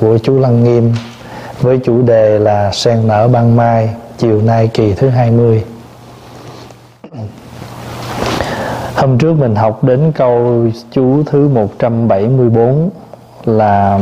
của 0.00 0.18
chú 0.18 0.38
Lăng 0.38 0.64
Nghiêm, 0.64 0.94
với 1.60 1.78
chủ 1.84 2.02
đề 2.02 2.38
là 2.38 2.72
sen 2.72 3.08
nở 3.08 3.28
ban 3.28 3.56
mai, 3.56 3.94
chiều 4.18 4.42
nay 4.42 4.70
kỳ 4.74 4.94
thứ 4.94 5.08
20 5.08 5.64
Hôm 9.00 9.18
trước 9.18 9.32
mình 9.38 9.54
học 9.54 9.84
đến 9.84 10.12
câu 10.14 10.66
chú 10.90 11.22
thứ 11.26 11.48
174 11.48 12.90
là 13.44 13.98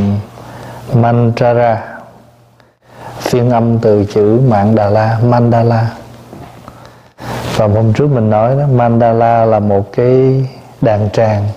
Mantrara, 0.93 1.83
phiên 3.19 3.49
âm 3.49 3.79
từ 3.79 4.05
chữ 4.05 4.39
Mạng 4.47 4.75
Đà 4.75 4.89
La 4.89 5.19
Mandala. 5.23 5.91
Và 7.55 7.67
hôm 7.67 7.93
trước 7.93 8.07
mình 8.07 8.29
nói 8.29 8.55
đó, 8.55 8.67
Mandala 8.73 9.45
là 9.45 9.59
một 9.59 9.91
cái 9.91 10.45
đàn 10.81 11.09
tràng 11.09 11.47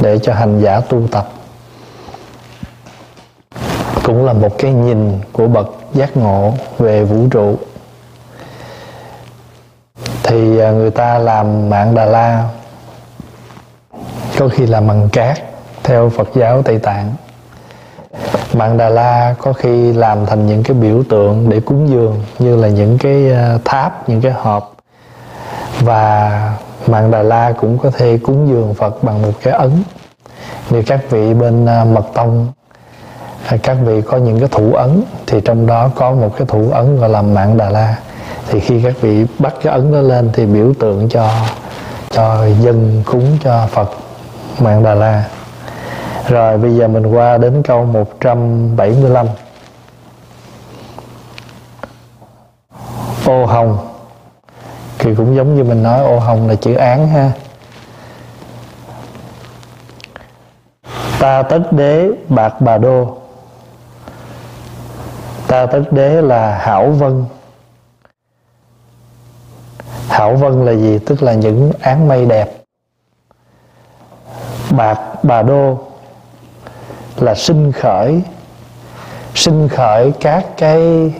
để 0.00 0.18
cho 0.18 0.34
hành 0.34 0.60
giả 0.60 0.80
tu 0.80 1.06
tập 1.10 1.31
cũng 4.04 4.24
là 4.24 4.32
một 4.32 4.58
cái 4.58 4.72
nhìn 4.72 5.18
của 5.32 5.46
bậc 5.46 5.66
giác 5.92 6.16
ngộ 6.16 6.52
về 6.78 7.04
vũ 7.04 7.28
trụ. 7.30 7.56
Thì 10.22 10.58
à, 10.58 10.70
người 10.70 10.90
ta 10.90 11.18
làm 11.18 11.70
mạng 11.70 11.94
đà 11.94 12.04
la 12.04 12.48
có 14.38 14.48
khi 14.48 14.66
làm 14.66 14.86
bằng 14.86 15.08
cát, 15.12 15.38
theo 15.82 16.08
phật 16.08 16.28
giáo 16.34 16.62
tây 16.62 16.78
tạng. 16.78 17.14
Mạng 18.52 18.76
đà 18.76 18.88
la 18.88 19.34
có 19.38 19.52
khi 19.52 19.92
làm 19.92 20.26
thành 20.26 20.46
những 20.46 20.62
cái 20.62 20.76
biểu 20.76 21.02
tượng 21.08 21.50
để 21.50 21.60
cúng 21.60 21.88
dường, 21.88 22.24
như 22.38 22.56
là 22.56 22.68
những 22.68 22.98
cái 22.98 23.32
à, 23.32 23.58
tháp, 23.64 24.08
những 24.08 24.20
cái 24.20 24.32
hộp. 24.32 24.76
Và 25.80 26.40
mạng 26.86 27.10
đà 27.10 27.22
la 27.22 27.52
cũng 27.52 27.78
có 27.78 27.90
thể 27.90 28.18
cúng 28.18 28.48
dường 28.48 28.74
phật 28.74 29.04
bằng 29.04 29.22
một 29.22 29.32
cái 29.42 29.54
ấn. 29.54 29.82
Như 30.70 30.82
các 30.86 31.00
vị 31.10 31.34
bên 31.34 31.66
à, 31.66 31.84
mật 31.84 32.04
tông 32.14 32.52
các 33.58 33.76
vị 33.84 34.02
có 34.02 34.16
những 34.16 34.40
cái 34.40 34.48
thủ 34.48 34.74
ấn, 34.74 35.02
thì 35.26 35.40
trong 35.44 35.66
đó 35.66 35.90
có 35.94 36.12
một 36.12 36.36
cái 36.36 36.46
thủ 36.46 36.70
ấn 36.70 37.00
gọi 37.00 37.08
là 37.08 37.22
mạng 37.22 37.56
đà 37.56 37.70
la. 37.70 37.96
Thì 38.48 38.60
khi 38.60 38.82
các 38.82 38.94
vị 39.00 39.26
bắt 39.38 39.54
cái 39.62 39.72
ấn 39.72 39.92
đó 39.92 40.00
lên 40.00 40.30
thì 40.32 40.46
biểu 40.46 40.72
tượng 40.80 41.08
cho 41.08 41.30
cho 42.10 42.46
dân 42.60 43.02
cúng 43.06 43.38
cho 43.44 43.66
Phật 43.66 43.90
mạng 44.58 44.82
Đà 44.82 44.94
La. 44.94 45.24
Rồi 46.28 46.58
bây 46.58 46.76
giờ 46.76 46.88
mình 46.88 47.06
qua 47.06 47.38
đến 47.38 47.62
câu 47.62 47.84
175 47.84 49.26
Ô 53.26 53.46
hồng. 53.46 53.78
Thì 54.98 55.14
cũng 55.14 55.36
giống 55.36 55.56
như 55.56 55.64
mình 55.64 55.82
nói, 55.82 56.04
ô 56.04 56.18
hồng 56.18 56.48
là 56.48 56.54
chữ 56.54 56.74
án 56.74 57.08
ha. 57.08 57.30
Ta 61.20 61.42
tất 61.42 61.72
đế 61.72 62.08
bạc 62.28 62.60
bà 62.60 62.78
đô. 62.78 63.21
Ta 65.52 65.66
tất 65.66 65.82
đế 65.90 66.22
là 66.22 66.58
hảo 66.58 66.90
vân. 66.90 67.24
Hảo 70.08 70.36
vân 70.36 70.66
là 70.66 70.72
gì? 70.72 70.98
Tức 71.06 71.22
là 71.22 71.32
những 71.32 71.72
áng 71.80 72.08
mây 72.08 72.26
đẹp. 72.26 72.52
Bạc 74.70 74.98
bà 75.22 75.42
đô 75.42 75.78
là 77.16 77.34
sinh 77.34 77.72
khởi. 77.72 78.22
Sinh 79.34 79.68
khởi 79.68 80.12
các 80.20 80.44
cái 80.56 81.12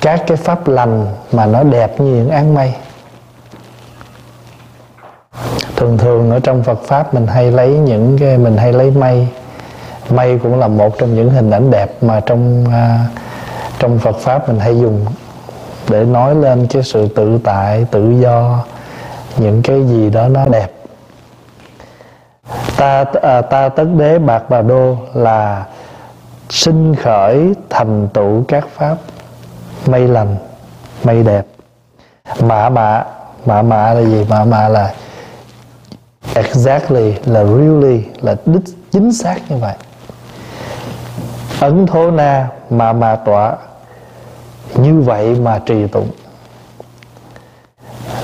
các 0.00 0.24
cái 0.26 0.36
pháp 0.36 0.68
lành 0.68 1.06
mà 1.32 1.46
nó 1.46 1.62
đẹp 1.62 2.00
như 2.00 2.14
những 2.14 2.30
áng 2.30 2.54
mây. 2.54 2.74
Thường 5.76 5.98
thường 5.98 6.30
ở 6.30 6.40
trong 6.40 6.62
Phật 6.62 6.78
pháp 6.82 7.14
mình 7.14 7.26
hay 7.26 7.50
lấy 7.50 7.68
những 7.68 8.18
cái 8.20 8.38
mình 8.38 8.56
hay 8.56 8.72
lấy 8.72 8.90
mây. 8.90 9.28
Mây 10.10 10.38
cũng 10.42 10.58
là 10.58 10.68
một 10.68 10.98
trong 10.98 11.14
những 11.14 11.30
hình 11.30 11.50
ảnh 11.50 11.70
đẹp 11.70 12.02
mà 12.02 12.20
trong 12.20 12.64
uh, 12.64 13.18
trong 13.78 13.98
Phật 13.98 14.16
pháp 14.16 14.48
mình 14.48 14.58
hay 14.58 14.78
dùng 14.80 15.06
để 15.88 16.04
nói 16.04 16.34
lên 16.34 16.66
cái 16.70 16.82
sự 16.82 17.08
tự 17.08 17.38
tại 17.44 17.86
tự 17.90 18.10
do 18.10 18.64
những 19.36 19.62
cái 19.62 19.84
gì 19.86 20.10
đó 20.10 20.28
nó 20.28 20.44
đẹp. 20.44 20.72
Ta 22.76 23.04
à, 23.22 23.40
ta 23.40 23.68
tất 23.68 23.84
đế 23.98 24.18
bạc 24.18 24.42
bà 24.48 24.62
đô 24.62 24.96
là 25.14 25.66
sinh 26.50 26.94
khởi 26.94 27.54
thành 27.70 28.08
tựu 28.08 28.44
các 28.48 28.64
pháp. 28.76 28.96
Mây 29.86 30.08
lành 30.08 30.36
mây 31.04 31.22
đẹp. 31.22 31.46
Mạ 32.40 32.68
mạ 32.68 33.04
mạ 33.46 33.62
mạ 33.62 33.94
là 33.94 34.00
gì? 34.00 34.26
Mạ 34.28 34.44
mạ 34.44 34.68
là 34.68 34.94
exactly 36.34 37.14
là 37.24 37.44
really 37.44 38.04
là 38.20 38.36
đích 38.46 38.62
chính 38.92 39.12
xác 39.12 39.50
như 39.50 39.56
vậy. 39.56 39.74
Ấn 41.60 41.86
thố 41.86 42.10
na 42.10 42.48
mà 42.70 42.92
mà 42.92 43.16
tọa 43.16 43.56
như 44.74 45.00
vậy 45.00 45.34
mà 45.34 45.58
trì 45.66 45.86
tụng. 45.86 46.10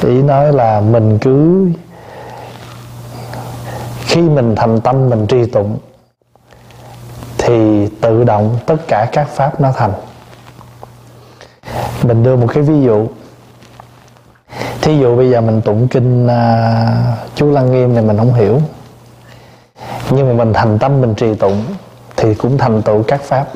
Ý 0.03 0.23
nói 0.23 0.53
là 0.53 0.81
mình 0.81 1.19
cứ 1.19 1.69
khi 4.01 4.21
mình 4.21 4.55
thành 4.57 4.81
tâm 4.81 5.11
mình 5.11 5.27
trì 5.27 5.47
tụng 5.47 5.79
thì 7.39 7.89
tự 8.01 8.25
động 8.25 8.59
tất 8.67 8.77
cả 8.89 9.07
các 9.13 9.29
pháp 9.29 9.61
nó 9.61 9.73
thành. 9.73 9.93
Mình 12.03 12.23
đưa 12.23 12.37
một 12.37 12.47
cái 12.55 12.63
ví 12.63 12.83
dụ. 12.83 13.07
Thí 14.81 14.99
dụ 14.99 15.17
bây 15.17 15.31
giờ 15.31 15.41
mình 15.41 15.63
tụng 15.63 15.89
kinh 15.89 16.27
uh, 16.27 16.31
chú 17.35 17.51
lăng 17.51 17.73
nghiêm 17.73 17.95
này 17.95 18.03
mình 18.03 18.19
không 18.19 18.35
hiểu. 18.35 18.61
Nhưng 20.11 20.29
mà 20.29 20.45
mình 20.45 20.53
thành 20.53 20.79
tâm 20.79 21.01
mình 21.01 21.15
trì 21.15 21.35
tụng 21.35 21.65
thì 22.17 22.35
cũng 22.35 22.59
thành 22.59 22.83
tựu 22.83 23.03
các 23.03 23.23
pháp. 23.23 23.47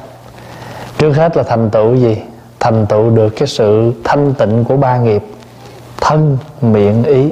Trước 0.99 1.12
hết 1.12 1.37
là 1.37 1.43
thành 1.43 1.70
tựu 1.70 1.94
gì? 1.94 2.16
Thành 2.60 2.86
tựu 2.86 3.10
được 3.10 3.28
cái 3.28 3.48
sự 3.48 3.92
thanh 4.04 4.34
tịnh 4.34 4.64
của 4.64 4.76
ba 4.76 4.98
nghiệp 4.98 5.22
thân 6.00 6.38
miệng 6.60 7.04
ý. 7.04 7.28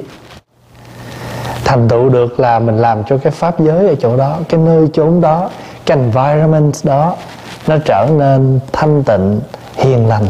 Thành 1.63 1.87
tựu 1.87 2.09
được 2.09 2.39
là 2.39 2.59
mình 2.59 2.77
làm 2.77 3.03
cho 3.03 3.17
cái 3.17 3.31
pháp 3.31 3.59
giới 3.59 3.87
ở 3.87 3.95
chỗ 3.99 4.17
đó 4.17 4.37
cái 4.49 4.59
nơi 4.65 4.87
chốn 4.93 5.21
đó 5.21 5.49
cái 5.85 5.97
environment 5.97 6.73
đó 6.83 7.15
nó 7.67 7.77
trở 7.85 8.07
nên 8.17 8.59
thanh 8.71 9.03
tịnh 9.03 9.39
hiền 9.75 10.07
lành 10.07 10.25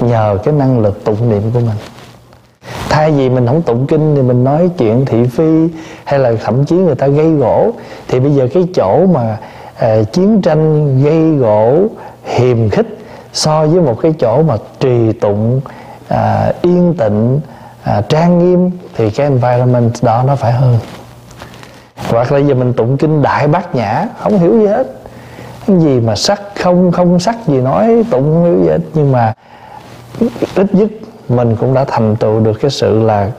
nhờ 0.00 0.38
cái 0.44 0.54
năng 0.54 0.80
lực 0.80 1.04
tụng 1.04 1.30
niệm 1.30 1.42
của 1.54 1.60
mình. 1.60 1.76
Thay 2.88 3.10
vì 3.10 3.28
mình 3.28 3.46
không 3.46 3.62
tụng 3.62 3.86
kinh 3.86 4.16
thì 4.16 4.22
mình 4.22 4.44
nói 4.44 4.70
chuyện 4.78 5.04
thị 5.04 5.26
phi 5.26 5.68
hay 6.04 6.18
là 6.18 6.32
thậm 6.44 6.64
chí 6.64 6.76
người 6.76 6.94
ta 6.94 7.06
gây 7.06 7.32
gỗ 7.32 7.70
thì 8.08 8.20
bây 8.20 8.30
giờ 8.30 8.48
cái 8.54 8.64
chỗ 8.74 9.06
mà 9.06 9.38
uh, 9.84 10.12
chiến 10.12 10.42
tranh 10.42 10.96
gây 11.04 11.30
gỗ 11.30 11.86
hiềm 12.24 12.70
khích 12.70 12.97
so 13.32 13.66
với 13.66 13.80
một 13.80 13.98
cái 14.02 14.14
chỗ 14.20 14.42
mà 14.42 14.56
trì 14.80 15.12
tụng 15.12 15.60
à, 16.08 16.52
yên 16.62 16.94
tịnh 16.98 17.40
à, 17.82 18.02
trang 18.08 18.38
nghiêm 18.38 18.70
thì 18.96 19.10
cái 19.10 19.26
environment 19.26 19.92
đó 20.02 20.22
nó 20.26 20.36
phải 20.36 20.52
hơn. 20.52 20.78
Hoặc 22.10 22.32
là 22.32 22.38
giờ 22.38 22.54
mình 22.54 22.72
tụng 22.72 22.96
kinh 22.96 23.22
đại 23.22 23.48
bát 23.48 23.74
nhã 23.74 24.06
không 24.18 24.38
hiểu 24.38 24.58
gì 24.58 24.66
hết. 24.66 24.86
Cái 25.66 25.78
gì 25.78 26.00
mà 26.00 26.16
sắc 26.16 26.42
không 26.62 26.92
không 26.92 27.20
sắc 27.20 27.36
gì 27.46 27.60
nói 27.60 28.04
tụng 28.10 28.22
không 28.22 28.44
hiểu 28.44 28.64
gì 28.64 28.68
hết. 28.70 28.80
Nhưng 28.94 29.12
mà 29.12 29.34
ít 30.54 30.74
nhất 30.74 30.88
mình 31.28 31.56
cũng 31.56 31.74
đã 31.74 31.84
thành 31.84 32.16
tựu 32.16 32.40
được 32.40 32.60
cái 32.60 32.70
sự 32.70 33.02
là 33.02 33.30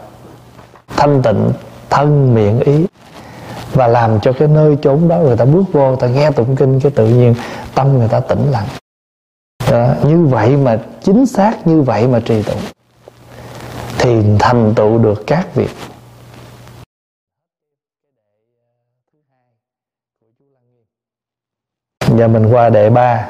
thanh 0.97 1.21
tịnh 1.21 1.51
thân 1.89 2.35
miệng 2.35 2.59
ý. 2.59 2.85
Và 3.73 3.87
làm 3.87 4.19
cho 4.19 4.33
cái 4.33 4.47
nơi 4.47 4.77
chốn 4.81 5.07
đó 5.07 5.17
người 5.17 5.37
ta 5.37 5.45
bước 5.45 5.63
vô 5.71 5.87
người 5.87 5.97
ta 5.99 6.07
nghe 6.07 6.31
tụng 6.31 6.55
kinh 6.55 6.79
cái 6.79 6.91
tự 6.91 7.07
nhiên 7.07 7.35
tâm 7.75 7.97
người 7.97 8.07
ta 8.07 8.19
tĩnh 8.19 8.51
lặng 8.51 8.65
đó, 9.71 9.93
như 10.03 10.25
vậy 10.25 10.57
mà 10.57 10.79
chính 11.03 11.25
xác 11.25 11.67
như 11.67 11.81
vậy 11.81 12.07
mà 12.07 12.19
trì 12.19 12.43
tụng 12.43 12.61
thì 13.99 14.23
thành 14.39 14.73
tựu 14.75 14.97
được 14.97 15.23
các 15.27 15.55
việc. 15.55 15.69
Giờ 22.17 22.27
mình 22.27 22.53
qua 22.53 22.69
đệ 22.69 22.89
ba 22.89 23.29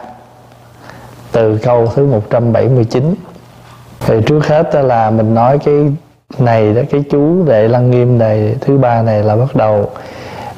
Từ 1.31 1.57
câu 1.57 1.87
thứ 1.87 2.05
179 2.05 3.15
Thì 3.99 4.15
trước 4.25 4.47
hết 4.47 4.75
là 4.75 5.11
mình 5.11 5.33
nói 5.33 5.59
cái 5.65 5.75
này 6.37 6.73
đó 6.73 6.81
Cái 6.89 7.03
chú 7.11 7.43
đệ 7.47 7.67
lăng 7.67 7.91
nghiêm 7.91 8.17
này 8.17 8.55
Thứ 8.61 8.77
ba 8.77 9.01
này 9.01 9.23
là 9.23 9.35
bắt 9.35 9.55
đầu 9.55 9.91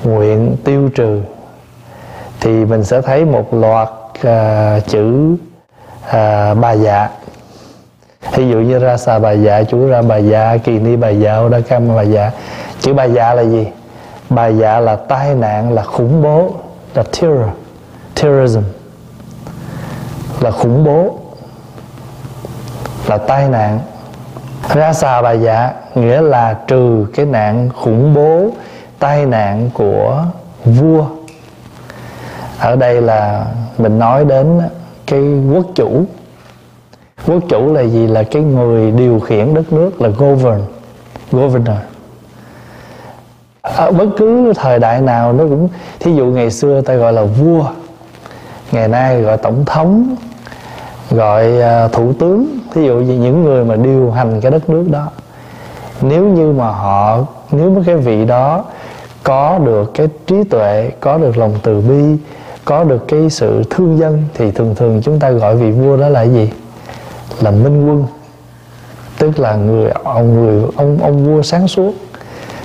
Nguyện 0.03 0.55
tiêu 0.63 0.89
trừ. 0.95 1.21
Thì 2.39 2.65
mình 2.65 2.83
sẽ 2.83 3.01
thấy 3.01 3.25
một 3.25 3.53
loạt 3.53 3.89
uh, 4.27 4.87
chữ 4.87 5.35
à, 6.09 6.53
bà 6.53 6.71
dạ 6.71 7.09
ví 8.35 8.49
dụ 8.49 8.57
như 8.57 8.79
ra 8.79 8.97
xà 8.97 9.19
bà 9.19 9.31
dạ 9.31 9.63
chú 9.63 9.87
ra 9.87 10.01
bà 10.01 10.17
dạ 10.17 10.57
kỳ 10.63 10.79
ni 10.79 10.95
bà 10.95 11.09
dạ 11.09 11.41
đa 11.51 11.59
cam 11.59 11.95
bà 11.95 12.01
dạ 12.01 12.31
chữ 12.79 12.93
bà 12.93 13.03
dạ 13.03 13.33
là 13.33 13.41
gì? 13.41 13.67
Bà 14.29 14.47
dạ 14.47 14.79
là 14.79 14.95
tai 14.95 15.35
nạn 15.35 15.73
là 15.73 15.83
khủng 15.83 16.21
bố 16.21 16.53
là 16.95 17.03
terror 17.03 17.49
terrorism. 18.15 18.61
Là 20.39 20.51
khủng 20.51 20.83
bố 20.83 21.19
là 23.07 23.17
tai 23.17 23.49
nạn. 23.49 23.79
Ra 24.73 24.93
xà 24.93 25.21
bà 25.21 25.31
dạ 25.31 25.73
nghĩa 25.95 26.21
là 26.21 26.55
trừ 26.67 27.05
cái 27.15 27.25
nạn 27.25 27.69
khủng 27.83 28.13
bố 28.13 28.49
tai 28.99 29.25
nạn 29.25 29.69
của 29.73 30.23
vua. 30.65 31.05
Ở 32.59 32.75
đây 32.75 33.01
là 33.01 33.45
mình 33.77 33.99
nói 33.99 34.25
đến 34.25 34.61
cái 35.11 35.21
quốc 35.53 35.65
chủ. 35.75 36.05
Quốc 37.27 37.43
chủ 37.49 37.73
là 37.73 37.81
gì? 37.81 38.07
Là 38.07 38.23
cái 38.23 38.41
người 38.41 38.91
điều 38.91 39.19
khiển 39.19 39.53
đất 39.53 39.73
nước, 39.73 40.01
là 40.01 40.09
govern, 40.09 40.61
governor. 41.31 41.77
Ở 43.61 43.91
bất 43.91 44.07
cứ 44.17 44.53
thời 44.55 44.79
đại 44.79 45.01
nào 45.01 45.33
nó 45.33 45.43
cũng, 45.43 45.69
thí 45.99 46.13
dụ 46.13 46.25
ngày 46.25 46.51
xưa 46.51 46.81
ta 46.81 46.95
gọi 46.95 47.13
là 47.13 47.23
vua, 47.23 47.65
ngày 48.71 48.87
nay 48.87 49.21
gọi 49.21 49.37
tổng 49.37 49.65
thống, 49.65 50.15
gọi 51.09 51.61
à, 51.61 51.87
thủ 51.87 52.13
tướng, 52.19 52.59
thí 52.73 52.83
dụ 52.83 52.95
như 52.95 53.13
những 53.13 53.43
người 53.43 53.65
mà 53.65 53.75
điều 53.75 54.11
hành 54.11 54.41
cái 54.41 54.51
đất 54.51 54.69
nước 54.69 54.85
đó. 54.91 55.07
Nếu 56.01 56.25
như 56.25 56.51
mà 56.51 56.67
họ, 56.67 57.19
nếu 57.51 57.69
mà 57.69 57.81
cái 57.85 57.95
vị 57.95 58.25
đó 58.25 58.63
có 59.23 59.59
được 59.65 59.91
cái 59.93 60.07
trí 60.27 60.43
tuệ, 60.43 60.91
có 60.99 61.17
được 61.17 61.37
lòng 61.37 61.53
từ 61.63 61.81
bi 61.81 62.17
có 62.65 62.83
được 62.83 63.07
cái 63.07 63.29
sự 63.29 63.63
thương 63.69 63.97
dân 63.97 64.23
thì 64.33 64.51
thường 64.51 64.75
thường 64.75 65.01
chúng 65.03 65.19
ta 65.19 65.29
gọi 65.29 65.55
vị 65.55 65.71
vua 65.71 65.97
đó 65.97 66.09
là 66.09 66.21
gì? 66.21 66.51
Là 67.41 67.51
minh 67.51 67.87
quân. 67.87 68.05
Tức 69.19 69.39
là 69.39 69.55
người 69.55 69.91
ông 70.03 70.35
người 70.35 70.63
ông 70.75 70.97
ông 71.01 71.25
vua 71.25 71.41
sáng 71.41 71.67
suốt. 71.67 71.93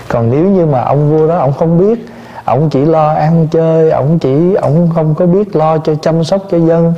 Còn 0.08 0.31
nếu 0.31 0.44
như 0.44 0.66
mà 0.66 0.82
ông 0.82 1.10
vua 1.10 1.28
đó 1.28 1.37
ông 1.37 1.52
không 1.52 1.78
biết 1.78 2.06
ông 2.44 2.70
chỉ 2.70 2.84
lo 2.84 3.12
ăn 3.12 3.48
chơi 3.50 3.90
ông 3.90 4.19
chỉ 4.19 4.54
ông 4.54 4.90
không 4.94 5.14
có 5.14 5.26
biết 5.26 5.56
lo 5.56 5.78
cho 5.78 5.94
chăm 5.94 6.25
sóc 6.25 6.43
cho 6.50 6.58
dân 6.58 6.94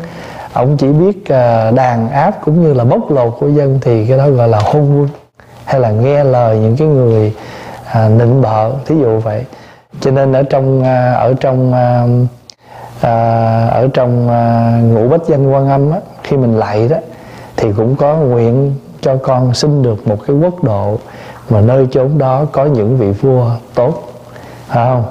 ông 0.53 0.77
chỉ 0.77 0.87
biết 0.87 1.29
à, 1.29 1.71
đàn 1.71 2.11
áp 2.11 2.31
cũng 2.45 2.63
như 2.63 2.75
là 2.75 2.85
bóc 2.85 3.11
lột 3.11 3.37
của 3.41 3.49
dân 3.49 3.79
thì 3.83 4.07
cái 4.07 4.19
đó 4.19 4.31
gọi 4.31 4.49
là 4.49 4.59
hôn 4.59 5.01
quân 5.01 5.09
hay 5.65 5.81
là 5.81 5.91
nghe 5.91 6.25
lời 6.25 6.59
những 6.59 6.77
cái 6.77 6.89
người 6.89 7.35
à, 7.93 8.09
nịnh 8.09 8.43
bợ 8.43 8.71
thí 8.87 8.95
dụ 8.99 9.19
vậy. 9.19 9.45
Cho 10.01 10.11
nên 10.11 10.33
ở 10.33 10.43
trong 10.43 10.85
à, 10.85 11.13
ở 11.13 11.35
trong 11.41 11.73
à, 11.73 12.07
à, 13.01 13.67
ở 13.67 13.89
trong 13.95 14.31
à, 14.31 14.73
ngũ 14.83 15.09
bách 15.09 15.27
danh 15.27 15.53
quan 15.53 15.69
âm 15.69 15.93
á, 15.93 15.99
khi 16.23 16.37
mình 16.37 16.59
lạy 16.59 16.89
đó 16.89 16.97
thì 17.57 17.73
cũng 17.77 17.97
có 17.97 18.15
nguyện 18.15 18.75
cho 19.01 19.17
con 19.23 19.55
xin 19.55 19.83
được 19.83 20.09
một 20.09 20.19
cái 20.27 20.37
quốc 20.37 20.65
độ 20.65 20.99
mà 21.51 21.61
nơi 21.61 21.87
chốn 21.91 22.19
đó 22.19 22.45
có 22.53 22.65
những 22.65 22.97
vị 22.97 23.11
vua 23.11 23.51
tốt 23.75 24.13
phải 24.69 24.87
không? 24.87 25.05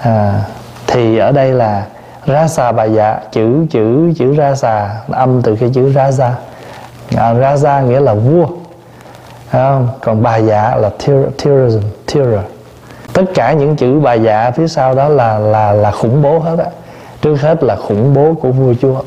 À, 0.00 0.44
thì 0.86 1.18
ở 1.18 1.32
đây 1.32 1.52
là 1.52 1.86
ra 2.26 2.48
xà 2.48 2.72
bà 2.72 2.84
dạ 2.84 3.20
chữ 3.32 3.66
chữ 3.70 4.12
chữ 4.16 4.34
ra 4.34 4.54
xà 4.54 4.90
âm 5.10 5.42
từ 5.42 5.56
cái 5.56 5.70
chữ 5.74 5.92
ra 5.92 6.10
ra 6.12 6.34
à, 7.16 7.32
ra 7.32 7.56
ra 7.56 7.80
nghĩa 7.80 8.00
là 8.00 8.14
vua 8.14 8.46
không? 9.52 9.88
còn 10.00 10.22
bà 10.22 10.36
dạ 10.36 10.76
là 10.76 10.90
terrorism 10.98 11.82
terror 12.14 12.40
tất 13.12 13.24
cả 13.34 13.52
những 13.52 13.76
chữ 13.76 14.00
bà 14.00 14.14
dạ 14.14 14.50
phía 14.50 14.68
sau 14.68 14.94
đó 14.94 15.08
là 15.08 15.38
là 15.38 15.72
là 15.72 15.90
khủng 15.90 16.22
bố 16.22 16.38
hết 16.38 16.58
á 16.58 16.66
trước 17.20 17.40
hết 17.40 17.62
là 17.62 17.76
khủng 17.76 18.14
bố 18.14 18.34
của 18.42 18.52
vua 18.52 18.74
chúa. 18.82 19.02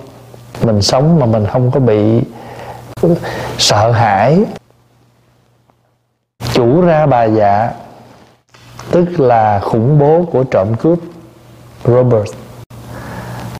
Mình 0.64 0.82
sống 0.82 1.20
mà 1.20 1.26
mình 1.26 1.46
không 1.52 1.72
có 1.72 1.80
bị 1.80 2.22
sợ 3.58 3.92
hãi. 3.92 4.44
Chủ 6.54 6.82
ra 6.82 7.06
bà 7.06 7.24
dạ 7.24 7.72
tức 8.92 9.20
là 9.20 9.60
khủng 9.60 10.00
bố 10.00 10.26
của 10.32 10.44
trộm 10.44 10.76
cướp 10.76 11.00
Robert. 11.86 12.30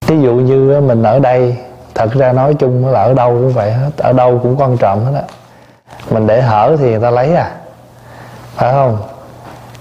Ví 0.08 0.22
dụ 0.22 0.34
như 0.34 0.82
mình 0.82 1.04
ở 1.04 1.20
đây, 1.20 1.58
thật 1.96 2.12
ra 2.14 2.34
nói 2.34 2.54
chung 2.54 2.88
là 2.88 3.04
ở 3.04 3.14
đâu 3.14 3.30
cũng 3.30 3.50
vậy 3.50 3.72
hết, 3.72 3.92
ở 3.98 4.14
đâu 4.14 4.40
cũng 4.44 4.56
quan 4.58 4.78
trọng 4.78 5.06
hết 5.06 5.12
á. 5.16 5.24
Mình 6.10 6.28
để 6.28 6.42
hở 6.42 6.76
thì 6.80 6.90
người 6.90 7.00
ta 7.00 7.12
lấy 7.12 7.36
à 7.36 7.52
phải 8.56 8.72
không? 8.72 8.98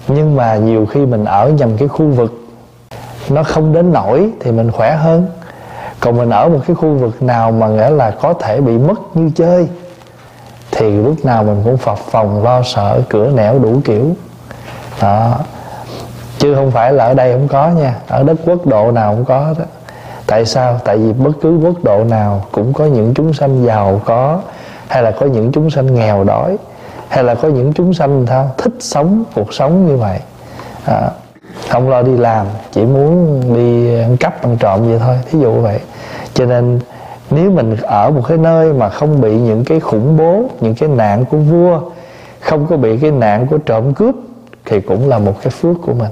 Nhưng 0.09 0.37
mà 0.37 0.57
nhiều 0.57 0.87
khi 0.87 1.07
mình 1.07 1.25
ở 1.25 1.49
nhầm 1.49 1.77
cái 1.77 1.89
khu 1.89 2.07
vực 2.07 2.33
nó 3.31 3.43
không 3.43 3.73
đến 3.73 3.93
nổi 3.93 4.31
thì 4.41 4.53
mình 4.53 4.71
khỏe 4.71 4.97
hơn. 4.97 5.27
Còn 6.01 6.17
mình 6.17 6.31
ở 6.31 6.49
một 6.49 6.61
cái 6.67 6.77
khu 6.77 6.95
vực 6.95 7.23
nào 7.23 7.53
mà 7.53 7.69
nghĩa 7.69 7.91
là 7.91 8.11
có 8.11 8.33
thể 8.33 8.61
bị 8.61 8.79
mất 8.79 9.01
như 9.15 9.31
chơi 9.35 9.69
thì 10.71 10.91
lúc 10.91 11.25
nào 11.25 11.45
mình 11.45 11.63
cũng 11.65 11.77
phập 11.77 11.99
phòng 11.99 12.45
lo 12.45 12.63
sợ 12.63 13.01
cửa 13.09 13.31
nẻo 13.35 13.59
đủ 13.59 13.81
kiểu. 13.85 14.07
Đó. 15.03 15.39
Chứ 16.39 16.55
không 16.55 16.71
phải 16.71 16.93
là 16.93 17.05
ở 17.05 17.15
đây 17.15 17.33
không 17.33 17.49
có 17.49 17.69
nha 17.69 17.95
ở 18.09 18.23
đất 18.23 18.37
quốc 18.45 18.67
độ 18.67 18.93
nào 18.93 19.15
cũng 19.15 19.25
có 19.25 19.55
đó. 19.59 19.65
Tại 20.27 20.47
sao? 20.47 20.81
Tại 20.85 20.99
vì 20.99 21.13
bất 21.13 21.33
cứ 21.43 21.59
quốc 21.65 21.75
độ 21.83 22.05
nào 22.05 22.45
cũng 22.53 22.73
có 22.73 22.85
những 22.85 23.15
chúng 23.15 23.33
sanh 23.33 23.65
giàu 23.67 24.01
có 24.05 24.41
hay 24.89 25.03
là 25.03 25.11
có 25.11 25.27
những 25.27 25.53
chúng 25.53 25.71
sanh 25.71 25.95
nghèo 25.95 26.25
đói 26.25 26.57
hay 27.09 27.25
là 27.25 27.35
có 27.35 27.49
những 27.49 27.73
chúng 27.73 27.95
sanh 27.95 28.27
sao 28.29 28.51
thích 28.59 28.75
sống 28.81 29.25
cuộc 29.35 29.55
sống 29.55 29.87
như 29.87 29.97
vậy. 29.97 30.21
À, 30.85 31.11
không 31.71 31.91
lo 31.91 32.03
đi 32.03 32.17
làm 32.17 32.47
chỉ 32.73 32.85
muốn 32.85 33.41
đi 33.55 34.01
ăn 34.01 34.17
cắp 34.17 34.43
ăn 34.43 34.57
trộm 34.57 34.89
vậy 34.89 34.99
thôi 34.99 35.17
thí 35.31 35.39
dụ 35.39 35.53
vậy. 35.53 35.81
Cho 36.35 36.47
nên 36.47 36.81
nếu 37.31 37.51
mình 37.51 37.77
ở 37.83 38.11
một 38.11 38.23
cái 38.29 38.39
nơi 38.39 38.73
mà 38.73 38.89
không 38.89 39.21
bị 39.21 39.37
những 39.37 39.65
cái 39.65 39.81
khủng 39.81 40.17
bố 40.17 40.43
những 40.61 40.75
cái 40.75 40.89
nạn 40.89 41.25
của 41.31 41.37
vua 41.37 41.81
không 42.41 42.67
có 42.67 42.77
bị 42.77 42.99
cái 42.99 43.11
nạn 43.11 43.47
của 43.47 43.59
trộm 43.59 43.95
cướp 43.95 44.15
thì 44.65 44.81
cũng 44.81 45.09
là 45.09 45.19
một 45.19 45.35
cái 45.43 45.51
phước 45.51 45.77
của 45.87 45.93
mình 45.93 46.11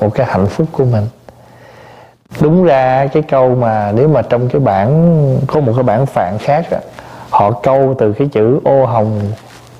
một 0.00 0.14
cái 0.14 0.26
hạnh 0.26 0.46
phúc 0.46 0.66
của 0.72 0.84
mình. 0.84 1.04
Đúng 2.40 2.64
ra 2.64 3.06
cái 3.06 3.22
câu 3.22 3.54
mà 3.54 3.92
nếu 3.92 4.08
mà 4.08 4.22
trong 4.22 4.48
cái 4.48 4.60
bản 4.60 5.38
có 5.46 5.60
một 5.60 5.72
cái 5.76 5.82
bản 5.82 6.06
phạn 6.06 6.38
khác 6.38 6.66
đó, 6.70 6.78
họ 7.30 7.50
câu 7.50 7.94
từ 7.98 8.12
cái 8.12 8.28
chữ 8.32 8.60
ô 8.64 8.84
hồng 8.84 9.20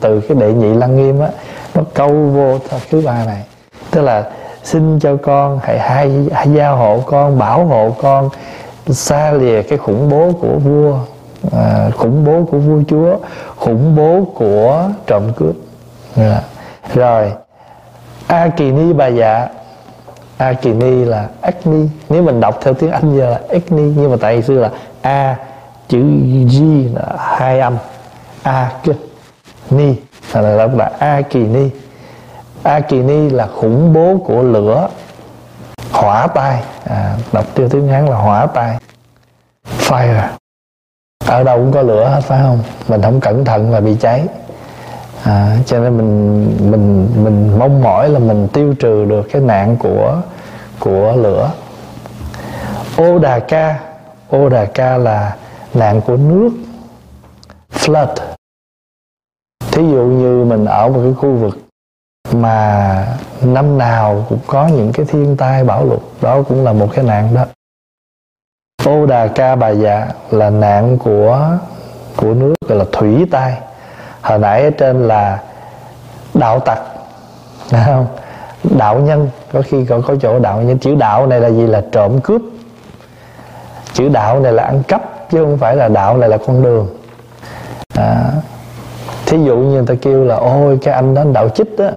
từ 0.01 0.21
cái 0.21 0.39
đệ 0.41 0.53
nhị 0.53 0.75
lăng 0.75 0.97
nghiêm 0.97 1.21
á 1.21 1.29
nó 1.75 1.83
câu 1.95 2.09
vô 2.09 2.59
thứ 2.91 3.01
ba 3.01 3.25
này. 3.25 3.43
Tức 3.91 4.03
là 4.03 4.25
xin 4.65 4.99
cho 4.99 5.17
con 5.23 5.61
hãy 5.63 5.79
hai, 5.79 6.27
hãy 6.33 6.49
gia 6.53 6.69
hộ 6.69 7.01
con 7.07 7.39
bảo 7.39 7.65
hộ 7.65 7.97
con 8.03 8.29
xa 8.89 9.33
lìa 9.33 9.63
cái 9.63 9.79
khủng 9.79 10.09
bố 10.11 10.33
của 10.41 10.59
vua 10.59 10.99
à, 11.53 11.91
khủng 11.97 12.25
bố 12.25 12.45
của 12.51 12.59
vua 12.59 12.83
chúa 12.89 13.17
khủng 13.57 13.97
bố 13.97 14.25
của 14.35 14.89
trộm 15.07 15.33
cướp. 15.37 15.55
À. 16.17 16.41
rồi 16.95 17.33
a 18.27 18.49
kỳ 18.49 18.73
ni 18.73 18.93
bà 18.93 19.07
dạ 19.07 19.49
a 20.37 20.53
kỳ 20.53 20.73
ni 20.73 21.05
là 21.05 21.29
acne. 21.41 21.87
Nếu 22.09 22.23
mình 22.23 22.41
đọc 22.41 22.59
theo 22.63 22.75
tiếng 22.75 22.91
anh 22.91 23.17
giờ 23.17 23.31
là 23.31 23.41
acne 23.49 23.83
nhưng 23.83 24.11
mà 24.11 24.17
tại 24.21 24.43
xưa 24.43 24.55
là 24.55 24.71
a 25.03 25.37
chữ 25.89 26.03
g 26.45 26.63
là 26.95 27.17
hai 27.19 27.61
âm. 27.61 27.77
A 28.43 28.73
k 28.85 28.89
ni 29.71 29.95
là 30.35 30.57
đọc 30.57 30.77
là 30.77 30.91
a 30.99 31.21
kỳ 31.21 31.39
ni 31.39 31.71
a 32.65 32.81
kỳ 32.81 33.03
ni 33.03 33.31
là 33.31 33.47
khủng 33.47 33.93
bố 33.93 34.17
của 34.25 34.43
lửa 34.43 34.89
hỏa 35.93 36.27
tai. 36.27 36.63
À, 36.85 37.17
đọc 37.33 37.45
tiêu 37.55 37.69
tiếng 37.69 37.89
hán 37.89 38.07
là 38.07 38.17
hỏa 38.17 38.47
tai. 38.47 38.79
Fire. 39.79 40.29
Ở 41.27 41.43
đâu 41.43 41.59
cũng 41.59 41.73
có 41.73 41.83
lửa 41.83 42.09
hết 42.09 42.21
phải 42.21 42.43
không? 42.43 42.63
Mình 42.89 43.03
không 43.03 43.21
cẩn 43.21 43.45
thận 43.45 43.73
là 43.73 43.81
bị 43.81 43.97
cháy. 44.01 44.27
À, 45.25 45.57
cho 45.67 45.81
nên 45.81 45.97
mình 45.97 46.71
mình 46.71 47.09
mình 47.25 47.59
mong 47.59 47.83
mỏi 47.83 48.09
là 48.09 48.19
mình 48.19 48.49
tiêu 48.53 48.75
trừ 48.75 49.05
được 49.05 49.23
cái 49.33 49.43
nạn 49.43 49.77
của 49.77 50.23
của 50.79 51.13
lửa. 51.17 51.51
Ô 52.97 53.19
đà 53.19 53.39
ca 53.39 53.81
ô 54.31 54.49
đà 54.49 54.65
ca 54.65 54.97
là 54.97 55.37
nạn 55.75 56.01
của 56.01 56.17
nước. 56.17 56.51
Flood. 57.73 58.15
Thí 59.73 59.83
dụ 59.83 60.03
như 60.05 60.45
mình 60.45 60.65
ở 60.65 60.89
một 60.89 61.01
cái 61.03 61.13
khu 61.15 61.35
vực 61.35 61.59
mà 62.43 63.07
năm 63.43 63.79
nào 63.79 64.25
cũng 64.29 64.39
có 64.47 64.67
những 64.67 64.93
cái 64.93 65.07
thiên 65.07 65.37
tai 65.37 65.65
bão 65.65 65.85
lụt 65.85 66.01
đó 66.21 66.43
cũng 66.49 66.65
là 66.65 66.73
một 66.73 66.89
cái 66.95 67.05
nạn 67.05 67.35
đó. 67.35 67.45
Ô 68.85 69.07
đà 69.07 69.27
ca 69.27 69.57
bà 69.57 69.69
dạ 69.69 70.09
là 70.31 70.51
nạn 70.51 70.99
của 70.99 71.49
của 72.17 72.35
nước 72.35 72.55
gọi 72.69 72.79
là 72.79 72.85
thủy 72.93 73.27
tai. 73.31 73.59
Hồi 74.23 74.39
nãy 74.39 74.63
ở 74.63 74.71
trên 74.71 75.09
là 75.09 75.43
đạo 76.35 76.61
tặc 76.61 76.79
không? 77.71 78.07
Đạo 78.79 78.99
nhân 78.99 79.31
có 79.53 79.63
khi 79.63 79.85
còn 79.85 80.03
có 80.03 80.17
chỗ 80.21 80.39
đạo 80.39 80.63
nhân. 80.63 80.79
Chữ 80.79 80.95
đạo 80.95 81.27
này 81.27 81.41
là 81.41 81.49
gì? 81.49 81.67
Là 81.67 81.83
trộm 81.93 82.21
cướp. 82.21 82.43
Chữ 83.93 84.09
đạo 84.09 84.41
này 84.41 84.53
là 84.53 84.63
ăn 84.63 84.83
cắp 84.83 85.31
chứ 85.31 85.45
không 85.45 85.59
phải 85.59 85.77
là 85.77 85.89
đạo 85.89 86.17
này 86.17 86.29
là 86.29 86.39
con 86.47 86.63
đường. 86.63 86.89
À, 87.97 88.33
thí 89.27 89.45
dụ 89.45 89.57
như 89.57 89.71
người 89.71 89.87
ta 89.87 89.95
kêu 90.03 90.25
là 90.25 90.37
ôi 90.37 90.79
cái 90.83 90.95
anh 90.95 91.15
đó 91.15 91.23
anh 91.23 91.33
đạo 91.33 91.49
chích 91.49 91.79
đó 91.79 91.91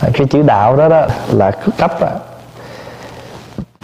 cái 0.00 0.26
chữ 0.30 0.42
đạo 0.42 0.76
đó 0.76 0.88
đó 0.88 1.06
là 1.32 1.50
cấp 1.78 2.00
á. 2.00 2.10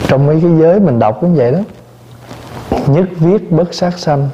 Trong 0.08 0.26
mấy 0.26 0.40
cái 0.42 0.50
giới 0.60 0.80
mình 0.80 0.98
đọc 0.98 1.18
cũng 1.20 1.34
vậy 1.34 1.52
đó. 1.52 1.58
Nhất 2.86 3.04
viết 3.16 3.52
bất 3.52 3.74
sát 3.74 3.98
sanh 3.98 4.28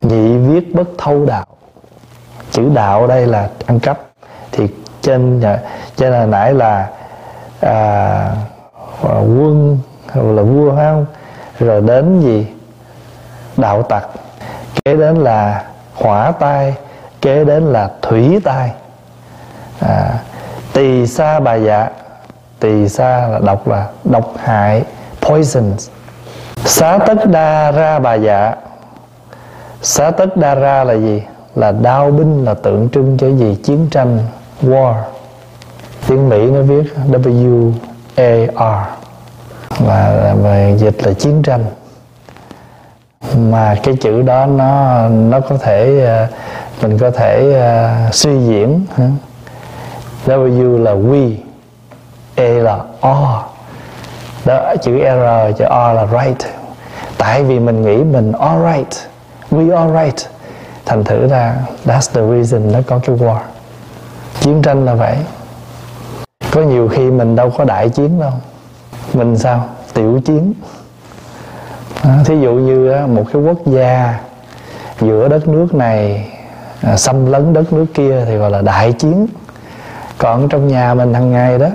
nhị 0.00 0.36
viết 0.36 0.74
bất 0.74 0.88
thâu 0.98 1.26
đạo. 1.26 1.46
Chữ 2.50 2.70
đạo 2.74 3.06
đây 3.06 3.26
là 3.26 3.48
ăn 3.66 3.80
cắp. 3.80 3.98
Thì 4.52 4.68
trên 5.02 5.42
trên 5.96 6.12
là 6.12 6.26
nãy 6.26 6.54
là 6.54 6.88
à, 7.60 7.72
à 9.02 9.18
quân 9.18 9.78
là 10.14 10.42
vua 10.42 10.76
phải 10.76 10.84
không? 10.84 11.06
Rồi 11.58 11.80
đến 11.80 12.20
gì? 12.20 12.46
Đạo 13.56 13.82
tặc. 13.82 14.08
Kế 14.84 14.96
đến 14.96 15.16
là 15.16 15.64
hỏa 15.94 16.32
tai 16.32 16.74
kế 17.22 17.44
đến 17.44 17.64
là 17.64 17.90
thủy 18.02 18.40
tai. 18.44 18.70
À, 19.80 20.18
tỳ 20.74 21.06
sa 21.06 21.40
bà 21.40 21.54
dạ. 21.54 21.88
Tỳ 22.60 22.88
sa 22.88 23.28
là 23.28 23.38
độc 23.38 23.68
là 23.68 23.86
độc 24.04 24.34
hại 24.38 24.82
poisons 25.20 25.88
xá 26.64 26.98
tất 26.98 27.26
đa 27.26 27.70
ra 27.70 27.98
bà 27.98 28.14
dạ. 28.14 28.54
Xá 29.82 30.10
tất 30.10 30.36
đa 30.36 30.54
ra 30.54 30.84
là 30.84 30.94
gì? 30.94 31.22
Là 31.54 31.72
đao 31.72 32.10
binh 32.10 32.44
là 32.44 32.54
tượng 32.54 32.88
trưng 32.88 33.16
cho 33.18 33.28
gì? 33.28 33.58
Chiến 33.64 33.88
tranh 33.90 34.18
war. 34.62 34.94
Tiếng 36.08 36.28
mỹ 36.28 36.50
nó 36.50 36.62
viết 36.62 36.82
w 37.08 37.72
a 38.14 38.46
r. 38.56 39.04
Và, 39.78 40.34
về 40.42 40.76
dịch 40.78 41.06
là 41.06 41.12
chiến 41.12 41.42
tranh. 41.42 41.64
Mà 43.38 43.76
cái 43.82 43.96
chữ 44.00 44.22
đó 44.22 44.46
nó 44.46 45.08
nó 45.08 45.40
có 45.40 45.56
thể 45.56 46.04
ờ, 46.06 46.26
mình 46.82 46.98
có 46.98 47.10
thể 47.10 47.62
uh, 48.08 48.14
suy 48.14 48.38
diễn 48.38 48.86
W 50.26 50.82
là 50.82 50.94
we 50.94 51.34
E 52.34 52.48
là 52.48 52.78
O. 53.00 53.44
Đó 54.44 54.74
chữ 54.82 54.98
R 54.98 55.56
chữ 55.58 55.64
O 55.64 55.92
là 55.92 56.06
right. 56.06 56.46
Tại 57.18 57.44
vì 57.44 57.58
mình 57.58 57.82
nghĩ 57.82 57.96
mình 57.96 58.32
all 58.32 58.74
right 58.74 58.96
we 59.50 59.76
all 59.76 60.04
right. 60.04 60.30
Thành 60.86 61.04
thử 61.04 61.28
ra 61.28 61.54
that's 61.86 62.12
the 62.14 62.36
reason 62.36 62.72
nó 62.72 62.78
có 62.86 62.98
cái 63.06 63.16
war. 63.16 63.38
Chiến 64.40 64.62
tranh 64.62 64.84
là 64.84 64.94
vậy. 64.94 65.16
Có 66.50 66.62
nhiều 66.62 66.88
khi 66.88 67.10
mình 67.10 67.36
đâu 67.36 67.50
có 67.50 67.64
đại 67.64 67.88
chiến 67.88 68.20
đâu. 68.20 68.32
Mình 69.12 69.38
sao? 69.38 69.64
Tiểu 69.94 70.20
chiến. 70.24 70.52
À, 72.02 72.18
thí 72.24 72.40
dụ 72.40 72.52
như 72.52 73.06
một 73.06 73.24
cái 73.32 73.42
quốc 73.42 73.66
gia 73.66 74.20
giữa 75.00 75.28
đất 75.28 75.48
nước 75.48 75.74
này 75.74 76.28
à, 76.82 76.96
xâm 76.96 77.26
lấn 77.26 77.52
đất 77.52 77.72
nước 77.72 77.86
kia 77.94 78.24
thì 78.26 78.36
gọi 78.36 78.50
là 78.50 78.62
đại 78.62 78.92
chiến 78.92 79.26
còn 80.18 80.48
trong 80.48 80.68
nhà 80.68 80.94
mình 80.94 81.14
hàng 81.14 81.32
ngày 81.32 81.58
đó 81.58 81.68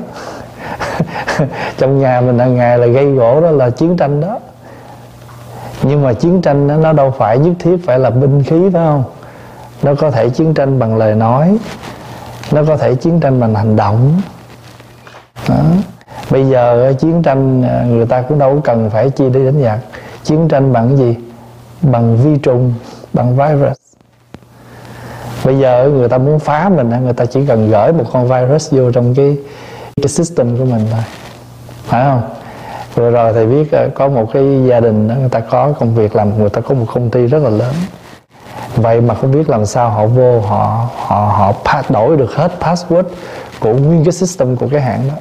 trong 1.78 2.00
nhà 2.00 2.22
mình 2.22 2.40
hàng 2.40 2.56
ngày 2.56 2.78
là 2.78 2.88
gây 2.88 3.06
gỗ 3.06 3.42
đó 3.42 3.52
là 3.52 3.70
chiến 3.70 3.98
tranh 3.98 4.22
đó. 4.22 4.40
Nhưng 5.84 6.04
mà 6.04 6.14
chiến 6.14 6.42
tranh 6.42 6.68
đó, 6.68 6.76
nó 6.76 6.94
đâu 6.94 7.14
phải 7.18 7.38
nhất 7.38 7.54
thiết 7.60 7.78
phải 7.86 8.00
là 8.00 8.10
binh 8.10 8.44
khí 8.44 8.70
phải 8.74 8.86
không? 8.86 9.04
Nó 9.84 9.96
có 9.96 10.12
thể 10.12 10.30
chiến 10.30 10.54
tranh 10.54 10.80
bằng 10.80 10.98
lời 10.98 11.16
nói 11.16 11.58
nó 12.52 12.64
có 12.68 12.78
thể 12.78 12.96
chiến 12.96 13.20
tranh 13.20 13.40
bằng 13.40 13.56
hành 13.56 13.76
động. 13.76 14.22
Đó. 15.50 15.56
bây 16.32 16.50
giờ 16.50 16.94
chiến 17.00 17.24
tranh 17.24 17.64
à, 17.64 17.86
người 17.88 18.06
ta 18.06 18.22
cũng 18.22 18.40
đâu 18.40 18.62
cần 18.64 18.90
phải 18.90 19.10
chi 19.10 19.30
đi 19.30 19.46
đánh 19.46 19.62
giặc. 19.62 19.80
Chiến 20.24 20.48
tranh 20.48 20.74
bằng 20.74 20.98
gì? 20.98 21.16
Bằng 21.82 22.18
vi 22.18 22.38
trùng 22.38 22.74
bằng 23.14 23.38
virus 23.38 23.89
bây 25.46 25.60
giờ 25.60 25.90
người 25.94 26.10
ta 26.10 26.18
muốn 26.18 26.40
phá 26.40 26.70
mình 26.70 26.90
người 27.04 27.14
ta 27.14 27.26
chỉ 27.26 27.46
cần 27.46 27.70
gửi 27.70 27.94
một 27.94 28.06
con 28.14 28.28
virus 28.28 28.74
vô 28.74 28.92
trong 28.92 29.16
cái 29.16 29.38
cái 30.02 30.08
system 30.08 30.58
của 30.58 30.66
mình 30.66 30.88
thôi. 30.92 31.02
Phải 31.86 32.04
không? 32.04 32.22
Vừa 32.96 33.12
rồi 33.12 33.34
thầy 33.34 33.46
biết 33.46 33.72
ờ, 33.72 33.90
có 33.96 34.08
một 34.08 34.30
cái 34.34 34.44
gia 34.68 34.80
đình 34.80 35.08
đó, 35.08 35.16
người 35.20 35.30
ta 35.30 35.40
có 35.40 35.74
công 35.80 35.96
việc 35.96 36.16
làm 36.16 36.38
người 36.38 36.50
ta 36.50 36.62
có 36.62 36.76
một 36.76 36.86
công 36.94 37.10
ty 37.10 37.26
rất 37.26 37.44
là 37.44 37.50
lớn. 37.50 37.74
Vậy 38.76 39.02
mà 39.02 39.16
không 39.16 39.32
biết 39.32 39.50
làm 39.50 39.66
sao 39.66 39.90
họ 39.90 40.06
vô 40.06 40.40
họ 40.40 40.88
họ 40.96 41.34
họ 41.38 41.52
pass, 41.52 41.92
đổi 41.92 42.18
được 42.18 42.36
hết 42.36 42.52
password 42.60 43.04
của 43.60 43.74
nguyên 43.74 44.04
cái 44.04 44.12
system 44.12 44.56
của 44.56 44.68
cái 44.72 44.82
hãng 44.82 45.02
đó. 45.08 45.16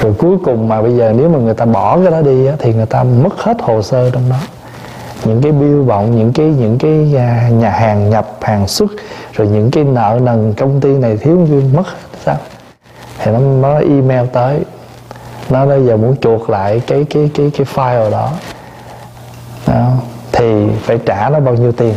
Rồi 0.00 0.14
cuối 0.18 0.36
cùng 0.44 0.68
mà 0.68 0.82
bây 0.82 0.96
giờ 0.96 1.12
nếu 1.16 1.28
mà 1.28 1.38
người 1.38 1.54
ta 1.54 1.64
bỏ 1.64 1.98
cái 1.98 2.10
đó 2.10 2.20
đi 2.20 2.48
thì 2.58 2.74
người 2.74 2.86
ta 2.86 3.02
mất 3.02 3.38
hết 3.38 3.56
hồ 3.62 3.82
sơ 3.82 4.10
trong 4.10 4.22
đó 4.30 4.36
những 5.24 5.42
cái 5.42 5.52
biêu 5.52 5.82
vọng 5.82 6.16
những 6.16 6.32
cái 6.32 6.46
những 6.46 6.78
cái 6.78 7.14
à, 7.16 7.48
nhà 7.48 7.70
hàng 7.70 8.10
nhập 8.10 8.36
hàng 8.40 8.68
xuất 8.68 8.90
rồi 9.32 9.48
những 9.48 9.70
cái 9.70 9.84
nợ 9.84 10.20
nần 10.22 10.54
công 10.56 10.80
ty 10.80 10.88
này 10.88 11.16
thiếu 11.16 11.36
như 11.36 11.62
mất 11.74 11.86
sao? 12.24 12.36
Thì 13.18 13.32
nó 13.32 13.38
nó 13.38 13.78
email 13.78 14.26
tới 14.32 14.60
nó 15.50 15.66
bây 15.66 15.86
giờ 15.86 15.96
muốn 15.96 16.16
chuột 16.20 16.50
lại 16.50 16.82
cái 16.86 17.04
cái 17.10 17.30
cái 17.34 17.50
cái 17.58 17.66
file 17.74 18.10
đó, 18.10 18.30
đó. 19.66 19.92
Thì 20.32 20.66
phải 20.82 20.98
trả 21.06 21.28
nó 21.30 21.40
bao 21.40 21.54
nhiêu 21.54 21.72
tiền? 21.72 21.94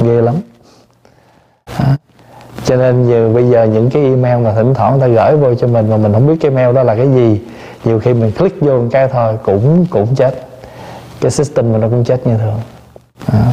Ghê 0.00 0.20
lắm. 0.22 0.34
Đó. 1.78 1.86
cho 2.64 2.76
nên 2.76 3.08
giờ 3.08 3.32
bây 3.34 3.48
giờ 3.48 3.64
những 3.64 3.90
cái 3.90 4.02
email 4.02 4.44
mà 4.44 4.52
thỉnh 4.52 4.74
thoảng 4.74 4.98
người 4.98 5.00
ta 5.00 5.14
gửi 5.14 5.36
vô 5.36 5.54
cho 5.54 5.66
mình 5.66 5.90
mà 5.90 5.96
mình 5.96 6.12
không 6.12 6.26
biết 6.26 6.34
cái 6.40 6.50
email 6.50 6.74
đó 6.74 6.82
là 6.82 6.94
cái 6.94 7.08
gì 7.08 7.40
nhiều 7.84 8.00
khi 8.00 8.14
mình 8.14 8.32
click 8.32 8.60
vô 8.60 8.78
một 8.78 8.88
cái 8.90 9.08
thôi 9.08 9.34
cũng 9.42 9.86
cũng 9.90 10.14
chết 10.14 10.47
cái 11.20 11.30
system 11.30 11.72
mà 11.72 11.78
nó 11.78 11.88
cũng 11.88 12.04
chết 12.04 12.26
như 12.26 12.36
thường. 12.36 12.60
À. 13.32 13.52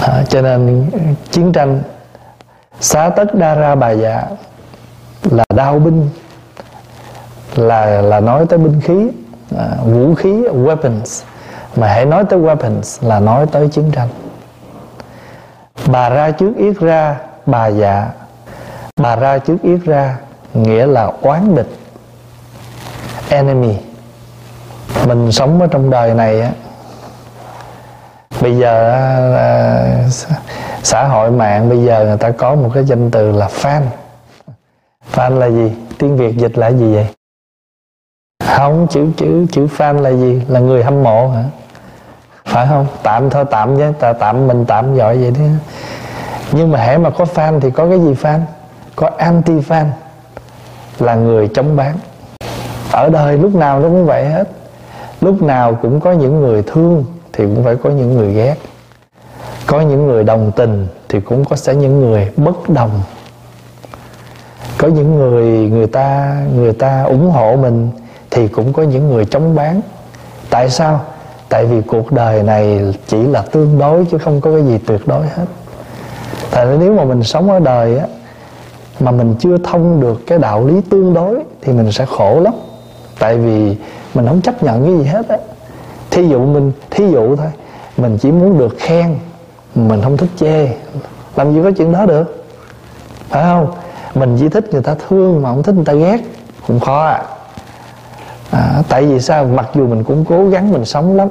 À, 0.00 0.24
cho 0.28 0.42
nên 0.42 0.90
chiến 1.30 1.52
tranh 1.52 1.82
xá 2.80 3.10
tất 3.10 3.34
đa 3.34 3.54
ra 3.54 3.74
bà 3.74 3.90
dạ 3.90 4.24
là 5.30 5.44
đao 5.54 5.78
binh 5.78 6.08
là 7.56 8.02
là 8.02 8.20
nói 8.20 8.46
tới 8.48 8.58
binh 8.58 8.80
khí 8.80 9.08
à, 9.56 9.68
vũ 9.84 10.14
khí 10.14 10.30
weapons. 10.42 11.24
Mà 11.76 11.86
hãy 11.86 12.04
nói 12.06 12.24
tới 12.30 12.38
weapons 12.38 13.08
là 13.08 13.20
nói 13.20 13.46
tới 13.46 13.68
chiến 13.68 13.90
tranh. 13.90 14.08
Bà 15.86 16.08
ra 16.08 16.30
trước 16.30 16.52
yết 16.56 16.78
ra 16.80 17.16
bà 17.46 17.66
dạ. 17.66 18.10
Bà 18.96 19.16
ra 19.16 19.38
trước 19.38 19.56
yết 19.62 19.80
ra 19.84 20.16
nghĩa 20.54 20.86
là 20.86 21.12
oán 21.22 21.54
địch 21.54 21.68
enemy 23.28 23.74
mình 25.06 25.32
sống 25.32 25.60
ở 25.60 25.66
trong 25.66 25.90
đời 25.90 26.14
này 26.14 26.40
á 26.40 26.50
bây 28.40 28.58
giờ 28.58 28.92
à, 29.36 30.08
xã 30.82 31.04
hội 31.04 31.30
mạng 31.30 31.68
bây 31.68 31.84
giờ 31.84 32.04
người 32.04 32.16
ta 32.16 32.30
có 32.30 32.54
một 32.54 32.70
cái 32.74 32.84
danh 32.84 33.10
từ 33.10 33.32
là 33.32 33.46
fan. 33.46 33.82
Fan 35.14 35.38
là 35.38 35.46
gì? 35.46 35.72
Tiếng 35.98 36.16
việt 36.16 36.36
dịch 36.36 36.58
là 36.58 36.68
gì 36.68 36.94
vậy? 36.94 37.06
Không 38.56 38.86
chữ 38.90 39.06
chữ 39.16 39.46
chữ 39.52 39.66
fan 39.76 40.02
là 40.02 40.10
gì? 40.10 40.42
Là 40.48 40.60
người 40.60 40.84
hâm 40.84 41.02
mộ 41.02 41.28
hả? 41.28 41.44
Phải 42.44 42.66
không? 42.66 42.86
Tạm 43.02 43.30
thôi 43.30 43.44
tạm 43.50 43.78
nhé 43.78 43.88
tạm 44.18 44.46
mình 44.46 44.64
tạm 44.66 44.94
gọi 44.94 45.18
vậy 45.18 45.30
đi. 45.30 45.50
Nhưng 46.52 46.72
mà 46.72 46.78
hễ 46.78 46.98
mà 46.98 47.10
có 47.10 47.24
fan 47.34 47.60
thì 47.60 47.70
có 47.70 47.88
cái 47.88 48.00
gì 48.00 48.14
fan? 48.22 48.40
Có 48.96 49.10
anti 49.18 49.52
fan 49.52 49.86
là 50.98 51.14
người 51.14 51.48
chống 51.54 51.76
bán. 51.76 51.96
Ở 52.92 53.08
đời 53.08 53.38
lúc 53.38 53.54
nào 53.54 53.80
nó 53.80 53.88
cũng 53.88 54.06
vậy 54.06 54.24
hết 54.24 54.48
lúc 55.20 55.42
nào 55.42 55.78
cũng 55.82 56.00
có 56.00 56.12
những 56.12 56.40
người 56.40 56.62
thương 56.62 57.04
thì 57.32 57.44
cũng 57.44 57.64
phải 57.64 57.76
có 57.76 57.90
những 57.90 58.14
người 58.14 58.34
ghét. 58.34 58.54
Có 59.66 59.80
những 59.80 60.06
người 60.06 60.24
đồng 60.24 60.52
tình 60.56 60.86
thì 61.08 61.20
cũng 61.20 61.44
có 61.44 61.56
sẽ 61.56 61.74
những 61.74 62.00
người 62.00 62.28
bất 62.36 62.70
đồng. 62.70 62.90
Có 64.78 64.88
những 64.88 65.18
người 65.18 65.44
người 65.70 65.86
ta 65.86 66.36
người 66.56 66.72
ta 66.72 67.02
ủng 67.02 67.30
hộ 67.30 67.56
mình 67.56 67.90
thì 68.30 68.48
cũng 68.48 68.72
có 68.72 68.82
những 68.82 69.08
người 69.08 69.24
chống 69.24 69.54
bán. 69.54 69.80
Tại 70.50 70.70
sao? 70.70 71.00
Tại 71.48 71.66
vì 71.66 71.80
cuộc 71.80 72.12
đời 72.12 72.42
này 72.42 72.94
chỉ 73.06 73.22
là 73.22 73.42
tương 73.42 73.78
đối 73.78 74.04
chứ 74.04 74.18
không 74.18 74.40
có 74.40 74.52
cái 74.52 74.62
gì 74.62 74.78
tuyệt 74.86 75.00
đối 75.06 75.26
hết. 75.26 75.46
Tại 76.50 76.66
nếu 76.80 76.94
mà 76.94 77.04
mình 77.04 77.22
sống 77.22 77.50
ở 77.50 77.58
đời 77.58 77.98
á, 77.98 78.06
mà 79.00 79.10
mình 79.10 79.34
chưa 79.40 79.58
thông 79.58 80.00
được 80.00 80.22
cái 80.26 80.38
đạo 80.38 80.66
lý 80.66 80.80
tương 80.90 81.14
đối 81.14 81.36
thì 81.60 81.72
mình 81.72 81.92
sẽ 81.92 82.06
khổ 82.06 82.40
lắm. 82.40 82.54
Tại 83.18 83.36
vì 83.36 83.76
mình 84.18 84.26
không 84.26 84.40
chấp 84.40 84.62
nhận 84.62 84.84
cái 84.84 84.98
gì 84.98 85.04
hết 85.04 85.28
á. 85.28 85.36
Thí 86.10 86.28
dụ 86.28 86.46
mình, 86.46 86.72
thí 86.90 87.10
dụ 87.10 87.36
thôi. 87.36 87.46
Mình 87.96 88.18
chỉ 88.18 88.30
muốn 88.32 88.58
được 88.58 88.76
khen. 88.78 89.18
Mình 89.74 90.02
không 90.02 90.16
thích 90.16 90.30
chê. 90.36 90.68
Làm 91.36 91.54
gì 91.54 91.60
có 91.64 91.70
chuyện 91.70 91.92
đó 91.92 92.06
được. 92.06 92.44
Phải 93.28 93.42
không? 93.42 93.72
Mình 94.14 94.36
chỉ 94.40 94.48
thích 94.48 94.72
người 94.72 94.82
ta 94.82 94.94
thương 95.08 95.42
mà 95.42 95.48
không 95.48 95.62
thích 95.62 95.74
người 95.74 95.84
ta 95.84 95.92
ghét. 95.92 96.20
Cũng 96.66 96.80
khó 96.80 97.06
à. 97.06 97.22
à 98.50 98.82
tại 98.88 99.06
vì 99.06 99.20
sao? 99.20 99.44
Mặc 99.44 99.68
dù 99.74 99.86
mình 99.86 100.04
cũng 100.04 100.24
cố 100.24 100.48
gắng 100.48 100.72
mình 100.72 100.84
sống 100.84 101.16
lắm. 101.16 101.28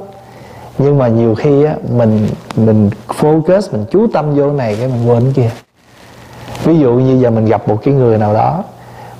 Nhưng 0.78 0.98
mà 0.98 1.08
nhiều 1.08 1.34
khi 1.34 1.64
á, 1.64 1.74
mình 1.90 2.28
mình 2.56 2.90
focus, 3.08 3.60
mình 3.72 3.84
chú 3.90 4.06
tâm 4.12 4.34
vô 4.34 4.52
này 4.52 4.76
cái 4.78 4.88
mình 4.88 5.10
quên 5.10 5.32
kia. 5.32 5.50
Ví 6.64 6.78
dụ 6.78 6.92
như 6.92 7.18
giờ 7.22 7.30
mình 7.30 7.44
gặp 7.44 7.68
một 7.68 7.78
cái 7.84 7.94
người 7.94 8.18
nào 8.18 8.34
đó 8.34 8.64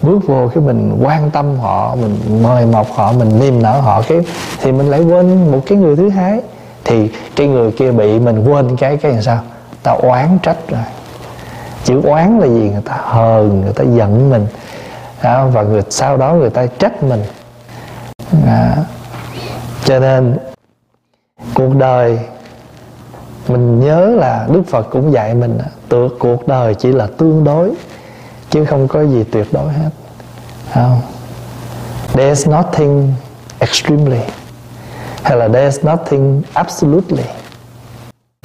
bước 0.08 0.26
vô 0.26 0.50
cái 0.54 0.64
mình 0.64 0.98
quan 1.02 1.30
tâm 1.30 1.58
họ 1.58 1.94
mình 1.94 2.42
mời 2.42 2.66
mọc 2.66 2.86
họ 2.94 3.12
mình 3.12 3.38
niềm 3.40 3.62
nở 3.62 3.80
họ 3.80 4.02
cái 4.08 4.18
thì 4.62 4.72
mình 4.72 4.90
lại 4.90 5.00
quên 5.00 5.52
một 5.52 5.60
cái 5.66 5.78
người 5.78 5.96
thứ 5.96 6.08
hai. 6.08 6.40
Thì 6.84 7.10
cái 7.36 7.46
người 7.46 7.72
kia 7.72 7.92
bị 7.92 8.18
mình 8.18 8.44
quên 8.44 8.76
cái 8.76 8.96
cái 8.96 9.12
làm 9.12 9.22
sao? 9.22 9.40
Ta 9.82 9.92
oán 9.92 10.38
trách 10.42 10.68
rồi 10.68 10.80
chữ 11.84 12.00
oán 12.04 12.38
là 12.38 12.46
gì? 12.46 12.70
Người 12.70 12.82
ta 12.84 12.96
hờn 13.02 13.60
người 13.60 13.72
ta 13.72 13.84
giận 13.84 14.30
mình. 14.30 14.46
Đó, 15.22 15.46
và 15.46 15.62
người 15.62 15.82
sau 15.90 16.16
đó 16.16 16.32
người 16.32 16.50
ta 16.50 16.66
trách 16.66 17.02
mình. 17.02 17.22
Đó. 18.46 18.82
cho 19.84 19.98
nên 19.98 20.36
cuộc 21.54 21.76
đời 21.76 22.18
mình 23.48 23.80
nhớ 23.80 24.06
là 24.06 24.46
đức 24.52 24.62
phật 24.68 24.90
cũng 24.90 25.12
dạy 25.12 25.34
mình 25.34 25.58
tựa 25.88 26.08
cuộc 26.18 26.48
đời 26.48 26.74
chỉ 26.74 26.92
là 26.92 27.06
tương 27.18 27.44
đối 27.44 27.70
chứ 28.50 28.64
không 28.64 28.88
có 28.88 29.02
gì 29.02 29.24
tuyệt 29.24 29.46
đối 29.52 29.72
hết. 29.72 29.90
Không. 30.74 31.00
There's 32.14 32.50
nothing 32.56 33.12
extremely. 33.58 34.20
Hay 35.22 35.36
là 35.36 35.48
there's 35.48 35.90
nothing 35.90 36.42
absolutely. 36.52 37.24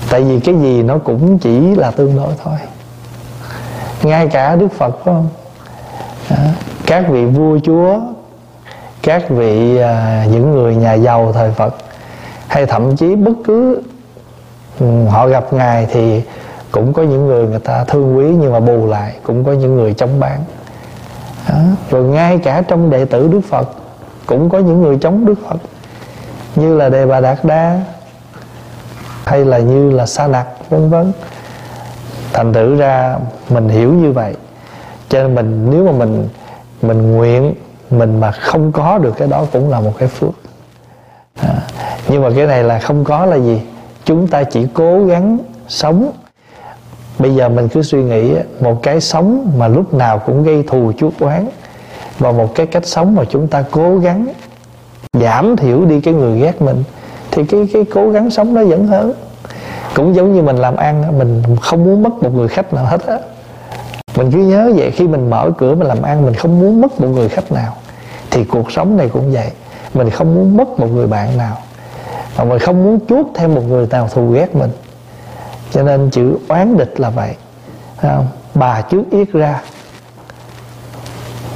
Tại 0.10 0.22
vì 0.22 0.40
cái 0.40 0.56
gì 0.56 0.84
nó 0.84 0.98
cũng 0.98 1.40
chỉ 1.40 1.76
là 1.76 1.92
tương 1.92 2.18
đối 2.18 2.34
thôi. 2.44 2.58
Ngay 4.04 4.28
cả 4.28 4.56
đức 4.56 4.68
phật 4.78 4.96
phải 4.96 5.14
không? 5.14 5.30
À, 6.30 6.54
các 6.86 7.06
vị 7.10 7.26
vua 7.26 7.60
chúa 7.60 8.00
các 9.04 9.30
vị 9.30 9.78
à, 9.78 10.26
những 10.32 10.52
người 10.52 10.76
nhà 10.76 10.94
giàu 10.94 11.32
thời 11.34 11.52
phật 11.52 11.76
hay 12.48 12.66
thậm 12.66 12.96
chí 12.96 13.16
bất 13.16 13.34
cứ 13.44 13.82
ừ, 14.80 15.06
họ 15.06 15.28
gặp 15.28 15.54
ngài 15.54 15.88
thì 15.92 16.22
cũng 16.74 16.94
có 16.94 17.04
những 17.04 17.28
người 17.28 17.48
người 17.48 17.60
ta 17.60 17.84
thương 17.84 18.18
quý 18.18 18.26
nhưng 18.26 18.52
mà 18.52 18.60
bù 18.60 18.88
lại 18.88 19.14
cũng 19.24 19.44
có 19.44 19.52
những 19.52 19.76
người 19.76 19.94
chống 19.94 20.20
bán. 20.20 20.44
Đó. 21.50 21.56
rồi 21.92 22.04
ngay 22.04 22.38
cả 22.38 22.64
trong 22.68 22.90
đệ 22.90 23.06
tử 23.06 23.30
đức 23.32 23.42
phật 23.50 23.70
cũng 24.26 24.50
có 24.50 24.60
những 24.60 24.82
người 24.82 24.98
chống 25.02 25.26
đức 25.26 25.36
phật. 25.48 25.58
Như 26.56 26.78
là 26.78 26.90
đề 26.90 27.06
bà 27.06 27.20
đạt 27.20 27.46
đa 27.46 27.80
hay 29.26 29.46
là 29.46 29.58
như 29.58 29.92
là 29.92 30.06
sa 30.06 30.28
nặc 30.28 30.48
vân 30.70 30.90
vân. 30.90 31.12
Thành 32.34 32.54
thử 32.54 32.76
ra 32.76 33.18
mình 33.50 33.70
hiểu 33.70 33.94
như 33.94 34.12
vậy. 34.12 34.36
Cho 35.10 35.24
nên 35.24 35.36
mình 35.36 35.68
nếu 35.72 35.86
mà 35.86 35.92
mình 35.92 36.28
mình 36.82 37.12
nguyện 37.12 37.54
mình 37.90 38.20
mà 38.20 38.32
không 38.32 38.72
có 38.72 38.98
được 38.98 39.14
cái 39.18 39.28
đó 39.28 39.46
cũng 39.52 39.70
là 39.70 39.80
một 39.80 39.94
cái 39.98 40.08
phước. 40.08 40.34
À, 41.42 41.56
nhưng 42.08 42.24
mà 42.24 42.30
cái 42.36 42.48
này 42.48 42.64
là 42.64 42.80
không 42.80 43.04
có 43.04 43.26
là 43.26 43.36
gì? 43.36 43.62
Chúng 44.06 44.28
ta 44.28 44.44
chỉ 44.44 44.68
cố 44.74 45.06
gắng 45.06 45.38
sống 45.68 46.12
bây 47.24 47.36
giờ 47.36 47.50
mình 47.50 47.68
cứ 47.68 47.82
suy 47.82 48.04
nghĩ 48.04 48.36
một 48.60 48.84
cái 48.84 49.02
sống 49.02 49.52
mà 49.58 49.68
lúc 49.68 49.94
nào 49.94 50.20
cũng 50.20 50.44
gây 50.44 50.64
thù 50.68 50.92
chuốc 50.98 51.20
oán 51.20 51.48
và 52.20 52.32
một 52.32 52.56
cái 52.56 52.66
cách 52.66 52.86
sống 52.86 53.16
mà 53.16 53.24
chúng 53.30 53.48
ta 53.48 53.64
cố 53.72 53.98
gắng 53.98 54.28
giảm 55.14 55.56
thiểu 55.56 55.86
đi 55.86 56.02
cái 56.02 56.14
người 56.14 56.40
ghét 56.40 56.62
mình, 56.62 56.84
thì 57.32 57.44
cái 57.46 57.70
cái 57.74 57.86
cố 57.94 58.10
gắng 58.10 58.30
sống 58.30 58.54
nó 58.54 58.64
vẫn 58.64 58.88
hơn. 58.88 59.14
Cũng 59.96 60.16
giống 60.16 60.34
như 60.34 60.42
mình 60.42 60.56
làm 60.56 60.76
ăn 60.76 61.20
mình 61.20 61.44
không 61.62 61.84
muốn 61.84 62.04
mất 62.04 62.24
một 62.24 62.34
người 62.34 62.48
khách 62.48 62.74
nào 62.74 62.86
hết 62.86 63.08
á. 63.08 63.18
Mình 64.16 64.32
cứ 64.32 64.38
nhớ 64.38 64.72
vậy, 64.76 64.92
khi 64.92 65.08
mình 65.08 65.30
mở 65.30 65.52
cửa 65.58 65.76
mình 65.76 65.88
làm 65.88 66.02
ăn, 66.02 66.26
mình 66.26 66.34
không 66.34 66.60
muốn 66.60 66.82
mất 66.82 67.02
một 67.02 67.08
người 67.08 67.30
khách 67.30 67.52
nào, 67.52 67.76
thì 68.32 68.44
cuộc 68.44 68.72
sống 68.72 68.98
này 68.98 69.10
cũng 69.10 69.34
vậy. 69.34 69.52
Mình 69.94 70.10
không 70.10 70.36
muốn 70.36 70.58
mất 70.58 70.80
một 70.80 70.88
người 70.94 71.08
bạn 71.08 71.38
nào. 71.38 71.58
Và 72.36 72.44
mình 72.44 72.60
không 72.60 72.84
muốn 72.84 73.00
chuốt 73.10 73.26
thêm 73.36 73.56
một 73.56 73.64
người 73.68 73.88
nào 73.90 74.10
thù 74.14 74.32
ghét 74.32 74.56
mình 74.56 74.72
cho 75.74 75.84
nên 75.84 76.10
chữ 76.10 76.38
oán 76.48 76.78
địch 76.78 77.00
là 77.00 77.10
vậy. 77.10 77.36
Không? 78.02 78.28
bà 78.54 78.82
trước 78.82 79.04
yết 79.12 79.32
ra. 79.34 79.62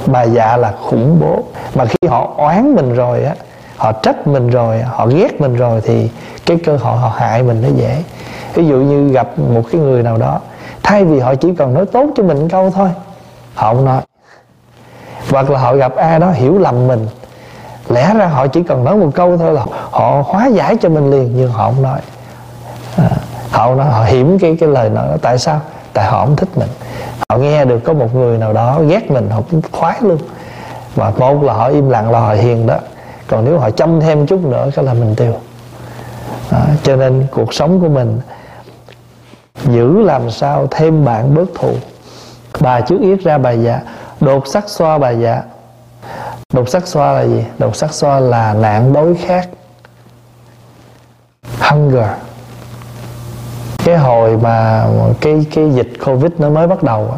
Bà 0.06 0.22
dạ 0.22 0.56
là 0.56 0.72
khủng 0.82 1.20
bố. 1.20 1.42
Mà 1.74 1.84
khi 1.84 2.08
họ 2.08 2.34
oán 2.36 2.74
mình 2.74 2.94
rồi 2.94 3.24
á 3.24 3.34
họ 3.76 3.92
trách 3.92 4.26
mình 4.26 4.50
rồi 4.50 4.82
họ 4.82 5.06
ghét 5.06 5.40
mình 5.40 5.56
rồi 5.56 5.80
thì 5.84 6.10
cái 6.46 6.56
cơ 6.64 6.76
hội 6.76 6.96
họ 6.96 7.12
hại 7.16 7.42
mình 7.42 7.62
nó 7.62 7.68
dễ. 7.76 8.02
Ví 8.54 8.66
dụ 8.66 8.76
như 8.76 9.08
gặp 9.08 9.38
một 9.38 9.62
cái 9.72 9.80
người 9.80 10.02
nào 10.02 10.16
đó 10.16 10.40
thay 10.82 11.04
vì 11.04 11.20
họ 11.20 11.34
chỉ 11.34 11.54
cần 11.54 11.74
nói 11.74 11.86
tốt 11.86 12.06
cho 12.16 12.22
mình 12.22 12.48
câu 12.48 12.70
thôi 12.70 12.88
họ 13.54 13.74
không 13.74 13.84
nói. 13.84 14.02
Hoặc 15.30 15.50
là 15.50 15.58
họ 15.58 15.74
gặp 15.74 15.96
ai 15.96 16.18
đó 16.18 16.30
hiểu 16.30 16.58
lầm 16.58 16.86
mình 16.86 17.06
lẽ 17.88 18.14
ra 18.14 18.26
họ 18.26 18.46
chỉ 18.46 18.62
cần 18.62 18.84
nói 18.84 18.96
một 18.96 19.10
câu 19.14 19.36
thôi 19.36 19.52
là 19.52 19.62
họ 19.90 20.22
hóa 20.26 20.46
giải 20.46 20.76
cho 20.80 20.88
mình 20.88 21.10
liền 21.10 21.32
nhưng 21.36 21.50
họ 21.50 21.70
không 21.70 21.82
nói. 21.82 22.00
À, 22.96 23.10
họ 23.50 23.74
nó 23.74 23.84
họ 23.84 24.04
hiểm 24.04 24.38
cái 24.38 24.56
cái 24.60 24.68
lời 24.68 24.90
nói 24.90 25.18
tại 25.22 25.38
sao? 25.38 25.60
Tại 25.92 26.06
họ 26.06 26.24
không 26.26 26.36
thích 26.36 26.48
mình. 26.56 26.68
Họ 27.28 27.36
nghe 27.36 27.64
được 27.64 27.80
có 27.84 27.92
một 27.92 28.14
người 28.14 28.38
nào 28.38 28.52
đó 28.52 28.80
ghét 28.88 29.10
mình 29.10 29.30
họ 29.30 29.42
cũng 29.50 29.62
khoái 29.72 29.96
luôn. 30.00 30.18
Mà 30.96 31.10
một 31.10 31.42
là 31.42 31.52
họ 31.52 31.68
im 31.68 31.90
lặng 31.90 32.10
là 32.10 32.20
họ 32.20 32.32
hiền 32.32 32.66
đó. 32.66 32.78
Còn 33.26 33.44
nếu 33.44 33.58
họ 33.58 33.70
chăm 33.70 34.00
thêm 34.00 34.26
chút 34.26 34.44
nữa 34.44 34.70
cái 34.74 34.82
là 34.82 34.94
mình 34.94 35.14
tiêu. 35.14 35.34
Đó, 36.50 36.60
cho 36.82 36.96
nên 36.96 37.26
cuộc 37.30 37.54
sống 37.54 37.80
của 37.80 37.88
mình 37.88 38.20
giữ 39.64 40.02
làm 40.02 40.30
sao 40.30 40.66
thêm 40.70 41.04
bạn 41.04 41.34
bớt 41.34 41.48
thù. 41.54 41.72
Bà 42.60 42.80
trước 42.80 43.00
yết 43.00 43.20
ra 43.20 43.38
bà 43.38 43.50
dạ 43.50 43.80
đột 44.20 44.46
sắc 44.46 44.68
xoa 44.68 44.98
bà 44.98 45.10
dạ 45.10 45.42
đột 46.52 46.68
sắc 46.68 46.86
xoa 46.86 47.12
là 47.12 47.22
gì? 47.22 47.44
Đột 47.58 47.76
sắc 47.76 47.92
xoa 47.92 48.20
là 48.20 48.54
nạn 48.54 48.92
đối 48.92 49.14
khác 49.14 49.48
hunger 51.60 52.08
cái 53.88 53.96
hồi 53.96 54.36
mà 54.36 54.86
cái 55.20 55.46
cái 55.54 55.70
dịch 55.70 55.88
covid 56.06 56.32
nó 56.38 56.50
mới 56.50 56.66
bắt 56.66 56.82
đầu 56.82 57.08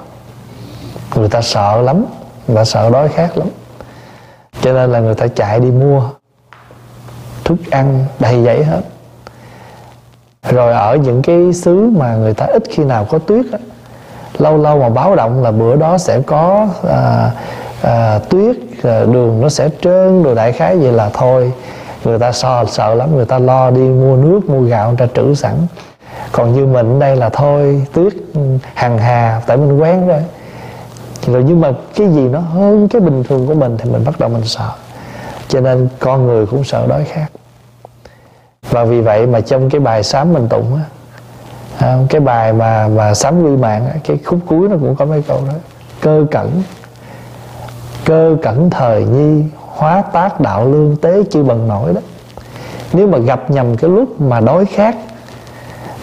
người 1.16 1.28
ta 1.28 1.42
sợ 1.42 1.82
lắm 1.82 2.04
người 2.46 2.56
ta 2.56 2.64
sợ 2.64 2.90
đói 2.90 3.08
khát 3.08 3.38
lắm. 3.38 3.48
Cho 4.60 4.72
nên 4.72 4.92
là 4.92 5.00
người 5.00 5.14
ta 5.14 5.26
chạy 5.26 5.60
đi 5.60 5.70
mua 5.70 6.02
thức 7.44 7.56
ăn 7.70 8.04
đầy 8.20 8.44
dãy 8.44 8.64
hết. 8.64 8.80
Rồi 10.50 10.72
ở 10.72 10.96
những 10.96 11.22
cái 11.22 11.52
xứ 11.52 11.90
mà 11.96 12.14
người 12.16 12.34
ta 12.34 12.46
ít 12.46 12.62
khi 12.70 12.84
nào 12.84 13.04
có 13.04 13.18
tuyết 13.18 13.44
á, 13.52 13.58
lâu 14.38 14.56
lâu 14.56 14.78
mà 14.78 14.88
báo 14.88 15.16
động 15.16 15.42
là 15.42 15.50
bữa 15.50 15.76
đó 15.76 15.98
sẽ 15.98 16.20
có 16.26 16.68
à, 16.88 17.30
à, 17.82 18.18
tuyết 18.18 18.56
à, 18.82 19.04
đường 19.04 19.40
nó 19.40 19.48
sẽ 19.48 19.68
trơn 19.82 20.22
đồ 20.22 20.34
đại 20.34 20.52
khái 20.52 20.76
vậy 20.76 20.92
là 20.92 21.10
thôi. 21.14 21.52
Người 22.04 22.18
ta 22.18 22.32
sợ 22.32 22.64
sợ 22.68 22.94
lắm 22.94 23.16
người 23.16 23.26
ta 23.26 23.38
lo 23.38 23.70
đi 23.70 23.80
mua 23.80 24.16
nước 24.16 24.40
mua 24.48 24.60
gạo 24.60 24.88
người 24.88 24.96
ta 24.96 25.06
trữ 25.14 25.34
sẵn 25.34 25.54
còn 26.32 26.52
như 26.52 26.66
mình 26.66 26.98
đây 26.98 27.16
là 27.16 27.28
thôi 27.28 27.86
tuyết 27.92 28.12
hằng 28.74 28.98
hà 28.98 29.42
tại 29.46 29.56
mình 29.56 29.80
quen 29.80 30.08
rồi. 30.08 30.20
Rồi 31.26 31.44
nhưng 31.46 31.60
mà 31.60 31.72
cái 31.94 32.08
gì 32.08 32.28
nó 32.28 32.38
hơn 32.38 32.88
cái 32.88 33.00
bình 33.00 33.24
thường 33.24 33.46
của 33.46 33.54
mình 33.54 33.76
thì 33.78 33.90
mình 33.90 34.04
bắt 34.04 34.20
đầu 34.20 34.28
mình 34.28 34.44
sợ. 34.44 34.70
Cho 35.48 35.60
nên 35.60 35.88
con 35.98 36.26
người 36.26 36.46
cũng 36.46 36.64
sợ 36.64 36.86
đói 36.86 37.04
khát. 37.04 37.26
Và 38.70 38.84
vì 38.84 39.00
vậy 39.00 39.26
mà 39.26 39.40
trong 39.40 39.70
cái 39.70 39.80
bài 39.80 40.02
sám 40.02 40.32
mình 40.32 40.48
tụng 40.48 40.76
á 40.76 40.82
à, 41.78 41.98
cái 42.08 42.20
bài 42.20 42.52
mà 42.52 42.88
mà 42.88 43.14
sám 43.14 43.42
quy 43.42 43.56
mạng 43.56 43.86
á, 43.86 43.94
cái 44.04 44.18
khúc 44.24 44.38
cuối 44.46 44.68
nó 44.68 44.76
cũng 44.80 44.96
có 44.96 45.04
mấy 45.04 45.22
câu 45.22 45.40
đó. 45.48 45.54
Cơ 46.00 46.24
cẩn 46.30 46.62
cơ 48.04 48.36
cẩn 48.42 48.70
thời 48.70 49.04
nhi 49.04 49.42
hóa 49.56 50.02
tác 50.12 50.40
đạo 50.40 50.66
lương 50.66 50.96
tế 50.96 51.22
chưa 51.30 51.42
bằng 51.42 51.68
nổi 51.68 51.92
đó. 51.94 52.00
Nếu 52.92 53.06
mà 53.06 53.18
gặp 53.18 53.50
nhầm 53.50 53.76
cái 53.76 53.90
lúc 53.90 54.20
mà 54.20 54.40
đói 54.40 54.64
khát 54.64 54.96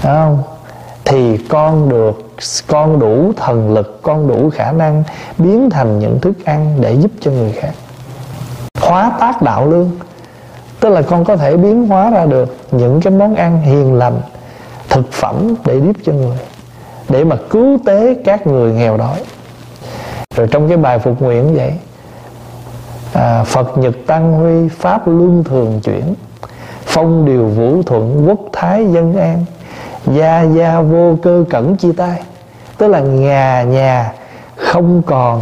không? 0.01 0.43
Thì 1.05 1.37
con 1.37 1.89
được 1.89 2.27
con 2.67 2.99
đủ 2.99 3.31
thần 3.37 3.73
lực 3.73 3.99
con 4.03 4.27
đủ 4.27 4.49
khả 4.49 4.71
năng 4.71 5.03
biến 5.37 5.69
thành 5.69 5.99
những 5.99 6.19
thức 6.19 6.45
ăn 6.45 6.77
để 6.81 6.93
giúp 6.93 7.11
cho 7.21 7.31
người 7.31 7.51
khác. 7.51 7.71
Hóa 8.81 9.11
tác 9.19 9.41
đạo 9.41 9.69
lương. 9.69 9.91
Tức 10.79 10.89
là 10.89 11.01
con 11.01 11.25
có 11.25 11.35
thể 11.35 11.57
biến 11.57 11.87
hóa 11.87 12.09
ra 12.09 12.25
được 12.25 12.57
những 12.71 13.01
cái 13.01 13.13
món 13.13 13.35
ăn 13.35 13.61
hiền 13.61 13.93
lành 13.93 14.21
thực 14.89 15.11
phẩm 15.11 15.55
để 15.65 15.81
giúp 15.81 15.95
cho 16.03 16.13
người 16.13 16.37
để 17.09 17.23
mà 17.23 17.35
cứu 17.49 17.77
tế 17.85 18.15
các 18.25 18.47
người 18.47 18.73
nghèo 18.73 18.97
đói. 18.97 19.19
Rồi 20.35 20.47
trong 20.51 20.67
cái 20.67 20.77
bài 20.77 20.99
phục 20.99 21.21
nguyện 21.21 21.55
vậy 21.55 21.73
à, 23.13 23.43
Phật 23.43 23.77
Nhật 23.77 23.95
Tăng 24.07 24.33
Huy 24.33 24.69
Pháp 24.69 25.07
Luân 25.07 25.43
Thường 25.43 25.79
Chuyển 25.83 26.13
Phong 26.85 27.25
điều 27.25 27.45
vũ 27.45 27.83
thuận 27.83 28.27
quốc 28.27 28.39
thái 28.53 28.85
dân 28.85 29.17
an 29.17 29.45
Gia 30.05 30.41
gia 30.41 30.81
vô 30.81 31.17
cơ 31.23 31.43
cẩn 31.49 31.75
chi 31.75 31.91
tay. 31.91 32.21
Tức 32.77 32.87
là 32.87 32.99
nhà 32.99 33.63
nhà 33.63 34.13
không 34.55 35.01
còn 35.05 35.41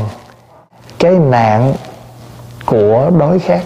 cái 1.00 1.12
nạn 1.12 1.74
của 2.66 3.12
đói 3.20 3.40
khát. 3.40 3.62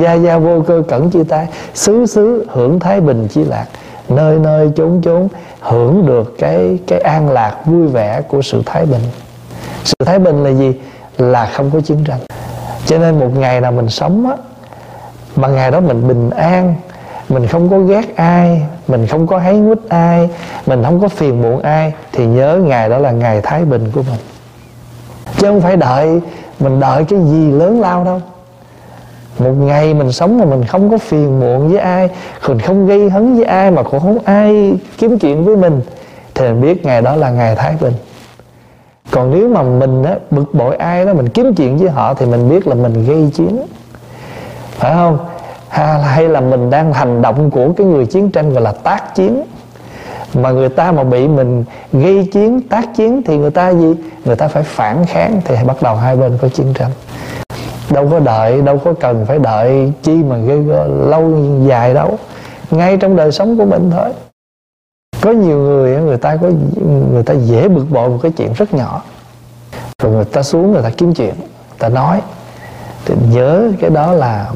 Gia 0.00 0.12
gia 0.12 0.38
vô 0.38 0.62
cơ 0.66 0.82
cẩn 0.88 1.10
chi 1.10 1.24
tay. 1.28 1.46
Xứ 1.74 2.06
xứ 2.06 2.46
hưởng 2.50 2.80
thái 2.80 3.00
bình 3.00 3.28
chi 3.28 3.44
lạc. 3.44 3.66
Nơi 4.08 4.38
nơi, 4.38 4.70
chốn 4.76 5.00
chốn 5.04 5.28
hưởng 5.60 6.06
được 6.06 6.34
cái 6.38 6.78
cái 6.86 7.00
an 7.00 7.30
lạc 7.30 7.56
vui 7.64 7.88
vẻ 7.88 8.22
của 8.28 8.42
sự 8.42 8.62
thái 8.66 8.86
bình. 8.86 9.02
Sự 9.84 9.94
thái 10.06 10.18
bình 10.18 10.44
là 10.44 10.50
gì? 10.50 10.72
Là 11.18 11.46
không 11.46 11.70
có 11.70 11.80
chiến 11.80 12.04
tranh. 12.04 12.20
Cho 12.86 12.98
nên 12.98 13.18
một 13.18 13.30
ngày 13.36 13.60
nào 13.60 13.72
mình 13.72 13.88
sống 13.88 14.26
á, 14.30 14.36
Mà 15.36 15.48
ngày 15.48 15.70
đó 15.70 15.80
mình 15.80 16.08
bình 16.08 16.30
an 16.30 16.74
mình 17.30 17.46
không 17.46 17.70
có 17.70 17.78
ghét 17.78 18.16
ai 18.16 18.62
mình 18.88 19.06
không 19.06 19.26
có 19.26 19.38
hái 19.38 19.54
ngút 19.54 19.88
ai 19.88 20.30
mình 20.66 20.82
không 20.84 21.00
có 21.00 21.08
phiền 21.08 21.42
muộn 21.42 21.62
ai 21.62 21.92
thì 22.12 22.26
nhớ 22.26 22.60
ngày 22.64 22.88
đó 22.88 22.98
là 22.98 23.10
ngày 23.10 23.40
thái 23.42 23.64
bình 23.64 23.90
của 23.92 24.02
mình. 24.02 24.20
Chứ 25.38 25.46
không 25.46 25.60
phải 25.60 25.76
đợi 25.76 26.20
mình 26.60 26.80
đợi 26.80 27.04
cái 27.04 27.18
gì 27.24 27.50
lớn 27.50 27.80
lao 27.80 28.04
đâu. 28.04 28.20
Một 29.38 29.52
ngày 29.52 29.94
mình 29.94 30.12
sống 30.12 30.38
mà 30.38 30.44
mình 30.44 30.64
không 30.64 30.90
có 30.90 30.98
phiền 30.98 31.40
muộn 31.40 31.68
với 31.68 31.78
ai 31.78 32.10
mình 32.48 32.58
không 32.58 32.86
gây 32.86 33.10
hấn 33.10 33.34
với 33.34 33.44
ai 33.44 33.70
mà 33.70 33.82
cũng 33.82 34.00
không 34.00 34.18
ai 34.24 34.74
kiếm 34.98 35.18
chuyện 35.18 35.44
với 35.44 35.56
mình 35.56 35.80
thì 36.34 36.48
mình 36.48 36.60
biết 36.60 36.84
ngày 36.84 37.02
đó 37.02 37.16
là 37.16 37.30
ngày 37.30 37.56
thái 37.56 37.74
bình. 37.80 37.94
Còn 39.10 39.30
nếu 39.30 39.48
mà 39.48 39.62
mình 39.62 40.04
á, 40.04 40.14
bực 40.30 40.54
bội 40.54 40.76
ai 40.76 41.06
đó 41.06 41.14
mình 41.14 41.28
kiếm 41.28 41.54
chuyện 41.54 41.78
với 41.78 41.90
họ 41.90 42.14
thì 42.14 42.26
mình 42.26 42.48
biết 42.48 42.66
là 42.66 42.74
mình 42.74 43.06
gây 43.06 43.30
chiến. 43.34 43.62
Phải 44.78 44.94
không? 44.94 45.18
Hay 45.70 46.28
là 46.28 46.40
mình 46.40 46.70
đang 46.70 46.92
hành 46.92 47.22
động 47.22 47.50
của 47.50 47.72
cái 47.76 47.86
người 47.86 48.06
chiến 48.06 48.30
tranh 48.30 48.52
gọi 48.52 48.62
là 48.62 48.72
tác 48.72 49.14
chiến. 49.14 49.42
Mà 50.34 50.50
người 50.50 50.68
ta 50.68 50.92
mà 50.92 51.04
bị 51.04 51.28
mình 51.28 51.64
gây 51.92 52.28
chiến, 52.32 52.60
tác 52.60 52.94
chiến 52.96 53.22
thì 53.26 53.36
người 53.36 53.50
ta 53.50 53.72
gì? 53.72 53.94
Người 54.24 54.36
ta 54.36 54.48
phải 54.48 54.62
phản 54.62 55.06
kháng 55.06 55.40
thì 55.44 55.56
bắt 55.66 55.82
đầu 55.82 55.96
hai 55.96 56.16
bên 56.16 56.38
có 56.42 56.48
chiến 56.48 56.74
tranh. 56.74 56.90
Đâu 57.90 58.08
có 58.10 58.18
đợi, 58.18 58.62
đâu 58.62 58.78
có 58.84 58.92
cần 59.00 59.26
phải 59.26 59.38
đợi 59.38 59.92
chi 60.02 60.12
mà 60.12 60.36
gây 60.36 60.64
lâu 60.88 61.32
dài 61.66 61.94
đâu. 61.94 62.18
Ngay 62.70 62.96
trong 62.96 63.16
đời 63.16 63.32
sống 63.32 63.58
của 63.58 63.64
mình 63.64 63.90
thôi. 63.90 64.08
Có 65.20 65.30
nhiều 65.30 65.58
người 65.58 65.96
người 65.96 66.16
ta 66.16 66.36
có, 66.36 66.50
người 67.12 67.22
ta 67.22 67.34
dễ 67.34 67.68
bực 67.68 67.84
bội 67.90 68.08
một 68.08 68.18
cái 68.22 68.32
chuyện 68.32 68.52
rất 68.52 68.74
nhỏ. 68.74 69.02
Rồi 70.02 70.12
người 70.12 70.24
ta 70.24 70.42
xuống 70.42 70.72
người 70.72 70.82
ta 70.82 70.90
kiếm 70.96 71.14
chuyện, 71.14 71.34
người 71.38 71.78
ta 71.78 71.88
nói 71.88 72.20
thì 73.04 73.14
nhớ 73.30 73.70
cái 73.80 73.90
đó 73.90 74.12
là 74.12 74.50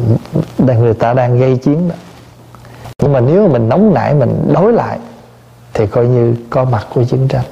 người 0.58 0.94
ta 0.94 1.14
đang 1.14 1.38
gây 1.38 1.56
chiến 1.56 1.88
đó. 1.88 1.94
Nhưng 3.02 3.12
mà 3.12 3.20
nếu 3.20 3.46
mà 3.46 3.52
mình 3.52 3.68
nóng 3.68 3.94
nảy, 3.94 4.14
mình 4.14 4.52
đối 4.54 4.72
lại, 4.72 4.98
thì 5.74 5.86
coi 5.86 6.06
như 6.06 6.34
có 6.50 6.64
mặt 6.64 6.86
của 6.94 7.04
chiến 7.04 7.28
tranh. 7.28 7.44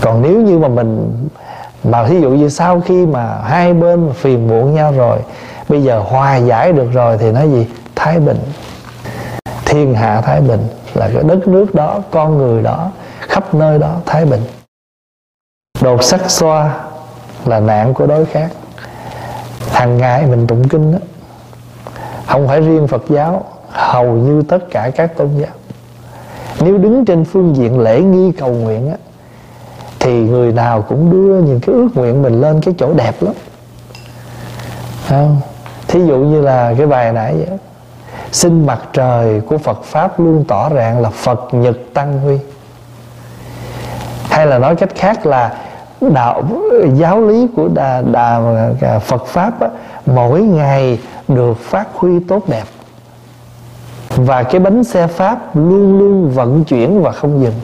Còn 0.00 0.22
nếu 0.22 0.40
như 0.40 0.58
mà 0.58 0.68
mình, 0.68 1.18
mà 1.84 2.06
thí 2.06 2.20
dụ 2.20 2.30
như 2.30 2.48
sau 2.48 2.80
khi 2.80 3.06
mà 3.06 3.38
hai 3.44 3.74
bên 3.74 4.12
phiền 4.12 4.48
muộn 4.48 4.74
nhau 4.74 4.92
rồi, 4.92 5.18
bây 5.68 5.82
giờ 5.82 5.98
hòa 5.98 6.36
giải 6.36 6.72
được 6.72 6.88
rồi 6.92 7.18
thì 7.18 7.32
nói 7.32 7.50
gì? 7.50 7.66
Thái 7.94 8.18
bình. 8.18 8.38
Thiên 9.64 9.94
hạ 9.94 10.20
thái 10.20 10.40
bình 10.40 10.60
là 10.94 11.10
cái 11.14 11.22
đất 11.22 11.48
nước 11.48 11.74
đó, 11.74 12.00
con 12.10 12.38
người 12.38 12.62
đó, 12.62 12.90
khắp 13.20 13.54
nơi 13.54 13.78
đó 13.78 13.96
thái 14.06 14.24
bình. 14.24 14.42
Đột 15.80 16.02
sắc 16.02 16.30
xoa 16.30 16.74
là 17.44 17.60
nạn 17.60 17.94
của 17.94 18.06
đối 18.06 18.26
khác 18.26 18.50
hàng 19.70 19.98
ngày 19.98 20.26
mình 20.26 20.46
tụng 20.46 20.68
kinh 20.68 20.92
đó 20.92 20.98
không 22.26 22.48
phải 22.48 22.60
riêng 22.60 22.88
phật 22.88 23.02
giáo, 23.08 23.44
hầu 23.68 24.06
như 24.06 24.42
tất 24.42 24.58
cả 24.70 24.90
các 24.96 25.16
tôn 25.16 25.30
giáo. 25.36 25.50
Nếu 26.60 26.78
đứng 26.78 27.04
trên 27.04 27.24
phương 27.24 27.56
diện 27.56 27.80
lễ 27.80 28.00
nghi 28.00 28.32
cầu 28.38 28.50
nguyện 28.50 28.90
á, 28.90 28.96
thì 29.98 30.12
người 30.12 30.52
nào 30.52 30.82
cũng 30.82 31.10
đưa 31.10 31.40
những 31.40 31.60
cái 31.60 31.74
ước 31.74 31.88
nguyện 31.94 32.22
mình 32.22 32.40
lên 32.40 32.60
cái 32.60 32.74
chỗ 32.78 32.92
đẹp 32.92 33.22
lắm. 33.22 33.34
Không? 35.08 35.40
thí 35.88 36.00
dụ 36.06 36.16
như 36.16 36.40
là 36.40 36.74
cái 36.78 36.86
bài 36.86 37.12
nãy 37.12 37.34
vậy 37.34 37.58
xin 38.32 38.66
mặt 38.66 38.78
trời 38.92 39.40
của 39.40 39.58
Phật 39.58 39.84
pháp 39.84 40.20
luôn 40.20 40.44
tỏ 40.48 40.68
ràng 40.68 41.00
là 41.00 41.10
Phật 41.10 41.40
nhật 41.52 41.76
tăng 41.94 42.18
huy. 42.18 42.38
Hay 44.30 44.46
là 44.46 44.58
nói 44.58 44.76
cách 44.76 44.90
khác 44.94 45.26
là 45.26 45.56
đạo 46.10 46.42
giáo 46.94 47.20
lý 47.20 47.48
của 47.56 47.68
đà, 47.74 48.02
đà 48.12 48.40
Phật 48.98 49.26
pháp 49.26 49.60
á, 49.60 49.68
mỗi 50.06 50.40
ngày 50.40 50.98
được 51.28 51.58
phát 51.58 51.86
huy 51.94 52.20
tốt 52.28 52.48
đẹp. 52.48 52.64
Và 54.16 54.42
cái 54.42 54.60
bánh 54.60 54.84
xe 54.84 55.06
pháp 55.06 55.56
luôn 55.56 55.98
luôn 55.98 56.30
vận 56.30 56.64
chuyển 56.64 57.02
và 57.02 57.12
không 57.12 57.42
dừng. 57.42 57.54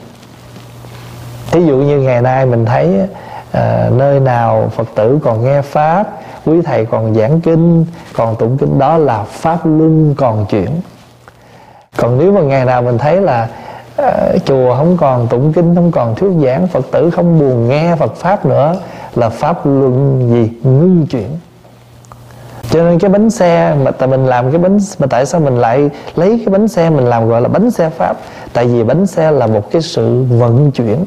Thí 1.51 1.65
dụ 1.65 1.75
như 1.75 1.99
ngày 1.99 2.21
nay 2.21 2.45
mình 2.45 2.65
thấy 2.65 3.07
à, 3.51 3.89
nơi 3.97 4.19
nào 4.19 4.71
phật 4.75 4.87
tử 4.95 5.19
còn 5.23 5.43
nghe 5.45 5.61
pháp 5.61 6.07
quý 6.45 6.61
thầy 6.61 6.85
còn 6.85 7.15
giảng 7.15 7.41
kinh 7.41 7.85
còn 8.13 8.35
tụng 8.35 8.57
kinh 8.57 8.79
đó 8.79 8.97
là 8.97 9.23
pháp 9.23 9.65
luân 9.65 10.15
còn 10.17 10.45
chuyển. 10.45 10.69
Còn 11.97 12.17
nếu 12.17 12.31
mà 12.31 12.41
ngày 12.41 12.65
nào 12.65 12.81
mình 12.81 12.97
thấy 12.97 13.21
là 13.21 13.47
Ờ, 14.01 14.37
chùa 14.45 14.75
không 14.75 14.97
còn 14.97 15.27
tụng 15.27 15.53
kinh, 15.53 15.75
không 15.75 15.91
còn 15.91 16.15
thuyết 16.15 16.31
giảng, 16.45 16.67
phật 16.67 16.85
tử 16.91 17.09
không 17.09 17.39
buồn 17.39 17.67
nghe 17.67 17.95
phật 17.95 18.15
pháp 18.15 18.45
nữa, 18.45 18.75
là 19.15 19.29
pháp 19.29 19.65
luận 19.65 20.27
gì? 20.29 20.49
Ngưng 20.63 21.07
chuyển. 21.09 21.27
Cho 22.69 22.83
nên 22.83 22.99
cái 22.99 23.09
bánh 23.09 23.29
xe 23.29 23.75
mà 23.83 23.91
tại 23.91 24.07
mình 24.07 24.25
làm 24.25 24.51
cái 24.51 24.59
bánh, 24.59 24.79
mà 24.99 25.07
tại 25.07 25.25
sao 25.25 25.41
mình 25.41 25.57
lại 25.57 25.89
lấy 26.15 26.41
cái 26.45 26.53
bánh 26.53 26.67
xe 26.67 26.89
mình 26.89 27.05
làm 27.05 27.29
gọi 27.29 27.41
là 27.41 27.47
bánh 27.47 27.71
xe 27.71 27.89
pháp? 27.89 28.17
Tại 28.53 28.65
vì 28.65 28.83
bánh 28.83 29.07
xe 29.07 29.31
là 29.31 29.47
một 29.47 29.71
cái 29.71 29.81
sự 29.81 30.23
vận 30.23 30.71
chuyển. 30.71 31.05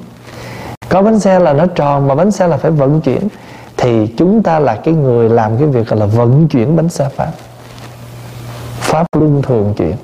Có 0.89 1.03
bánh 1.03 1.21
xe 1.21 1.39
là 1.39 1.53
nó 1.53 1.67
tròn 1.67 2.09
mà 2.09 2.15
bánh 2.15 2.31
xe 2.31 2.47
là 2.47 2.57
phải 2.57 2.71
vận 2.71 3.01
chuyển, 3.01 3.29
thì 3.77 4.07
chúng 4.17 4.43
ta 4.43 4.59
là 4.59 4.75
cái 4.75 4.95
người 4.95 5.29
làm 5.29 5.57
cái 5.57 5.67
việc 5.67 5.89
gọi 5.89 6.01
là 6.01 6.07
vận 6.07 6.49
chuyển 6.49 6.77
bánh 6.77 6.89
xe 6.89 7.09
pháp. 7.17 7.31
Pháp 8.81 9.07
luân 9.17 9.43
thường 9.43 9.75
chuyển 9.77 9.97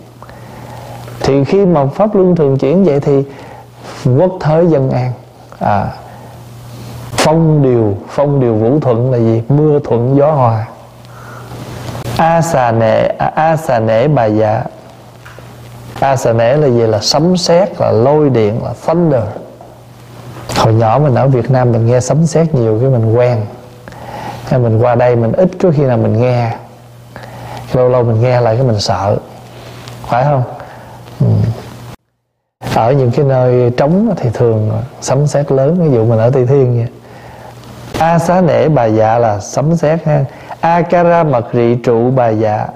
thì 1.28 1.44
khi 1.44 1.66
mà 1.66 1.86
pháp 1.86 2.14
luân 2.14 2.36
thường 2.36 2.58
chuyển 2.58 2.84
vậy 2.84 3.00
thì 3.00 3.24
quốc 4.18 4.32
thế 4.40 4.64
dân 4.68 4.90
an. 4.90 5.12
À, 5.58 5.86
phong 7.16 7.62
điều 7.62 7.96
phong 8.08 8.40
điều 8.40 8.54
vũ 8.54 8.80
thuận 8.80 9.12
là 9.12 9.18
gì? 9.18 9.42
Mưa 9.48 9.78
thuận 9.84 10.16
gió 10.16 10.30
hòa. 10.30 10.66
A 12.16 12.42
xà 12.42 12.72
nệ 12.72 13.06
à, 13.06 13.32
a 13.34 13.56
xà 13.56 13.78
nệ 13.78 14.08
bà 14.08 14.24
dạ. 14.24 14.62
A 16.00 16.16
xà 16.16 16.32
nệ 16.32 16.56
là 16.56 16.68
gì? 16.68 16.86
Là 16.86 16.98
sấm 17.00 17.36
sét 17.36 17.80
là 17.80 17.90
lôi 17.90 18.30
điện 18.30 18.64
là 18.64 18.72
thunder. 18.86 19.22
Hồi 20.56 20.74
nhỏ 20.74 20.98
mình 20.98 21.14
ở 21.14 21.28
Việt 21.28 21.50
Nam 21.50 21.72
mình 21.72 21.86
nghe 21.86 22.00
sấm 22.00 22.26
sét 22.26 22.54
nhiều 22.54 22.78
cái 22.80 22.90
mình 22.90 23.16
quen. 23.16 23.46
Hay 24.44 24.60
mình 24.60 24.78
qua 24.82 24.94
đây 24.94 25.16
mình 25.16 25.32
ít 25.32 25.50
có 25.62 25.70
khi 25.76 25.82
nào 25.82 25.96
mình 25.96 26.20
nghe. 26.22 26.52
Lâu 27.72 27.88
lâu 27.88 28.02
mình 28.02 28.22
nghe 28.22 28.40
lại 28.40 28.56
cái 28.56 28.66
mình 28.66 28.80
sợ. 28.80 29.16
Phải 30.06 30.24
không 30.24 30.42
ở 32.74 32.92
những 32.92 33.10
cái 33.10 33.24
nơi 33.24 33.70
trống 33.76 34.14
thì 34.16 34.30
thường 34.34 34.70
sấm 35.00 35.26
sét 35.26 35.52
lớn 35.52 35.82
ví 35.82 35.94
dụ 35.94 36.04
mình 36.04 36.18
ở 36.18 36.30
tây 36.30 36.46
thiên 36.46 36.76
vậy. 36.76 36.88
A 37.98 38.18
xá 38.18 38.40
nể 38.40 38.68
bà 38.68 38.84
dạ 38.84 39.18
là 39.18 39.40
sấm 39.40 39.76
sét 39.76 40.04
ha. 40.04 40.24
A 40.60 40.82
kara 40.82 41.24
mật 41.24 41.46
rị 41.52 41.74
trụ 41.74 42.10
bà 42.10 42.28
dạ 42.28 42.66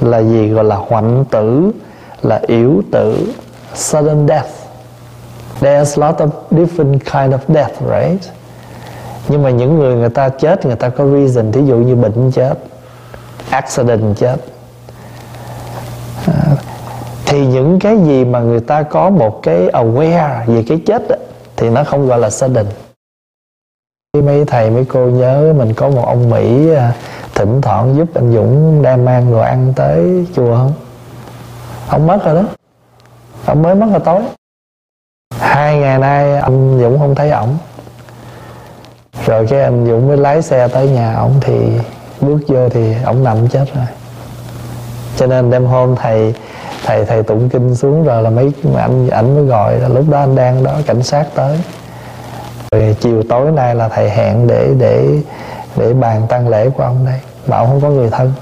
là 0.00 0.18
gì? 0.18 0.48
Gọi 0.48 0.64
là 0.64 0.76
hoạnh 0.76 1.24
tử 1.30 1.70
là 2.22 2.40
yếu 2.46 2.82
tử 2.92 3.32
sudden 3.74 4.28
death. 4.28 4.48
There's 5.60 6.02
a 6.02 6.06
lot 6.08 6.20
of 6.20 6.28
different 6.50 6.98
kind 6.98 7.34
of 7.34 7.38
death 7.48 7.80
right? 7.80 8.32
Nhưng 9.28 9.42
mà 9.42 9.50
những 9.50 9.78
người 9.78 9.94
người 9.94 10.10
ta 10.10 10.28
chết 10.28 10.66
người 10.66 10.76
ta 10.76 10.88
có 10.88 11.04
reason 11.06 11.52
thí 11.52 11.60
dụ 11.64 11.76
như 11.76 11.94
bệnh 11.96 12.32
chết 12.32 12.54
accident 13.50 14.16
chết. 14.16 14.36
À, 16.26 16.56
thì 17.32 17.46
những 17.46 17.78
cái 17.78 17.98
gì 17.98 18.24
mà 18.24 18.40
người 18.40 18.60
ta 18.60 18.82
có 18.82 19.10
một 19.10 19.40
cái 19.42 19.68
aware 19.72 20.46
về 20.46 20.64
cái 20.68 20.80
chết 20.86 21.08
đó, 21.08 21.16
thì 21.56 21.70
nó 21.70 21.84
không 21.84 22.06
gọi 22.06 22.18
là 22.18 22.30
sudden. 22.30 22.66
Mấy 24.22 24.44
thầy 24.44 24.70
mấy 24.70 24.84
cô 24.84 25.06
nhớ 25.06 25.54
mình 25.58 25.74
có 25.74 25.90
một 25.90 26.04
ông 26.06 26.30
Mỹ 26.30 26.70
à, 26.74 26.92
thỉnh 27.34 27.60
thoảng 27.60 27.96
giúp 27.96 28.08
anh 28.14 28.32
Dũng 28.32 28.82
đem 28.82 29.04
mang 29.04 29.32
đồ 29.32 29.38
ăn 29.38 29.72
tới 29.76 30.26
chùa 30.34 30.56
không? 30.56 30.72
Ông 31.88 32.06
mất 32.06 32.24
rồi 32.24 32.34
đó. 32.34 32.42
Ông 33.46 33.62
mới 33.62 33.74
mất 33.74 33.86
hồi 33.90 34.00
tối. 34.04 34.22
Hai 35.38 35.76
ngày 35.78 35.98
nay 35.98 36.36
anh 36.36 36.78
Dũng 36.80 36.98
không 36.98 37.14
thấy 37.14 37.30
ổng. 37.30 37.56
Rồi 39.26 39.46
cái 39.46 39.62
anh 39.62 39.86
Dũng 39.86 40.08
mới 40.08 40.16
lái 40.16 40.42
xe 40.42 40.68
tới 40.68 40.88
nhà 40.88 41.14
ổng 41.14 41.32
thì 41.40 41.70
bước 42.20 42.38
vô 42.48 42.68
thì 42.68 42.94
ổng 43.04 43.24
nằm 43.24 43.48
chết 43.48 43.64
rồi. 43.74 43.86
Cho 45.16 45.26
nên 45.26 45.50
đêm 45.50 45.64
hôm 45.64 45.96
thầy 45.96 46.34
thầy 46.86 47.04
thầy 47.04 47.22
tụng 47.22 47.48
kinh 47.48 47.74
xuống 47.74 48.04
rồi 48.04 48.22
là 48.22 48.30
mấy 48.30 48.52
anh, 48.76 49.08
ảnh 49.10 49.34
mới 49.34 49.44
gọi 49.44 49.80
là 49.80 49.88
lúc 49.88 50.04
đó 50.10 50.18
anh 50.18 50.36
đang 50.36 50.64
đó, 50.64 50.72
cảnh 50.86 51.02
sát 51.02 51.26
tới. 51.34 51.58
Rồi 52.72 52.96
chiều 53.00 53.22
tối 53.28 53.50
nay 53.50 53.74
là 53.74 53.88
thầy 53.88 54.10
hẹn 54.10 54.46
để 54.46 54.74
để 54.78 55.22
để 55.76 55.92
bàn 55.92 56.22
tang 56.28 56.48
lễ 56.48 56.70
của 56.70 56.82
ông 56.82 57.06
đây. 57.06 57.20
Mà 57.46 57.56
ông 57.56 57.66
không 57.66 57.80
có 57.80 57.88
người 57.88 58.10
thân. 58.10 58.32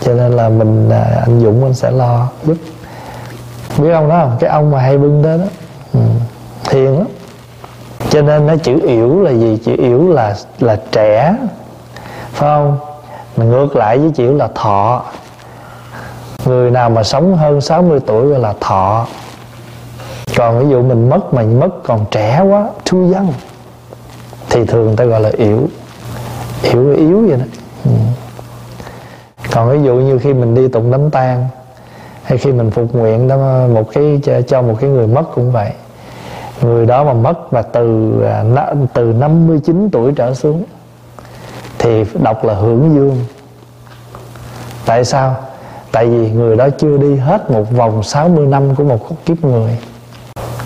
Cho 0.00 0.14
nên 0.14 0.32
là 0.32 0.48
mình 0.48 0.90
à, 0.90 1.04
anh 1.20 1.40
Dũng 1.40 1.64
anh 1.64 1.74
sẽ 1.74 1.90
lo 1.90 2.28
giúp. 2.44 2.56
Biết 3.78 3.90
ông 3.90 4.08
đó 4.08 4.20
không? 4.22 4.36
Cái 4.40 4.50
ông 4.50 4.70
mà 4.70 4.80
hay 4.80 4.98
bưng 4.98 5.22
đến 5.22 5.40
đó. 5.40 5.46
Ừ. 5.92 6.00
thiền 6.70 6.92
lắm. 6.92 7.06
Cho 8.10 8.22
nên 8.22 8.46
nó 8.46 8.56
chữ 8.56 8.80
yểu 8.86 9.22
là 9.22 9.30
gì? 9.30 9.58
Chữ 9.64 9.76
yểu 9.78 10.08
là 10.08 10.34
là 10.60 10.76
trẻ. 10.92 11.36
Phải 12.32 12.48
không? 12.48 12.78
Mà 13.36 13.44
ngược 13.44 13.76
lại 13.76 13.98
với 13.98 14.10
chữ 14.14 14.32
là 14.32 14.48
thọ 14.54 15.02
người 16.46 16.70
nào 16.70 16.90
mà 16.90 17.02
sống 17.02 17.36
hơn 17.36 17.60
60 17.60 18.00
tuổi 18.06 18.26
gọi 18.26 18.40
là 18.40 18.54
thọ. 18.60 19.06
Còn 20.36 20.58
ví 20.58 20.70
dụ 20.70 20.82
mình 20.82 21.08
mất 21.08 21.34
mà 21.34 21.42
mất 21.42 21.68
còn 21.82 22.04
trẻ 22.10 22.40
quá, 22.40 22.68
too 22.90 22.98
young, 22.98 23.32
thì 24.50 24.64
thường 24.64 24.86
người 24.86 24.96
ta 24.96 25.04
gọi 25.04 25.20
là 25.20 25.30
yếu. 25.36 25.68
Yếu 26.62 26.94
yếu 26.94 27.24
vậy 27.28 27.38
đó. 27.38 27.44
Ừ. 27.84 27.90
còn 29.50 29.70
ví 29.70 29.82
dụ 29.82 29.94
như 29.94 30.18
khi 30.18 30.34
mình 30.34 30.54
đi 30.54 30.68
tụng 30.68 30.90
đám 30.90 31.10
tang, 31.10 31.48
hay 32.22 32.38
khi 32.38 32.52
mình 32.52 32.70
phục 32.70 32.94
nguyện 32.94 33.28
đó, 33.28 33.36
một 33.74 33.92
cái 33.92 34.20
cho 34.48 34.62
một 34.62 34.76
cái 34.80 34.90
người 34.90 35.06
mất 35.06 35.24
cũng 35.34 35.52
vậy. 35.52 35.70
Người 36.62 36.86
đó 36.86 37.04
mà 37.04 37.12
mất 37.12 37.50
và 37.50 37.62
từ 37.62 38.12
à, 38.26 38.44
từ 38.94 39.04
59 39.04 39.88
tuổi 39.92 40.12
trở 40.16 40.34
xuống, 40.34 40.64
thì 41.78 42.04
đọc 42.22 42.44
là 42.44 42.54
hưởng 42.54 42.94
dương. 42.94 43.24
Tại 44.86 45.04
sao? 45.04 45.36
Tại 45.94 46.06
vì 46.06 46.30
người 46.30 46.56
đó 46.56 46.68
chưa 46.78 46.96
đi 46.96 47.16
hết 47.16 47.50
một 47.50 47.70
vòng 47.70 48.02
60 48.02 48.46
năm 48.46 48.74
của 48.74 48.84
một 48.84 49.24
kiếp 49.26 49.44
người. 49.44 49.78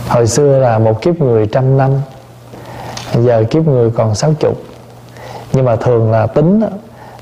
Hồi 0.09 0.27
xưa 0.27 0.59
là 0.59 0.79
một 0.79 1.03
kiếp 1.03 1.21
người 1.21 1.47
trăm 1.47 1.77
năm 1.77 1.91
giờ 3.15 3.45
kiếp 3.51 3.67
người 3.67 3.91
còn 3.91 4.15
sáu 4.15 4.33
chục 4.41 4.63
nhưng 5.53 5.65
mà 5.65 5.77
thường 5.77 6.11
là 6.11 6.27
tính 6.27 6.61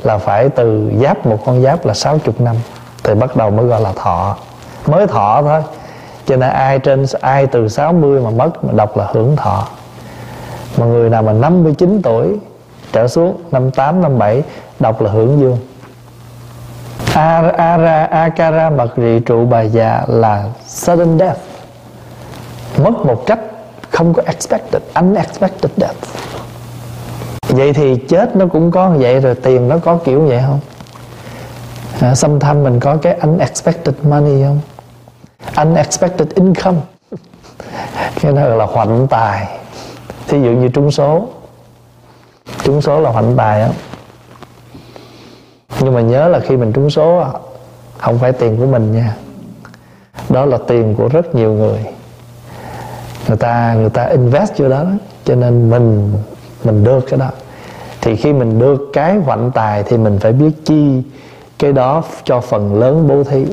là 0.03 0.19
phải 0.19 0.49
từ 0.49 0.90
giáp 1.03 1.27
một 1.27 1.38
con 1.47 1.62
giáp 1.62 1.87
là 1.87 1.95
sáu 1.95 2.19
chục 2.19 2.40
năm 2.40 2.57
thì 3.05 3.14
bắt 3.14 3.37
đầu 3.37 3.51
mới 3.51 3.66
gọi 3.66 3.81
là 3.81 3.92
thọ. 3.97 4.37
Mới 4.87 5.07
thọ 5.07 5.42
thôi 5.42 5.62
cho 6.27 6.37
nên 6.37 6.51
ai 6.51 6.79
trên 6.79 7.05
ai 7.21 7.47
từ 7.47 7.69
60 7.69 8.21
mà 8.21 8.31
mất 8.31 8.64
mà 8.64 8.73
đọc 8.73 8.97
là 8.97 9.07
hưởng 9.12 9.37
thọ. 9.37 9.66
Mà 10.79 10.87
người 10.87 11.11
nào 11.11 11.23
mà 11.23 11.33
59 11.33 12.01
tuổi 12.03 12.37
trở 12.92 13.09
xuống 13.09 13.37
58, 13.51 14.03
57 14.03 14.42
đọc 14.81 15.01
là 15.03 15.11
hưởng 15.11 15.40
dương. 15.40 15.59
Ara, 17.16 18.05
Akara 18.05 18.70
mật 18.70 18.92
rị 18.96 19.20
trụ 19.26 19.46
bà 19.46 19.62
già 19.62 20.02
là 20.09 20.44
sudden 20.66 21.18
death. 21.18 21.40
Mất 22.79 23.07
một 23.07 23.22
cách 23.26 23.38
không 23.90 24.14
có 24.14 24.22
expected 24.26 24.83
unexpected 24.94 25.70
death. 25.76 25.96
Vậy 27.48 27.72
thì 27.72 27.96
chết 28.09 28.37
nó 28.37 28.46
cũng 28.46 28.70
có 28.70 28.88
vậy 28.88 29.20
rồi 29.20 29.35
tiền 29.35 29.68
nó 29.68 29.79
có 29.79 29.98
kiểu 30.05 30.20
vậy 30.20 30.42
không? 30.46 30.61
À, 32.00 32.14
sometimes 32.14 32.64
mình 32.64 32.81
có 32.81 32.96
cái 32.96 33.18
unexpected 33.22 33.94
money 34.02 34.42
không? 34.44 34.61
Unexpected 35.57 36.29
income. 36.35 36.79
Cái 38.20 38.33
đó 38.33 38.42
là 38.44 38.64
hoạnh 38.64 39.07
tài. 39.11 39.48
Thí 40.29 40.42
dụ 40.42 40.50
như 40.50 40.68
trúng 40.68 40.90
số. 40.90 41.29
Trúng 42.62 42.83
số 42.83 43.00
là 43.00 43.11
hoạnh 43.11 43.35
tài 43.37 43.62
á 43.62 43.68
nhưng 45.80 45.94
mà 45.94 46.00
nhớ 46.00 46.28
là 46.28 46.40
khi 46.40 46.56
mình 46.56 46.72
trúng 46.72 46.90
số 46.90 47.24
không 47.98 48.18
phải 48.18 48.32
tiền 48.32 48.56
của 48.56 48.66
mình 48.66 48.92
nha. 48.92 49.16
Đó 50.28 50.44
là 50.44 50.58
tiền 50.66 50.94
của 50.94 51.08
rất 51.08 51.34
nhiều 51.34 51.52
người. 51.52 51.78
Người 53.28 53.36
ta 53.36 53.74
người 53.74 53.90
ta 53.90 54.04
invest 54.04 54.58
vô 54.58 54.68
đó, 54.68 54.82
đó. 54.82 54.90
Cho 55.24 55.34
nên 55.34 55.70
mình 55.70 56.12
mình 56.64 56.84
được 56.84 57.00
cái 57.08 57.18
đó. 57.18 57.30
Thì 58.00 58.16
khi 58.16 58.32
mình 58.32 58.58
được 58.58 58.90
cái 58.92 59.16
hoạnh 59.16 59.50
tài 59.54 59.82
thì 59.82 59.96
mình 59.96 60.18
phải 60.18 60.32
biết 60.32 60.50
chi 60.64 61.02
cái 61.58 61.72
đó 61.72 62.02
cho 62.24 62.40
phần 62.40 62.80
lớn 62.80 63.08
bố 63.08 63.24
thí. 63.24 63.46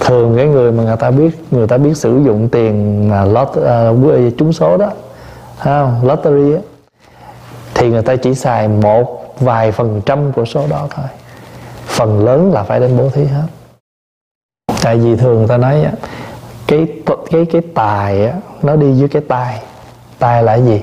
Thường 0.00 0.36
cái 0.36 0.46
người 0.46 0.72
mà 0.72 0.82
người 0.82 0.96
ta 0.96 1.10
biết 1.10 1.30
người 1.50 1.66
ta 1.66 1.78
biết 1.78 1.96
sử 1.96 2.22
dụng 2.24 2.48
tiền 2.48 3.08
mà 3.08 3.24
lot 3.24 3.48
à, 3.66 3.88
uh, 3.88 4.38
trúng 4.38 4.52
số 4.52 4.76
đó 4.76 4.90
không? 5.58 6.00
Lottery 6.02 6.54
á 6.54 6.60
thì 7.74 7.90
người 7.90 8.02
ta 8.02 8.16
chỉ 8.16 8.34
xài 8.34 8.68
một 8.68 9.29
vài 9.40 9.72
phần 9.72 10.02
trăm 10.06 10.32
của 10.32 10.44
số 10.44 10.66
đó 10.66 10.88
thôi. 10.90 11.06
Phần 11.86 12.24
lớn 12.24 12.52
là 12.52 12.62
phải 12.62 12.80
đến 12.80 12.96
bố 12.98 13.10
thí 13.10 13.24
hết. 13.24 13.46
Tại 14.82 14.96
vì 14.96 15.16
thường 15.16 15.48
ta 15.48 15.56
nói 15.56 15.86
cái 16.66 16.86
cái 17.30 17.46
cái 17.52 17.62
tài 17.74 18.26
á, 18.26 18.32
nó 18.62 18.76
đi 18.76 19.00
với 19.00 19.08
cái 19.08 19.22
tai. 19.28 19.62
Tai 20.18 20.42
là 20.42 20.54
gì? 20.54 20.82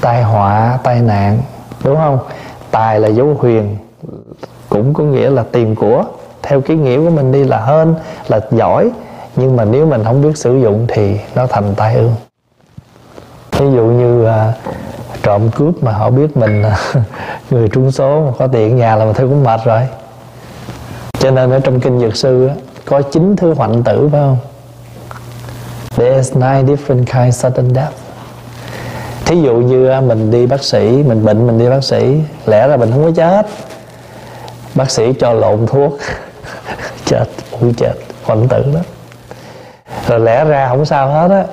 Tai 0.00 0.22
họa 0.22 0.78
tai 0.82 1.00
nạn 1.00 1.38
đúng 1.84 1.96
không? 1.96 2.18
Tài 2.70 3.00
là 3.00 3.08
dấu 3.08 3.36
huyền 3.38 3.76
cũng 4.68 4.94
có 4.94 5.04
nghĩa 5.04 5.30
là 5.30 5.44
tiền 5.52 5.74
của. 5.74 6.04
Theo 6.42 6.60
cái 6.60 6.76
nghĩa 6.76 6.96
của 6.96 7.10
mình 7.10 7.32
đi 7.32 7.44
là 7.44 7.58
hơn 7.58 7.94
là 8.28 8.40
giỏi 8.50 8.90
nhưng 9.36 9.56
mà 9.56 9.64
nếu 9.64 9.86
mình 9.86 10.04
không 10.04 10.22
biết 10.22 10.36
sử 10.36 10.58
dụng 10.58 10.86
thì 10.88 11.20
nó 11.34 11.46
thành 11.46 11.74
tai 11.74 11.94
ương. 11.94 12.14
Ví 13.52 13.66
dụ 13.66 13.84
như 13.84 14.24
à, 14.24 14.52
trộm 15.22 15.50
cướp 15.50 15.82
mà 15.82 15.92
họ 15.92 16.10
biết 16.10 16.36
mình 16.36 16.62
người 17.50 17.68
trung 17.68 17.92
số 17.92 18.20
mà 18.20 18.32
có 18.38 18.46
tiền 18.46 18.76
nhà 18.76 18.96
là 18.96 19.04
mình 19.04 19.14
thấy 19.14 19.26
cũng 19.26 19.44
mệt 19.44 19.60
rồi. 19.64 19.80
Cho 21.18 21.30
nên 21.30 21.50
ở 21.50 21.60
trong 21.60 21.80
kinh 21.80 22.00
dược 22.00 22.16
sư 22.16 22.46
á, 22.46 22.54
có 22.84 23.02
chín 23.02 23.36
thứ 23.36 23.54
hoạnh 23.54 23.82
tử 23.82 24.08
phải 24.12 24.20
không? 24.20 24.38
There's 25.96 26.34
nine 26.34 26.76
different 26.76 27.04
kinds 27.04 27.44
sudden 27.44 27.74
death. 27.74 27.92
Thí 29.24 29.42
dụ 29.42 29.54
như 29.54 30.00
mình 30.00 30.30
đi 30.30 30.46
bác 30.46 30.62
sĩ 30.62 31.02
mình 31.06 31.24
bệnh 31.24 31.46
mình 31.46 31.58
đi 31.58 31.68
bác 31.68 31.84
sĩ 31.84 32.20
lẽ 32.46 32.68
ra 32.68 32.76
mình 32.76 32.90
không 32.90 33.04
có 33.04 33.10
chết. 33.16 33.46
Bác 34.74 34.90
sĩ 34.90 35.12
cho 35.20 35.32
lộn 35.32 35.66
thuốc 35.66 35.98
chết 37.04 37.24
ui 37.60 37.72
chết 37.76 37.92
hoạn 38.24 38.48
tử 38.48 38.64
đó. 38.74 38.80
Rồi 40.08 40.20
lẽ 40.20 40.44
ra 40.44 40.68
không 40.68 40.84
sao 40.84 41.10
hết 41.10 41.30
á 41.30 41.44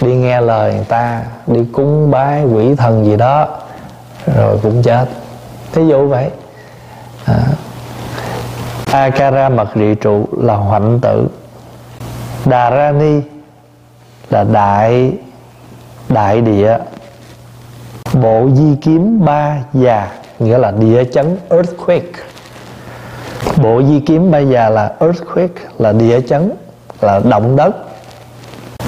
đi 0.00 0.14
nghe 0.14 0.40
lời 0.40 0.74
người 0.74 0.84
ta, 0.84 1.22
đi 1.46 1.60
cúng 1.72 2.10
bái 2.10 2.44
quỷ 2.44 2.74
thần 2.74 3.04
gì 3.04 3.16
đó, 3.16 3.48
rồi 4.36 4.58
cũng 4.62 4.82
chết. 4.82 5.06
Thí 5.72 5.86
dụ 5.86 6.08
vậy. 6.08 6.30
À. 7.24 7.34
akara 8.92 9.48
mật 9.48 9.68
rị 9.74 9.94
trụ 9.94 10.26
là 10.38 10.54
hoạnh 10.54 10.98
tử. 11.00 11.28
Đà 12.44 12.70
ra 12.70 12.92
ni 12.92 13.20
là 14.30 14.44
đại 14.44 15.12
đại 16.08 16.40
địa. 16.40 16.78
Bộ 18.12 18.48
di 18.54 18.76
kiếm 18.82 19.24
ba 19.24 19.56
già, 19.72 20.12
nghĩa 20.38 20.58
là 20.58 20.70
địa 20.70 21.04
chấn, 21.04 21.36
earthquake. 21.50 22.12
Bộ 23.56 23.82
di 23.82 24.00
kiếm 24.00 24.30
ba 24.30 24.38
già 24.38 24.68
là 24.68 24.92
earthquake, 25.00 25.62
là 25.78 25.92
địa 25.92 26.20
chấn, 26.20 26.52
là 27.00 27.20
động 27.24 27.56
đất 27.56 27.87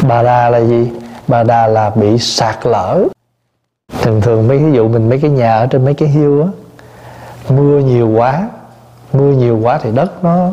bà 0.09 0.23
đà 0.23 0.51
là 0.51 0.61
gì? 0.61 0.91
Bà 1.29 1.43
đà 1.43 1.67
là 1.67 1.91
bị 1.91 2.19
sạt 2.19 2.67
lở. 2.67 3.03
Thường 4.03 4.21
thường 4.21 4.49
mấy 4.49 4.59
cái 4.59 4.73
dụ 4.73 4.89
mình 4.89 5.09
mấy 5.09 5.19
cái 5.19 5.31
nhà 5.31 5.57
ở 5.57 5.67
trên 5.67 5.85
mấy 5.85 5.95
cái 5.95 6.09
hill 6.09 6.43
á 6.43 6.49
mưa 7.49 7.79
nhiều 7.79 8.09
quá 8.09 8.49
mưa 9.13 9.33
nhiều 9.33 9.59
quá 9.63 9.79
thì 9.83 9.91
đất 9.93 10.25
nó 10.25 10.49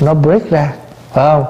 nó 0.00 0.14
break 0.14 0.50
ra 0.50 0.72
phải 1.12 1.24
không? 1.24 1.44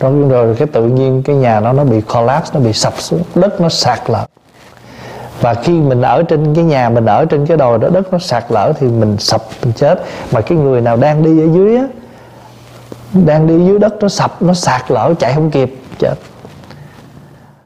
Rồi, 0.00 0.28
rồi 0.28 0.54
cái 0.58 0.68
tự 0.72 0.84
nhiên 0.84 1.22
cái 1.22 1.36
nhà 1.36 1.60
nó 1.60 1.72
nó 1.72 1.84
bị 1.84 2.00
collapse 2.00 2.50
nó 2.54 2.60
bị 2.60 2.72
sập 2.72 2.92
xuống 2.98 3.22
đất 3.34 3.60
nó 3.60 3.68
sạt 3.68 4.00
lở. 4.06 4.24
Và 5.40 5.54
khi 5.54 5.72
mình 5.72 6.02
ở 6.02 6.22
trên 6.22 6.54
cái 6.54 6.64
nhà 6.64 6.88
mình 6.88 7.06
ở 7.06 7.24
trên 7.24 7.46
cái 7.46 7.56
đồi 7.56 7.78
đó 7.78 7.88
đất 7.88 8.12
nó 8.12 8.18
sạt 8.18 8.44
lở 8.48 8.72
thì 8.78 8.86
mình 8.86 9.16
sập 9.18 9.42
mình 9.62 9.72
chết. 9.72 10.04
Mà 10.32 10.40
cái 10.40 10.58
người 10.58 10.80
nào 10.80 10.96
đang 10.96 11.22
đi 11.22 11.40
ở 11.40 11.46
dưới 11.52 11.76
á 11.76 11.86
đang 13.12 13.46
đi 13.46 13.66
dưới 13.66 13.78
đất 13.78 13.94
nó 14.00 14.08
sập 14.08 14.42
nó 14.42 14.54
sạt 14.54 14.90
lở 14.90 15.14
chạy 15.18 15.34
không 15.34 15.50
kịp 15.50 15.74
chết 15.98 16.14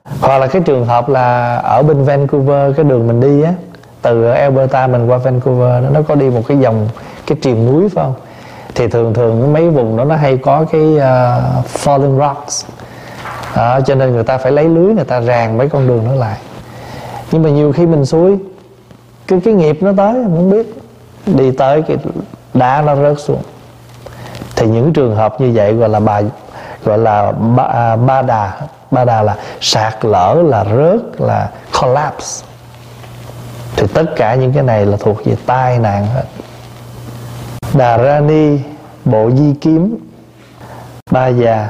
hoặc 0.05 0.39
là 0.39 0.47
cái 0.47 0.63
trường 0.63 0.87
hợp 0.87 1.09
là 1.09 1.57
ở 1.57 1.83
bên 1.83 2.05
Vancouver 2.05 2.77
cái 2.77 2.85
đường 2.85 3.07
mình 3.07 3.21
đi 3.21 3.43
á 3.43 3.53
từ 4.03 4.31
Alberta 4.31 4.87
mình 4.87 5.07
qua 5.07 5.19
Vancouver 5.19 5.85
nó 5.93 6.03
có 6.09 6.15
đi 6.15 6.31
một 6.31 6.43
cái 6.49 6.59
dòng 6.59 6.89
cái 7.27 7.39
triền 7.43 7.67
núi 7.67 7.89
phải 7.89 8.05
không? 8.05 8.15
Thì 8.75 8.89
thường 8.89 9.15
thường 9.15 9.53
mấy 9.53 9.71
vùng 9.71 9.97
đó 9.97 10.05
nó 10.05 10.17
hay 10.17 10.37
có 10.37 10.65
cái 10.73 10.83
uh, 10.83 11.67
falling 11.85 12.19
rocks. 12.19 12.65
Đó, 13.57 13.81
cho 13.87 13.95
nên 13.95 14.13
người 14.13 14.25
ta 14.25 14.39
phải 14.39 14.53
lấy 14.53 14.65
lưới 14.65 14.95
người 14.95 15.05
ta 15.05 15.21
ràng 15.21 15.59
mấy 15.59 15.69
con 15.69 15.89
đường 15.89 16.05
nó 16.09 16.15
lại. 16.15 16.39
Nhưng 17.33 17.43
mà 17.43 17.51
nhiều 17.51 17.73
khi 17.73 17.87
mình 17.87 18.07
xui 18.07 18.39
cái 19.27 19.41
cái 19.45 19.55
nghiệp 19.55 19.79
nó 19.81 19.93
tới 19.97 20.13
mình 20.13 20.37
không 20.37 20.51
biết. 20.51 20.83
Đi 21.27 21.51
tới 21.51 21.83
cái 21.83 21.97
đá 22.55 22.83
nó 22.83 22.97
rớt 22.97 23.21
xuống. 23.21 23.43
Thì 24.57 24.67
những 24.67 24.93
trường 24.93 25.17
hợp 25.17 25.41
như 25.41 25.53
vậy 25.55 25.73
gọi 25.73 25.89
là 25.89 26.01
bà 26.01 26.23
gọi 26.85 26.99
là 26.99 27.33
ba, 27.33 27.65
à, 27.65 27.97
ba 27.97 28.23
đà 28.23 28.53
ba 28.91 29.05
đà 29.05 29.23
là 29.23 29.37
sạt 29.61 30.05
lở 30.05 30.43
là 30.47 30.65
rớt, 30.65 31.21
là 31.21 31.51
collapse. 31.81 32.47
Thì 33.77 33.87
tất 33.95 34.05
cả 34.17 34.35
những 34.35 34.53
cái 34.53 34.63
này 34.63 34.87
là 34.87 34.97
thuộc 35.01 35.25
về 35.25 35.37
tai 35.47 35.79
nạn 35.79 36.07
hết. 36.07 36.25
Đà 37.75 37.99
rani 37.99 38.59
bộ 39.05 39.31
di 39.31 39.55
kiếm, 39.61 39.97
ba 41.11 41.29
già 41.29 41.69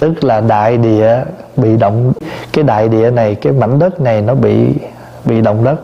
tức 0.00 0.24
là 0.24 0.40
đại 0.40 0.76
địa 0.76 1.24
bị 1.56 1.76
động, 1.76 2.12
cái 2.52 2.64
đại 2.64 2.88
địa 2.88 3.10
này, 3.10 3.34
cái 3.34 3.52
mảnh 3.52 3.78
đất 3.78 4.00
này 4.00 4.22
nó 4.22 4.34
bị 4.34 4.74
bị 5.24 5.40
động 5.40 5.64
đất 5.64 5.76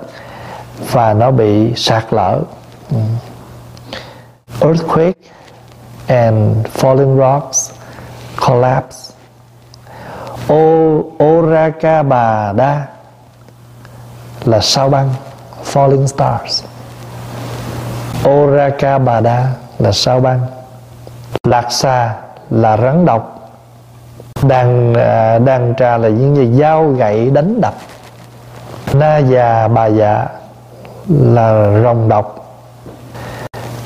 và 0.92 1.14
nó 1.14 1.31
bị 1.31 1.75
sạt 1.77 2.05
lở 2.11 2.40
earthquake 4.61 5.20
and 6.07 6.66
falling 6.81 7.16
rocks 7.18 7.70
collapse 8.49 9.10
o 10.48 10.57
đa 12.57 12.87
là 14.44 14.61
sao 14.61 14.88
băng? 14.88 15.09
Falling 15.64 16.07
stars. 16.07 16.64
Orakabada 18.29 19.46
là 19.79 19.92
sao 19.92 20.20
băng? 20.20 20.40
Lạc 21.46 21.72
xà 21.72 22.14
là 22.50 22.76
rắn 22.76 23.07
độc. 23.07 23.50
Đàn, 24.42 24.94
à, 24.94 25.38
đàn 25.38 25.74
trà 25.79 25.98
là 25.98 26.09
những 26.09 26.37
gì 26.37 26.61
dao 26.61 26.88
gậy 26.88 27.31
đánh 27.31 27.61
đập. 27.61 27.74
Na 28.94 29.18
già 29.18 29.68
bà 29.68 29.87
dạ 29.87 30.26
là 31.09 31.81
rồng 31.83 32.09
độc. 32.09 32.37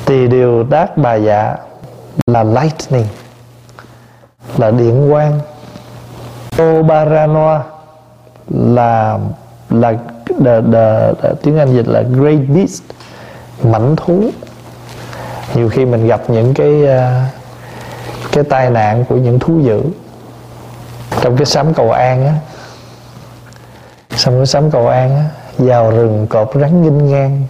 Tỳ 0.05 0.27
điều 0.27 0.63
đát 0.63 0.97
bà 0.97 1.13
dạ 1.13 1.55
là 2.27 2.43
lightning 2.43 3.07
Là 4.57 4.71
điện 4.71 5.07
quang. 5.11 5.39
Obaranoa 6.61 7.63
là 8.49 9.17
là 9.69 9.93
the, 10.45 10.61
the, 10.71 11.13
the, 11.21 11.29
tiếng 11.43 11.57
Anh 11.57 11.75
dịch 11.75 11.87
là 11.87 12.01
great 12.01 12.39
beast 12.55 12.81
mảnh 13.63 13.95
thú. 13.95 14.23
Nhiều 15.53 15.69
khi 15.69 15.85
mình 15.85 16.07
gặp 16.07 16.21
những 16.27 16.53
cái 16.53 16.83
uh, 16.83 17.31
cái 18.31 18.43
tai 18.43 18.69
nạn 18.69 19.05
của 19.09 19.15
những 19.15 19.39
thú 19.39 19.59
dữ 19.59 19.81
trong 21.21 21.37
cái 21.37 21.45
sám 21.45 21.73
cầu 21.73 21.91
an 21.91 22.27
á. 22.27 22.33
Xong 24.15 24.37
cái 24.37 24.45
sám 24.45 24.71
cầu 24.71 24.87
an 24.87 25.15
á 25.15 25.25
vào 25.57 25.91
rừng 25.91 26.27
cọp 26.29 26.51
rắn 26.55 26.81
nghinh 26.81 27.11
ngang 27.11 27.43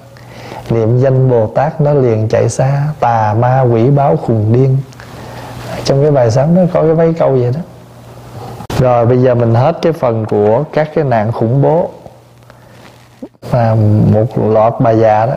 niệm 0.70 1.00
danh 1.00 1.30
bồ 1.30 1.48
tát 1.48 1.82
nó 1.82 1.94
liền 1.94 2.28
chạy 2.30 2.50
xa 2.50 2.84
tà 3.00 3.36
ma 3.40 3.62
quỷ 3.62 3.90
báo 3.90 4.18
khùng 4.18 4.54
điên. 4.54 4.78
Trong 5.84 6.02
cái 6.02 6.12
bài 6.12 6.32
sám 6.32 6.56
nó 6.56 6.62
có 6.74 6.82
cái 6.82 6.94
mấy 6.94 7.14
câu 7.14 7.32
vậy 7.32 7.52
đó 7.54 7.60
rồi 8.80 9.06
bây 9.06 9.18
giờ 9.18 9.36
mình 9.36 9.56
hết 9.56 9.78
cái 9.82 9.94
phần 9.94 10.26
của 10.26 10.64
các 10.74 10.90
cái 10.96 11.04
nạn 11.04 11.32
khủng 11.32 11.62
bố 11.62 11.90
và 13.52 13.76
một 14.14 14.38
loạt 14.38 14.74
bài 14.80 15.00
già 15.00 15.26
đó. 15.26 15.34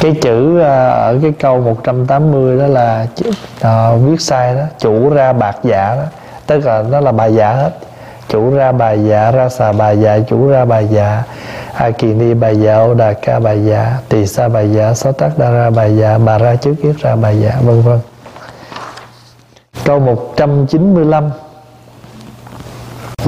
Cái 0.00 0.14
chữ 0.22 0.60
à, 0.60 0.88
ở 0.88 1.18
cái 1.22 1.32
câu 1.40 1.60
180 1.60 2.58
đó 2.58 2.66
là 2.66 3.06
chữ, 3.14 3.30
à, 3.60 3.90
viết 3.92 4.20
sai 4.20 4.54
đó 4.54 4.62
chủ 4.78 5.10
ra 5.10 5.32
bạc 5.32 5.56
giả 5.62 5.94
đó. 5.94 6.02
Tức 6.46 6.66
là 6.66 6.82
nó 6.82 7.00
là 7.00 7.12
bài 7.12 7.34
giả 7.34 7.52
hết. 7.52 7.70
Chủ 8.28 8.50
ra 8.50 8.72
bà 8.72 8.92
dạ 8.92 9.30
ra 9.30 9.48
xà 9.48 9.72
bà 9.72 9.90
dạ 9.90 10.18
chủ 10.28 10.48
ra 10.48 10.64
bà 10.64 10.78
dạ 10.78 11.22
a 11.74 11.90
kỳ 11.90 12.14
ni 12.14 12.34
bà 12.34 12.48
dạ 12.48 12.76
ô 12.76 12.94
đà 12.94 13.12
ca 13.12 13.40
bà 13.40 13.52
dạ 13.52 13.98
tỳ 14.08 14.26
sa 14.26 14.48
bà 14.48 14.60
dạ 14.60 14.94
sáu 14.94 15.12
tác 15.12 15.38
đa 15.38 15.50
ra 15.50 15.70
bà 15.70 15.84
dạ 15.84 16.18
bà 16.18 16.38
ra 16.38 16.54
trước 16.56 16.74
yết 16.82 16.96
ra 16.96 17.16
bà 17.16 17.30
dạ 17.30 17.52
vân 17.62 17.82
vân. 17.82 17.98
Câu 19.84 20.00
195 20.00 21.30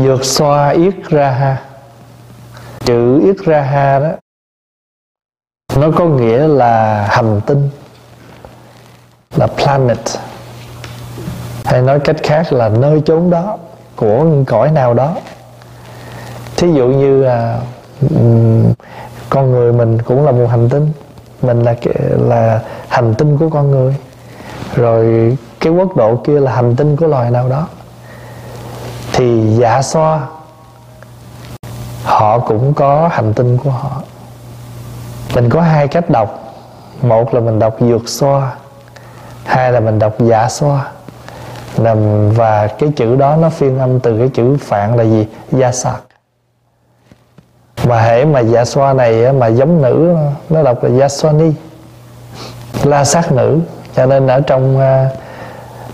Dược 0.05 0.25
xoa 0.25 0.69
yết 0.69 0.95
ra 1.09 1.31
ha. 1.31 1.63
Chữ 2.81 3.21
yết 3.25 3.37
ra 3.37 3.63
ha 3.63 3.99
đó 3.99 4.11
Nó 5.77 5.91
có 5.97 6.05
nghĩa 6.05 6.49
là 6.49 7.07
hành 7.11 7.41
tinh 7.47 7.71
Là 9.37 9.47
planet. 9.47 9.99
Hay 11.65 11.83
nói 11.83 12.01
cách 12.01 12.17
khác 12.23 12.53
là 12.53 12.69
nơi 12.69 13.03
chốn 13.07 13.31
đó 13.31 13.59
Của 13.97 14.27
cõi 14.47 14.71
nào 14.71 14.95
đó. 14.95 15.17
Thí 16.57 16.73
dụ 16.73 16.89
như 16.89 17.23
à, 17.23 17.61
Con 19.31 19.51
người 19.51 19.73
mình 19.73 20.03
cũng 20.03 20.25
là 20.27 20.33
một 20.33 20.47
hành 20.47 20.69
tinh. 20.69 20.93
Mình 21.43 21.63
là 21.63 21.75
là 22.19 22.61
hành 22.89 23.15
tinh 23.15 23.39
của 23.39 23.49
con 23.49 23.71
người. 23.71 23.97
Rồi 24.75 25.37
cái 25.61 25.73
quốc 25.73 25.97
độ 25.97 26.17
kia 26.17 26.41
là 26.41 26.53
hành 26.53 26.77
tinh 26.77 26.97
của 26.97 27.07
loài 27.07 27.31
nào 27.31 27.49
đó 27.49 27.69
thì 29.21 29.57
dạ 29.61 29.83
xoa 29.83 30.21
họ 32.05 32.39
cũng 32.39 32.75
có 32.75 33.09
hành 33.13 33.35
tinh 33.35 33.59
của 33.59 33.71
họ. 33.71 34.03
Mình 35.35 35.49
có 35.49 35.61
hai 35.61 35.89
cách 35.89 36.11
đọc. 36.11 36.55
Một 37.03 37.35
là 37.35 37.41
mình 37.41 37.59
đọc 37.59 37.77
dược 37.81 38.09
xoa 38.09 38.53
hai 39.45 39.73
là 39.73 39.81
mình 39.81 39.99
đọc 39.99 40.13
dạ 40.19 40.49
xoa 40.49 40.87
và 42.37 42.67
cái 42.67 42.93
chữ 42.97 43.17
đó 43.17 43.37
nó 43.37 43.51
phiên 43.51 43.79
âm 43.79 44.01
từ 44.01 44.19
cái 44.19 44.29
chữ 44.29 44.57
phạn 44.61 44.97
là 44.97 45.05
gì? 45.05 45.27
Gia 45.53 45.73
sạc. 45.73 46.03
Mà 47.89 48.01
hễ 48.01 48.25
mà 48.25 48.41
dạ 48.41 48.65
xoa 48.65 48.93
này 48.93 49.33
mà 49.33 49.47
giống 49.47 49.83
nữ, 49.83 50.17
nó 50.49 50.63
đọc 50.63 50.85
là 50.85 50.91
gia 50.91 51.09
xoa 51.09 51.33
ni. 51.33 51.53
La 52.85 53.05
sát 53.05 53.33
nữ. 53.33 53.59
Cho 53.97 54.07
nên 54.07 54.27
ở 54.27 54.41
trong 54.41 54.81
à, 54.81 55.09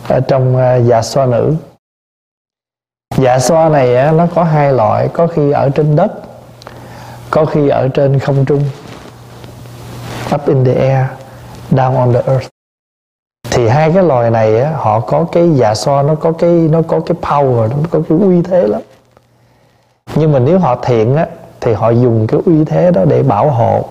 ở 0.09 0.21
trong 0.21 0.57
à, 0.57 0.77
dạ 0.77 1.03
xoa 1.03 1.27
nữ 1.27 1.55
dạ 3.17 3.39
xoa 3.39 3.69
này 3.69 3.97
á, 3.97 4.13
nó 4.13 4.27
có 4.35 4.45
hai 4.45 4.73
loại 4.73 5.09
có 5.09 5.27
khi 5.27 5.51
ở 5.51 5.69
trên 5.69 5.97
đất 5.97 6.13
có 7.31 7.45
khi 7.45 7.69
ở 7.69 7.89
trên 7.89 8.19
không 8.19 8.45
trung 8.45 8.65
up 10.35 10.47
in 10.47 10.65
the 10.65 10.75
air 10.75 11.07
down 11.71 11.97
on 11.97 12.13
the 12.13 12.21
earth. 12.27 12.49
Thì 13.51 13.69
hai 13.69 13.93
cái 13.93 14.03
loài 14.03 14.31
này 14.31 14.61
á, 14.61 14.73
họ 14.77 15.01
có 15.01 15.25
cái 15.33 15.51
dạ 15.55 15.75
xoa 15.75 16.03
nó 16.03 16.15
có 16.15 16.33
cái 16.33 16.51
nó 16.51 16.83
có 16.89 17.01
cái 17.01 17.17
power 17.23 17.69
nó 17.69 17.77
có 17.91 18.01
cái 18.09 18.19
uy 18.19 18.43
thế 18.43 18.67
lắm. 18.67 18.81
Nhưng 20.15 20.33
mà 20.33 20.39
nếu 20.39 20.59
họ 20.59 20.77
thiện 20.83 21.17
á 21.17 21.27
thì 21.61 21.73
họ 21.73 21.91
dùng 21.91 22.27
cái 22.27 22.41
uy 22.47 22.65
thế 22.65 22.91
đó 22.91 23.05
để 23.09 23.23
bảo 23.23 23.51
hộ. 23.51 23.85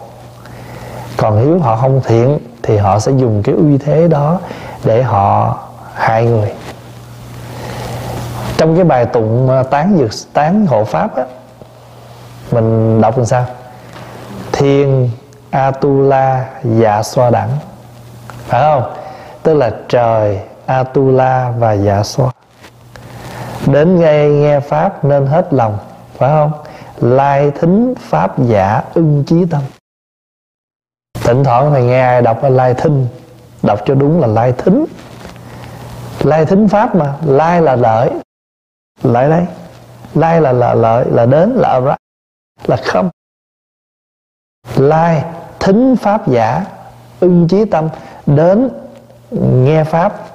Còn 1.17 1.45
nếu 1.45 1.59
họ 1.59 1.75
không 1.75 2.01
thiện 2.05 2.38
thì 2.63 2.77
họ 2.77 2.99
sẽ 2.99 3.11
dùng 3.11 3.43
cái 3.43 3.55
uy 3.55 3.77
thế 3.77 4.07
đó 4.07 4.39
để 4.83 5.03
họ 5.03 5.57
hại 5.93 6.25
người 6.25 6.51
trong 8.58 8.76
cái 8.76 8.84
bài 8.84 9.06
tụng 9.06 9.50
ờ, 9.50 9.63
tán 9.63 9.98
dược, 9.98 10.34
tán 10.34 10.65
hộ 10.65 10.84
pháp 10.84 11.15
á, 11.15 11.24
mình 12.52 13.02
đọc 13.02 13.18
làm 13.18 13.26
sao? 13.26 13.46
Thiên 14.52 15.10
atula 15.50 16.46
dạ 16.63 17.04
xoa 17.04 17.30
đẳng. 17.30 17.50
Phải 18.48 18.62
không? 18.62 18.94
Tức 19.44 19.54
là 19.54 19.72
trời 19.88 20.39
atula 20.65 21.54
và 21.58 21.74
dạ 21.74 22.04
xoa. 22.04 22.32
Đến 23.65 24.00
nghe 24.00 24.28
nghe 24.28 24.60
pháp 24.60 25.06
nên 25.06 25.26
hết 25.26 25.54
lòng, 25.54 25.78
phải 26.18 26.30
không? 26.30 26.52
Lai 27.02 27.52
thính 27.52 27.94
pháp 28.00 28.39
giả 28.39 28.82
ưng 28.94 29.24
chí 29.28 29.46
tâm. 29.52 29.62
Thỉnh 31.24 31.44
thoảng 31.44 31.72
thầy 31.72 31.84
nghe 31.84 32.02
ai 32.02 32.22
đọc 32.22 32.44
là 32.44 32.50
lai 32.50 32.74
thính, 32.74 33.08
đọc 33.63 33.80
cho 33.86 33.96
đúng 33.96 34.22
là 34.22 34.28
lai 34.28 34.54
thính. 34.58 34.86
Lai 36.24 36.46
thính 36.46 36.68
pháp 36.68 36.96
mà, 36.96 37.13
lai 37.26 37.62
là 37.62 37.76
lợi 37.76 38.12
lại 39.12 39.30
đây. 39.30 39.46
Lai 40.13 40.41
là 40.41 40.52
là 40.52 40.74
lợi 40.74 41.06
là 41.12 41.26
đến, 41.26 41.50
là 41.56 41.80
ra 41.80 41.96
là 42.65 42.78
không. 42.78 43.10
Lai 44.76 45.24
thính 45.60 45.96
pháp 46.02 46.28
giả, 46.28 46.65
ưng 47.20 47.48
trí 47.48 47.65
tâm, 47.65 47.89
đến 48.26 48.70
nghe 49.32 49.84
pháp, 49.84 50.26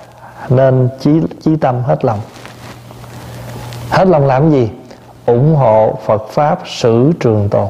nên 0.48 0.88
trí 1.00 1.20
trí 1.40 1.56
tâm 1.56 1.82
hết 1.82 2.04
lòng. 2.04 2.20
Hết 3.90 4.08
lòng 4.08 4.26
làm 4.26 4.50
gì? 4.50 4.70
Ủng 5.26 5.56
hộ 5.56 5.98
Phật 6.04 6.28
pháp 6.28 6.58
sử 6.66 7.12
trường 7.20 7.48
tồn. 7.48 7.68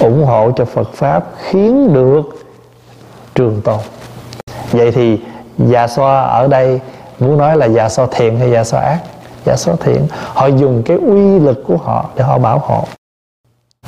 Ủng 0.00 0.24
hộ 0.24 0.50
cho 0.56 0.64
Phật 0.64 0.92
pháp 0.92 1.24
khiến 1.38 1.94
được 1.94 2.22
trường 3.34 3.62
tồn. 3.64 3.80
Vậy 4.70 4.92
thì 4.92 5.20
già 5.58 5.86
xoa 5.86 6.22
ở 6.22 6.48
đây 6.48 6.80
muốn 7.18 7.38
nói 7.38 7.56
là 7.56 7.66
già 7.66 7.88
xoa 7.88 8.06
thiện 8.10 8.38
hay 8.38 8.50
già 8.50 8.64
xoa 8.64 8.80
ác? 8.80 9.00
Giả 9.44 9.56
số 9.56 9.76
thiện. 9.76 10.06
Họ 10.10 10.46
dùng 10.46 10.82
cái 10.82 10.96
uy 10.96 11.38
lực 11.38 11.64
của 11.66 11.76
họ 11.76 12.10
để 12.16 12.24
họ 12.24 12.38
bảo 12.38 12.58
hộ. 12.58 12.84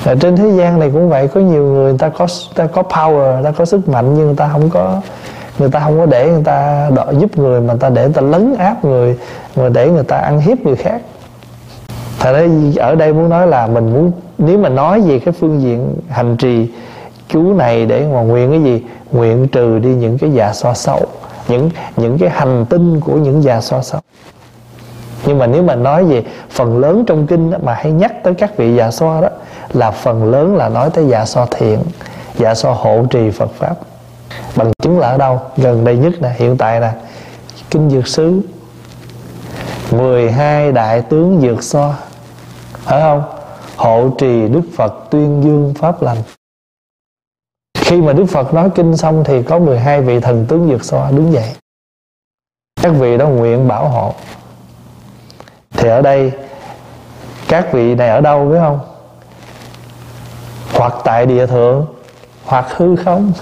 Ở 0.05 0.15
trên 0.21 0.37
thế 0.37 0.51
gian 0.51 0.79
này 0.79 0.91
cũng 0.93 1.09
vậy 1.09 1.29
có 1.29 1.41
nhiều 1.41 1.65
người, 1.65 1.91
người 1.91 1.99
ta 1.99 2.09
có 2.09 2.27
ta 2.55 2.67
có 2.67 2.83
power 2.83 3.35
người 3.35 3.45
ta 3.45 3.51
có 3.51 3.65
sức 3.65 3.89
mạnh 3.89 4.15
nhưng 4.15 4.27
người 4.27 4.37
ta 4.37 4.49
không 4.53 4.71
có 4.71 5.01
người 5.59 5.69
ta 5.71 5.81
không 5.81 5.99
có 5.99 6.07
để 6.07 6.31
người 6.31 6.45
ta 6.45 6.91
đợi 6.95 7.15
giúp 7.19 7.39
người 7.39 7.61
mà 7.61 7.67
người 7.67 7.81
ta 7.81 7.91
để 7.91 8.03
người 8.03 8.13
ta 8.13 8.23
lấn 8.23 8.55
áp 8.59 8.85
người 8.85 9.19
mà 9.57 9.69
để 9.69 9.91
người 9.91 10.05
ta 10.05 10.17
ăn 10.17 10.41
hiếp 10.41 10.67
người 10.67 10.77
khác. 10.77 11.03
Thật 12.19 12.33
ra 12.33 12.47
ở 12.77 12.95
đây 12.95 13.13
muốn 13.13 13.29
nói 13.29 13.47
là 13.47 13.67
mình 13.67 13.93
muốn 13.93 14.13
nếu 14.39 14.59
mà 14.59 14.69
nói 14.69 15.01
về 15.01 15.19
cái 15.19 15.35
phương 15.41 15.63
diện 15.63 15.95
hành 16.09 16.37
trì 16.37 16.69
chú 17.29 17.55
này 17.55 17.87
để 17.87 18.07
mà 18.13 18.21
nguyện 18.21 18.51
cái 18.51 18.63
gì? 18.63 18.83
Nguyện 19.13 19.49
trừ 19.49 19.79
đi 19.79 19.89
những 19.89 20.19
cái 20.19 20.31
già 20.31 20.53
so 20.53 20.75
xấu 20.75 21.07
những 21.49 21.71
những 21.97 22.19
cái 22.19 22.31
hành 22.31 22.67
tinh 22.71 23.01
của 23.01 23.13
những 23.13 23.43
già 23.43 23.61
so 23.61 23.83
xấu 23.83 24.01
nhưng 25.27 25.39
mà 25.39 25.47
nếu 25.47 25.63
mà 25.63 25.75
nói 25.75 26.05
về 26.05 26.25
phần 26.51 26.79
lớn 26.79 27.05
trong 27.07 27.27
kinh 27.27 27.53
mà 27.63 27.75
hay 27.75 27.93
nhắc 27.93 28.13
tới 28.23 28.35
các 28.35 28.57
vị 28.57 28.75
dạ 28.77 28.91
xoa 28.91 29.21
đó, 29.21 29.29
là 29.73 29.91
phần 29.91 30.31
lớn 30.31 30.57
là 30.57 30.69
nói 30.69 30.91
tới 30.91 31.09
dạ 31.09 31.25
xoa 31.25 31.47
thiện 31.51 31.79
dạ 32.39 32.55
xoa 32.55 32.75
hộ 32.75 33.05
trì 33.11 33.31
Phật 33.31 33.51
pháp. 33.51 33.75
Bằng 34.57 34.73
chứng 34.83 34.99
là 34.99 35.09
ở 35.09 35.19
đâu? 35.19 35.41
Gần 35.57 35.85
đây 35.85 35.97
nhất 35.97 36.13
nè, 36.21 36.35
hiện 36.37 36.57
tại 36.57 36.81
nè. 36.81 36.91
Kinh 37.71 37.91
dược 37.91 38.07
sứ 38.09 38.41
12 39.91 40.73
đại 40.73 41.03
tướng 41.03 41.41
dược 41.41 41.63
xoa 41.63 41.97
phải 42.73 43.01
không 43.01 43.23
hộ 43.77 44.09
trì 44.19 44.49
Đức 44.49 44.63
Phật 44.77 44.95
tuyên 45.11 45.43
dương 45.45 45.75
pháp 45.79 46.03
lành. 46.03 46.19
Khi 47.79 48.01
mà 48.01 48.13
Đức 48.13 48.25
Phật 48.27 48.55
nói 48.55 48.71
kinh 48.75 48.97
xong 48.97 49.25
thì 49.25 49.43
có 49.43 49.59
12 49.59 50.01
vị 50.01 50.21
thần 50.21 50.47
tướng 50.49 50.69
dược 50.71 50.85
xoa 50.85 51.11
đứng 51.11 51.33
dậy. 51.33 51.55
Các 52.83 52.91
vị 52.91 53.19
đó 53.19 53.29
nguyện 53.29 53.69
bảo 53.69 53.89
hộ 53.89 54.15
thì 55.81 55.89
ở 55.89 56.03
đây, 56.03 56.33
các 57.49 57.73
vị 57.73 57.95
này 57.95 58.09
ở 58.09 58.21
đâu 58.21 58.45
biết 58.45 58.59
không? 58.61 58.81
Hoặc 60.75 60.95
tại 61.05 61.27
địa 61.27 61.47
thượng, 61.47 61.87
hoặc 62.45 62.67
hư 62.77 62.97
không, 62.97 63.33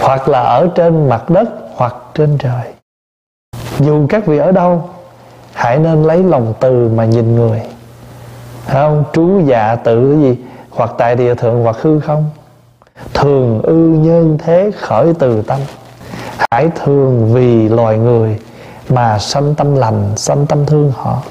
hoặc 0.00 0.28
là 0.28 0.40
ở 0.40 0.68
trên 0.74 1.08
mặt 1.08 1.30
đất, 1.30 1.48
hoặc 1.74 1.94
trên 2.14 2.38
trời. 2.38 2.72
Dù 3.78 4.06
các 4.08 4.26
vị 4.26 4.38
ở 4.38 4.52
đâu, 4.52 4.90
hãy 5.52 5.78
nên 5.78 6.02
lấy 6.02 6.22
lòng 6.22 6.54
từ 6.60 6.88
mà 6.94 7.04
nhìn 7.04 7.34
người. 7.34 7.62
Không? 8.66 9.04
Trú 9.12 9.40
dạ 9.46 9.76
tự 9.76 10.12
cái 10.12 10.22
gì? 10.22 10.44
Hoặc 10.70 10.90
tại 10.98 11.14
địa 11.14 11.34
thượng, 11.34 11.62
hoặc 11.62 11.76
hư 11.80 12.00
không. 12.00 12.30
Thường 13.14 13.60
ư 13.62 13.76
nhân 13.76 14.38
thế 14.44 14.70
khởi 14.80 15.14
từ 15.18 15.42
tâm. 15.42 15.60
Hãy 16.50 16.70
thường 16.84 17.34
vì 17.34 17.68
loài 17.68 17.98
người 17.98 18.38
mà 18.88 19.18
sanh 19.18 19.54
tâm 19.54 19.76
lành, 19.76 20.12
sanh 20.16 20.46
tâm 20.46 20.66
thương 20.66 20.92
họ. 20.96 21.22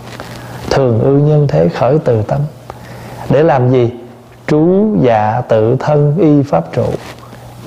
Thường 0.70 1.00
ưu 1.02 1.20
nhân 1.20 1.48
thế 1.48 1.70
khởi 1.70 2.00
từ 2.06 2.22
tâm. 2.22 2.40
Để 3.30 3.44
làm 3.44 3.72
gì? 3.72 3.92
Trú 4.48 4.96
dạ 5.02 5.42
tự 5.50 5.76
thân 5.80 6.18
y 6.20 6.44
pháp 6.44 6.64
trụ. 6.74 6.86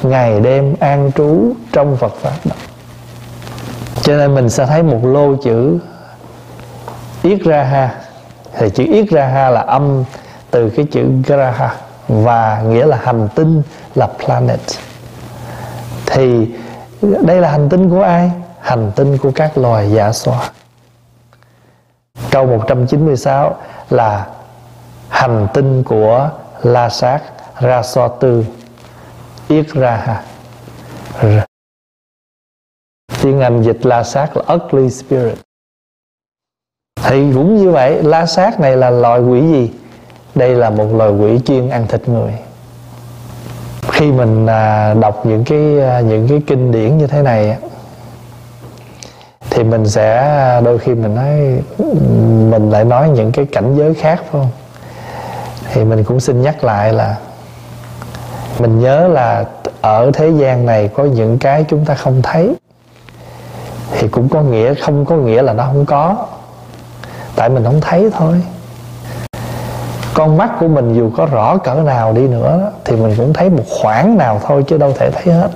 Ngày 0.02 0.40
đêm 0.40 0.74
an 0.80 1.10
trú 1.16 1.52
trong 1.72 1.96
Phật 1.96 2.12
pháp 2.20 2.36
đó. 2.44 2.56
Cho 4.02 4.16
nên 4.16 4.34
mình 4.34 4.48
sẽ 4.48 4.66
thấy 4.66 4.82
một 4.82 5.00
lô 5.02 5.36
chữ 5.36 5.78
yết 7.22 7.40
ra 7.40 7.64
ha. 7.64 7.94
Thì 8.58 8.70
chữ 8.70 8.84
yết 8.92 9.10
ra 9.10 9.26
ha 9.26 9.50
là 9.50 9.60
âm 9.60 10.04
từ 10.50 10.70
cái 10.70 10.86
chữ 10.90 11.08
graha, 11.26 11.74
và 12.08 12.62
nghĩa 12.62 12.86
là 12.86 12.98
hành 13.02 13.28
tinh, 13.34 13.62
là 13.94 14.08
planet. 14.24 14.60
Thì 16.06 16.48
đây 17.02 17.40
là 17.40 17.50
hành 17.50 17.68
tinh 17.68 17.90
của 17.90 18.02
ai? 18.02 18.30
Hành 18.68 18.92
tinh 18.96 19.18
của 19.18 19.30
các 19.34 19.58
loài 19.58 19.90
dạ 19.90 20.12
xoa 20.12 20.50
câu 22.30 22.46
196 22.46 23.56
là 23.90 24.26
hành 25.08 25.48
tinh 25.54 25.82
của 25.82 26.30
La 26.62 26.88
Sát 26.88 27.22
Ra 27.60 27.82
So 27.82 28.08
Tư 28.08 28.44
Yết 29.48 29.68
Ra 29.68 30.22
Tiếng 33.22 33.40
Anh 33.40 33.62
dịch 33.62 33.86
La 33.86 34.04
Sát 34.04 34.36
là 34.36 34.54
Ugly 34.54 34.90
Spirit. 34.90 35.38
Thì 37.02 37.32
cũng 37.34 37.56
như 37.56 37.70
vậy 37.70 38.02
la 38.02 38.26
sát 38.26 38.60
này 38.60 38.76
là 38.76 38.90
loài 38.90 39.20
quỷ 39.20 39.40
gì? 39.40 39.70
Đây 40.34 40.54
là 40.54 40.70
một 40.70 40.86
loài 40.94 41.10
quỷ 41.10 41.40
chuyên 41.46 41.70
ăn 41.70 41.86
thịt 41.88 42.08
người. 42.08 42.32
Khi 43.92 44.12
mình 44.12 44.46
à, 44.46 44.94
đọc 44.94 45.26
những 45.26 45.44
cái 45.44 45.80
à, 45.80 46.00
những 46.00 46.28
cái 46.28 46.42
kinh 46.46 46.72
điển 46.72 46.98
như 46.98 47.06
thế 47.06 47.22
này 47.22 47.58
thì 49.50 49.64
mình 49.64 49.88
sẽ, 49.88 50.60
đôi 50.64 50.78
khi 50.78 50.94
mình 50.94 51.14
nói, 51.14 51.62
mình 52.50 52.70
lại 52.70 52.84
nói 52.84 53.08
những 53.08 53.32
cái 53.32 53.44
cảnh 53.44 53.74
giới 53.76 53.94
khác, 53.94 54.18
phải 54.18 54.28
không? 54.30 54.50
Thì 55.72 55.84
mình 55.84 56.04
cũng 56.04 56.20
xin 56.20 56.42
nhắc 56.42 56.64
lại 56.64 56.92
là 56.92 57.16
mình 58.58 58.80
nhớ 58.80 59.08
là 59.08 59.44
ở 59.80 60.10
thế 60.14 60.30
gian 60.30 60.66
này 60.66 60.88
có 60.88 61.04
những 61.04 61.38
cái 61.38 61.64
chúng 61.68 61.84
ta 61.84 61.94
không 61.94 62.22
thấy. 62.22 62.54
Thì 63.92 64.08
cũng 64.08 64.28
có 64.28 64.40
nghĩa, 64.40 64.74
không 64.74 65.04
có 65.04 65.16
nghĩa 65.16 65.42
là 65.42 65.52
nó 65.52 65.64
không 65.64 65.86
có. 65.86 66.26
Tại 67.36 67.48
mình 67.48 67.64
không 67.64 67.80
thấy 67.80 68.10
thôi. 68.18 68.42
Con 70.14 70.36
mắt 70.36 70.50
của 70.60 70.68
mình 70.68 70.94
dù 70.94 71.10
có 71.16 71.26
rõ 71.26 71.56
cỡ 71.56 71.74
nào 71.74 72.12
đi 72.12 72.28
nữa, 72.28 72.72
thì 72.84 72.96
mình 72.96 73.14
cũng 73.16 73.32
thấy 73.32 73.50
một 73.50 73.64
khoảng 73.82 74.18
nào 74.18 74.40
thôi 74.46 74.64
chứ 74.68 74.78
đâu 74.78 74.92
thể 74.98 75.10
thấy 75.10 75.34
hết 75.34 75.48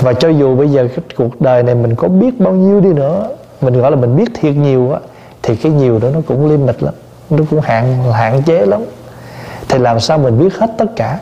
và 0.00 0.12
cho 0.12 0.28
dù 0.28 0.56
bây 0.56 0.68
giờ 0.68 0.88
cái 0.88 1.04
cuộc 1.16 1.40
đời 1.40 1.62
này 1.62 1.74
mình 1.74 1.94
có 1.94 2.08
biết 2.08 2.40
bao 2.40 2.52
nhiêu 2.52 2.80
đi 2.80 2.92
nữa, 2.92 3.28
mình 3.60 3.80
gọi 3.80 3.90
là 3.90 3.96
mình 3.96 4.16
biết 4.16 4.30
thiệt 4.34 4.56
nhiều 4.56 4.92
á, 4.92 5.00
thì 5.42 5.56
cái 5.56 5.72
nhiều 5.72 5.98
đó 5.98 6.08
nó 6.14 6.20
cũng 6.28 6.50
limit 6.50 6.82
lắm, 6.82 6.94
nó 7.30 7.44
cũng 7.50 7.60
hạn 7.60 8.12
hạn 8.12 8.42
chế 8.42 8.66
lắm. 8.66 8.84
Thì 9.68 9.78
làm 9.78 10.00
sao 10.00 10.18
mình 10.18 10.38
biết 10.38 10.54
hết 10.58 10.70
tất 10.78 10.96
cả? 10.96 11.18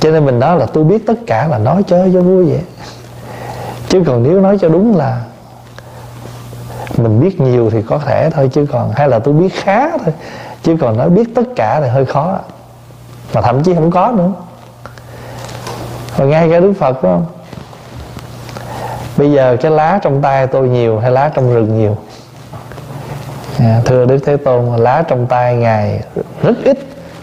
Cho 0.00 0.10
nên 0.10 0.26
mình 0.26 0.38
nói 0.38 0.58
là 0.58 0.66
tôi 0.66 0.84
biết 0.84 1.06
tất 1.06 1.14
cả 1.26 1.46
là 1.46 1.58
nói 1.58 1.82
chơi 1.86 2.10
cho 2.14 2.20
vui 2.20 2.44
vậy. 2.44 2.60
Chứ 3.88 4.02
còn 4.06 4.22
nếu 4.22 4.40
nói 4.40 4.58
cho 4.58 4.68
đúng 4.68 4.96
là 4.96 5.22
mình 6.96 7.20
biết 7.20 7.40
nhiều 7.40 7.70
thì 7.70 7.82
có 7.82 7.98
thể 7.98 8.30
thôi, 8.30 8.50
chứ 8.52 8.66
còn, 8.72 8.90
hay 8.92 9.08
là 9.08 9.18
tôi 9.18 9.34
biết 9.34 9.54
khá 9.54 9.98
thôi, 9.98 10.14
chứ 10.62 10.76
còn 10.80 10.96
nói 10.96 11.10
biết 11.10 11.34
tất 11.34 11.42
cả 11.56 11.80
thì 11.80 11.88
hơi 11.88 12.06
khó. 12.06 12.38
Mà 13.34 13.40
thậm 13.40 13.62
chí 13.62 13.74
không 13.74 13.90
có 13.90 14.12
nữa. 14.16 14.32
Và 16.16 16.24
ngay 16.24 16.50
cả 16.50 16.60
đức 16.60 16.72
phật, 16.78 16.92
phải 16.92 17.12
không? 17.12 17.26
Bây 19.22 19.32
giờ 19.32 19.56
cái 19.60 19.70
lá 19.70 19.98
trong 20.02 20.22
tay 20.22 20.46
tôi 20.46 20.68
nhiều 20.68 20.98
hay 20.98 21.10
lá 21.10 21.30
trong 21.34 21.54
rừng 21.54 21.78
nhiều? 21.78 21.96
À, 23.58 23.80
thưa 23.84 24.04
đức 24.04 24.18
thế 24.26 24.36
tôn 24.36 24.76
lá 24.76 25.04
trong 25.08 25.26
tay 25.26 25.56
ngài 25.56 26.02
rất 26.42 26.54
ít 26.64 26.78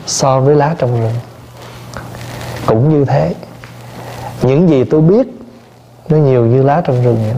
so 0.06 0.40
với 0.40 0.56
lá 0.56 0.76
trong 0.78 1.02
rừng. 1.02 1.14
Cũng 2.66 2.90
như 2.90 3.06
thế 3.06 3.34
những 4.42 4.70
gì 4.70 4.84
tôi 4.84 5.02
biết 5.02 5.28
nó 6.10 6.18
nhiều 6.18 6.46
như 6.46 6.64
lá 6.64 6.82
trong 6.86 7.04
rừng 7.04 7.18
vậy 7.24 7.36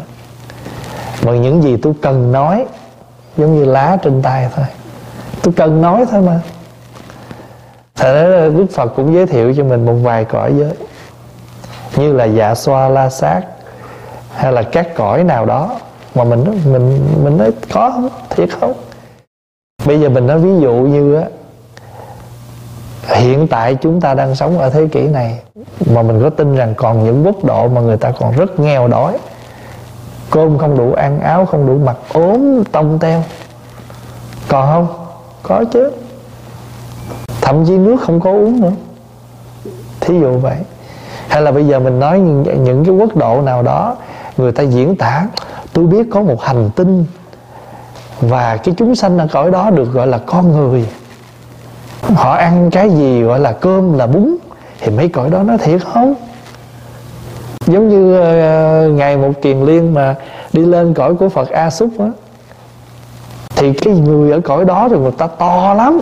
mà 1.26 1.39
những 1.39 1.64
gì 1.64 1.78
tôi 1.82 1.93
cần 2.01 2.32
nói 2.32 2.66
giống 3.38 3.55
như 3.55 3.66
lá 3.66 3.97
trên 4.03 4.22
tay 4.22 4.49
thôi. 4.55 4.66
Tôi 5.43 5.53
cần 5.57 5.82
nói 5.82 6.05
thôi 6.12 6.22
mà. 6.22 6.39
Thật 7.95 8.14
ra 8.14 8.49
đức 8.49 8.66
phật 8.74 8.88
cũng 8.95 9.14
giới 9.14 9.26
thiệu 9.26 9.53
cho 9.57 9.64
mình 9.64 9.86
một 9.86 9.95
vài 10.03 10.26
cõi 10.26 10.53
giới. 10.59 10.74
Như 11.95 12.14
là 12.14 12.26
dạ 12.26 12.55
xoa 12.55 12.89
la 12.89 13.09
sát 13.09 13.41
hay 14.41 14.51
là 14.51 14.61
các 14.61 14.95
cõi 14.95 15.23
nào 15.23 15.45
đó 15.45 15.79
mà 16.15 16.23
mình 16.23 16.43
mình 16.71 17.05
mình 17.23 17.37
nói 17.37 17.51
có 17.73 17.91
không 17.91 18.09
thiệt 18.29 18.49
không? 18.59 18.73
Bây 19.85 19.99
giờ 19.99 20.09
mình 20.09 20.27
nói 20.27 20.39
ví 20.39 20.49
dụ 20.61 20.73
như 20.73 21.15
á 21.15 21.23
hiện 23.15 23.47
tại 23.47 23.75
chúng 23.75 24.01
ta 24.01 24.13
đang 24.13 24.35
sống 24.35 24.59
ở 24.59 24.69
thế 24.69 24.87
kỷ 24.91 25.07
này 25.07 25.39
mà 25.85 26.01
mình 26.01 26.21
có 26.23 26.29
tin 26.29 26.55
rằng 26.55 26.73
còn 26.77 27.03
những 27.03 27.25
quốc 27.25 27.43
độ 27.43 27.67
mà 27.67 27.81
người 27.81 27.97
ta 27.97 28.11
còn 28.11 28.31
rất 28.31 28.59
nghèo 28.59 28.87
đói 28.87 29.17
cơm 30.29 30.57
không 30.57 30.77
đủ 30.77 30.93
ăn 30.93 31.19
áo 31.19 31.45
không 31.45 31.67
đủ 31.67 31.77
mặc 31.77 31.97
ốm 32.13 32.63
tông 32.71 32.99
teo. 32.99 33.23
Còn 34.47 34.67
không? 34.73 34.87
Có 35.43 35.63
chứ. 35.71 35.91
Thậm 37.41 37.65
chí 37.65 37.77
nước 37.77 37.97
không 38.01 38.19
có 38.19 38.31
uống 38.31 38.61
nữa. 38.61 38.71
Thí 39.99 40.19
dụ 40.19 40.37
vậy. 40.37 40.57
Hay 41.27 41.41
là 41.41 41.51
bây 41.51 41.67
giờ 41.67 41.79
mình 41.79 41.99
nói 41.99 42.19
những, 42.19 42.63
những 42.63 42.85
cái 42.85 42.95
quốc 42.95 43.15
độ 43.15 43.41
nào 43.41 43.63
đó 43.63 43.95
người 44.38 44.51
ta 44.51 44.63
diễn 44.63 44.95
tả 44.95 45.27
tôi 45.73 45.86
biết 45.86 46.07
có 46.11 46.21
một 46.21 46.41
hành 46.41 46.69
tinh 46.75 47.05
và 48.21 48.57
cái 48.57 48.75
chúng 48.77 48.95
sanh 48.95 49.17
ở 49.17 49.27
cõi 49.32 49.51
đó 49.51 49.69
được 49.69 49.93
gọi 49.93 50.07
là 50.07 50.17
con 50.17 50.51
người. 50.51 50.86
Họ 52.01 52.32
ăn 52.32 52.71
cái 52.71 52.89
gì 52.89 53.21
gọi 53.21 53.39
là 53.39 53.51
cơm 53.51 53.97
là 53.97 54.07
bún 54.07 54.36
thì 54.79 54.91
mấy 54.91 55.09
cõi 55.09 55.29
đó 55.29 55.43
nó 55.43 55.57
thiệt 55.57 55.82
không? 55.93 56.13
Giống 57.65 57.89
như 57.89 58.19
uh, 58.19 58.95
ngày 58.95 59.17
một 59.17 59.32
kiền 59.41 59.61
liên 59.61 59.93
mà 59.93 60.15
đi 60.53 60.65
lên 60.65 60.93
cõi 60.93 61.15
của 61.15 61.29
phật 61.29 61.49
A-Súc 61.49 61.89
á 61.99 62.05
thì 63.55 63.73
cái 63.73 63.93
người 63.93 64.32
ở 64.32 64.39
cõi 64.39 64.65
đó 64.65 64.88
thì 64.89 64.97
người 64.97 65.11
ta 65.11 65.27
to 65.27 65.73
lắm. 65.73 65.99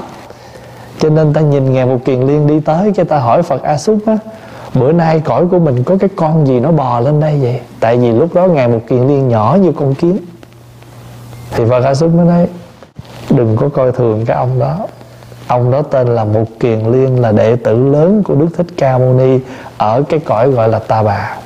Cho 0.99 1.09
nên 1.09 1.33
ta 1.33 1.41
nhìn 1.41 1.73
ngày 1.73 1.85
một 1.85 1.97
kiền 2.05 2.21
liên 2.21 2.47
đi 2.47 2.59
tới 2.59 2.91
cái 2.95 3.05
ta 3.05 3.17
hỏi 3.17 3.43
phật 3.43 3.63
A-Súc 3.63 3.97
á 4.05 4.17
bữa 4.73 4.91
nay 4.91 5.19
cõi 5.19 5.45
của 5.51 5.59
mình 5.59 5.83
có 5.83 5.97
cái 5.99 6.09
con 6.15 6.47
gì 6.47 6.59
nó 6.59 6.71
bò 6.71 6.99
lên 6.99 7.19
đây 7.19 7.39
vậy? 7.41 7.59
Tại 7.79 7.97
vì 7.97 8.11
lúc 8.11 8.33
đó 8.33 8.47
ngài 8.47 8.67
một 8.67 8.79
kiền 8.87 9.07
liên 9.07 9.27
nhỏ 9.27 9.57
như 9.61 9.71
con 9.71 9.95
kiến. 9.95 10.17
Thì 11.51 11.63
phật 11.69 11.83
a 11.83 11.95
xúc 11.95 12.13
mới 12.13 12.25
nói, 12.25 12.47
đừng 13.29 13.55
có 13.57 13.69
coi 13.69 13.91
thường 13.91 14.25
cái 14.25 14.37
ông 14.37 14.59
đó. 14.59 14.87
Ông 15.47 15.71
đó 15.71 15.81
tên 15.81 16.07
là 16.07 16.23
một 16.23 16.45
kiền 16.59 16.79
liên, 16.79 17.21
là 17.21 17.31
đệ 17.31 17.55
tử 17.55 17.91
lớn 17.91 18.23
của 18.23 18.35
đức 18.35 18.47
thích 18.57 18.67
ca 18.77 18.97
mâu 18.97 19.13
ni 19.13 19.39
ở 19.77 20.03
cái 20.09 20.19
cõi 20.19 20.51
gọi 20.51 20.69
là 20.69 20.79
ta 20.79 21.03
bà. 21.03 21.37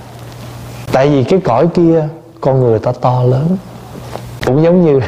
Tại 0.92 1.10
vì 1.10 1.24
cái 1.24 1.40
cõi 1.40 1.68
kia, 1.74 2.08
con 2.42 2.60
người 2.60 2.80
ta 2.80 2.92
to 3.02 3.24
lớn. 3.24 3.58
Cũng 4.46 4.64
giống 4.64 4.86
như 4.86 5.00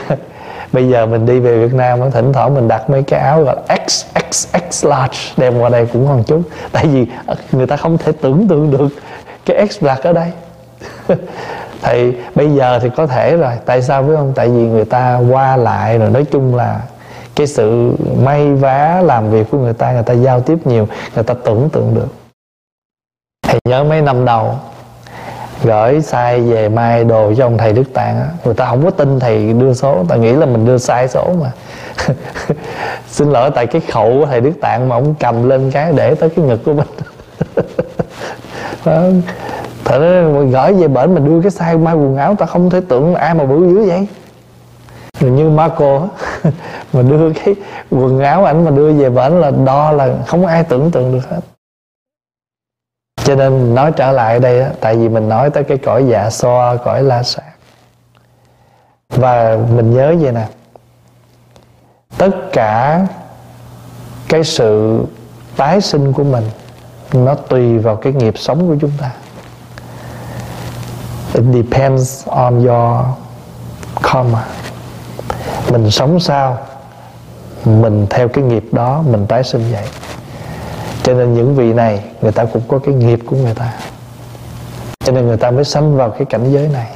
bây 0.76 0.90
giờ 0.90 1.06
mình 1.06 1.26
đi 1.26 1.40
về 1.40 1.58
Việt 1.68 1.74
Nam 1.74 2.12
thỉnh 2.12 2.34
thoảng 2.34 2.56
mình 2.56 2.68
đặt 2.68 2.90
mấy 2.90 3.04
cái 3.04 3.20
áo 3.20 3.44
gọi 3.44 3.56
là 3.56 3.78
XXX 3.88 4.86
large, 4.86 5.18
đem 5.38 5.60
qua 5.60 5.70
đây 5.70 5.88
cũng 5.94 6.08
còn 6.08 6.24
chút. 6.24 6.42
Tại 6.72 6.88
vì 6.88 7.06
ờ, 7.26 7.36
người 7.52 7.68
ta 7.68 7.78
không 7.78 7.98
thể 7.98 8.12
tưởng 8.22 8.48
tượng 8.48 8.72
được 8.72 8.88
cái 9.46 9.68
X 9.68 9.84
large 9.84 10.04
ở 10.04 10.14
đây. 10.14 10.32
Thì 11.82 12.14
bây 12.36 12.50
giờ 12.50 12.80
thì 12.80 12.90
có 12.96 13.08
thể 13.08 13.38
rồi. 13.38 13.54
Tại 13.66 13.82
sao 13.82 14.04
biết 14.04 14.14
không? 14.18 14.34
Tại 14.36 14.48
vì 14.48 14.68
người 14.68 14.86
ta 14.86 15.20
qua 15.32 15.58
lại 15.58 15.98
rồi, 15.98 16.10
nói 16.10 16.26
chung 16.32 16.56
là 16.56 16.82
cái 17.36 17.48
sự 17.48 17.92
may 18.24 18.54
vá 18.54 19.02
làm 19.04 19.32
việc 19.32 19.48
của 19.52 19.58
người 19.58 19.74
ta 19.74 19.92
người 19.92 20.04
ta 20.04 20.14
giao 20.14 20.42
tiếp 20.42 20.58
nhiều, 20.66 20.88
người 21.16 21.24
ta 21.24 21.34
tưởng 21.44 21.70
tượng 21.70 21.96
được. 21.96 22.08
Thì 23.48 23.60
nhớ 23.70 23.84
mấy 23.84 24.02
năm 24.02 24.26
đầu 24.26 24.56
gửi 25.64 26.02
sai 26.02 26.42
về 26.42 26.70
mai 26.70 27.04
đồ 27.04 27.34
cho 27.38 27.46
ông 27.46 27.58
thầy 27.58 27.74
đức 27.74 27.94
tạng 27.94 28.20
á. 28.20 28.28
Người 28.46 28.54
ta 28.54 28.66
không 28.66 28.86
có 28.86 28.90
tin 28.90 29.20
thầy 29.20 29.54
đưa 29.54 29.74
số, 29.74 29.96
người 29.96 30.06
ta 30.10 30.16
nghĩ 30.16 30.32
là 30.32 30.46
mình 30.46 30.66
đưa 30.66 30.78
sai 30.78 31.08
số 31.08 31.34
mà. 31.42 31.52
Xin 33.08 33.32
lỗi, 33.32 33.52
tại 33.56 33.68
cái 33.68 33.82
khẩu 33.92 34.20
của 34.20 34.26
thầy 34.26 34.42
đức 34.42 34.54
tạng 34.62 34.90
mà 34.90 34.96
ông 34.96 35.16
cầm 35.20 35.50
lên 35.50 35.72
cái 35.72 35.94
để 35.96 36.16
tới 36.16 36.30
cái 36.30 36.46
ngực 36.46 36.60
của 36.66 36.74
mình. 36.74 36.88
Thật 39.86 40.00
ra 40.00 40.24
gửi 40.52 40.74
về 40.74 40.88
bển 40.88 41.14
mình 41.14 41.26
đưa 41.26 41.42
cái 41.42 41.52
sai 41.52 41.78
mai 41.78 41.96
quần 41.96 42.18
áo. 42.18 42.36
Ta 42.36 42.46
không 42.46 42.70
thể 42.70 42.82
tưởng 42.88 43.16
ai 43.16 43.34
mà 43.34 43.46
bự 43.46 43.68
dữ 43.70 43.84
vậy. 43.88 44.08
Như 45.20 45.50
Marco 45.50 46.08
mà 46.94 47.02
đưa 47.02 47.34
cái 47.34 47.56
quần 47.92 48.20
áo 48.20 48.44
ảnh 48.44 48.66
mà 48.66 48.72
đưa 48.72 48.92
về 48.92 49.10
bển 49.10 49.32
là 49.32 49.52
đo 49.66 49.92
là 49.92 50.10
không 50.28 50.46
ai 50.46 50.64
tưởng 50.64 50.92
tượng 50.92 51.14
được 51.14 51.30
hết 51.30 51.40
cho 53.26 53.36
nên 53.36 53.76
nói 53.76 53.92
trở 53.92 54.12
lại 54.12 54.40
đây 54.40 54.60
đó, 54.60 54.68
tại 54.80 54.96
vì 54.96 55.10
mình 55.10 55.30
nói 55.30 55.50
tới 55.50 55.64
cái 55.64 55.78
cõi 55.78 56.06
dạ 56.08 56.30
xoa 56.30 56.76
cõi 56.76 57.04
la 57.04 57.24
sát. 57.24 57.52
Và 59.10 59.58
mình 59.76 59.94
nhớ 59.94 60.16
vậy 60.22 60.32
nè 60.32 60.48
tất 62.18 62.32
cả 62.54 63.06
cái 64.30 64.44
sự 64.44 65.00
tái 65.58 65.82
sinh 65.82 66.14
của 66.14 66.24
mình 66.24 66.44
nó 67.14 67.36
tùy 67.36 67.80
vào 67.80 67.96
cái 67.96 68.14
nghiệp 68.14 68.34
sống 68.38 68.68
của 68.68 68.76
chúng 68.82 68.92
ta. 69.02 69.12
It 71.34 71.44
depends 71.54 72.28
on 72.28 72.68
your 72.68 73.06
karma. 74.04 74.46
Mình 75.72 75.92
sống 75.92 76.20
sao 76.20 76.58
mình 77.66 78.08
theo 78.10 78.28
cái 78.28 78.44
nghiệp 78.44 78.66
đó 78.72 79.04
mình 79.10 79.28
tái 79.28 79.44
sinh 79.44 79.72
vậy 79.72 79.84
cho 81.06 81.14
nên 81.14 81.34
những 81.34 81.56
vị 81.56 81.74
này, 81.74 82.04
người 82.22 82.32
ta 82.32 82.46
cũng 82.46 82.62
có 82.68 82.80
cái 82.80 82.96
nghiệp 82.96 83.20
của 83.26 83.36
người 83.36 83.54
ta. 83.54 83.74
Cho 85.00 85.12
nên 85.12 85.28
người 85.28 85.38
ta 85.38 85.52
mới 85.52 85.64
sanh 85.64 85.96
vào 85.98 86.10
cái 86.10 86.26
cảnh 86.26 86.52
giới 86.52 86.68
này. 86.68 86.88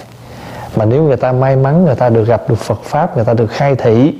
Mà 0.75 0.85
nếu 0.85 1.03
người 1.03 1.17
ta 1.17 1.31
may 1.31 1.55
mắn, 1.55 1.85
người 1.85 1.95
ta 1.95 2.09
được 2.09 2.27
gặp 2.27 2.49
được 2.49 2.57
Phật 2.57 2.83
pháp, 2.83 3.15
người 3.15 3.25
ta 3.25 3.33
được 3.33 3.47
khai 3.51 3.75
thị, 3.75 4.13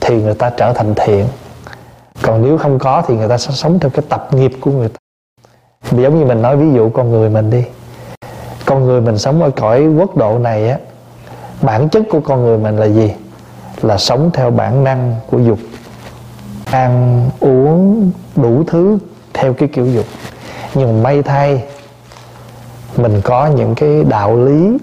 thì 0.00 0.22
người 0.22 0.34
ta 0.34 0.50
trở 0.50 0.72
thành 0.72 0.94
thiện. 0.94 1.26
Còn 2.22 2.42
nếu 2.42 2.58
không 2.58 2.78
có, 2.78 3.02
thì 3.08 3.16
người 3.16 3.28
ta 3.28 3.38
sẽ 3.38 3.50
sống 3.50 3.78
theo 3.78 3.90
cái 3.90 4.04
tập 4.08 4.28
nghiệp 4.34 4.52
của 4.60 4.70
người 4.70 4.88
ta. 4.88 4.98
Giống 5.92 6.18
như 6.18 6.24
mình 6.24 6.42
nói 6.42 6.56
ví 6.56 6.72
dụ 6.74 6.90
con 6.90 7.10
người 7.10 7.30
mình 7.30 7.50
đi. 7.50 7.64
Con 8.64 8.84
người 8.84 9.00
mình 9.00 9.18
sống 9.18 9.42
ở 9.42 9.50
cõi 9.50 9.86
quốc 9.86 10.16
độ 10.16 10.38
này 10.38 10.68
á, 10.68 10.78
bản 11.62 11.88
chất 11.88 12.02
của 12.10 12.20
con 12.20 12.42
người 12.42 12.58
mình 12.58 12.76
là 12.76 12.86
gì? 12.86 13.12
Là 13.82 13.98
sống 13.98 14.30
theo 14.32 14.50
bản 14.50 14.84
năng 14.84 15.14
của 15.30 15.38
dục. 15.38 15.58
Ăn, 16.64 17.22
uống, 17.40 18.10
đủ 18.36 18.64
thứ 18.66 18.98
theo 19.36 19.52
cái 19.52 19.68
kiểu 19.68 19.86
dục. 19.86 20.04
Nhưng 20.74 21.02
may 21.02 21.22
thay, 21.22 21.62
mình 22.96 23.20
có 23.24 23.46
những 23.46 23.74
cái 23.74 24.04
đạo 24.08 24.36
lý 24.36 24.78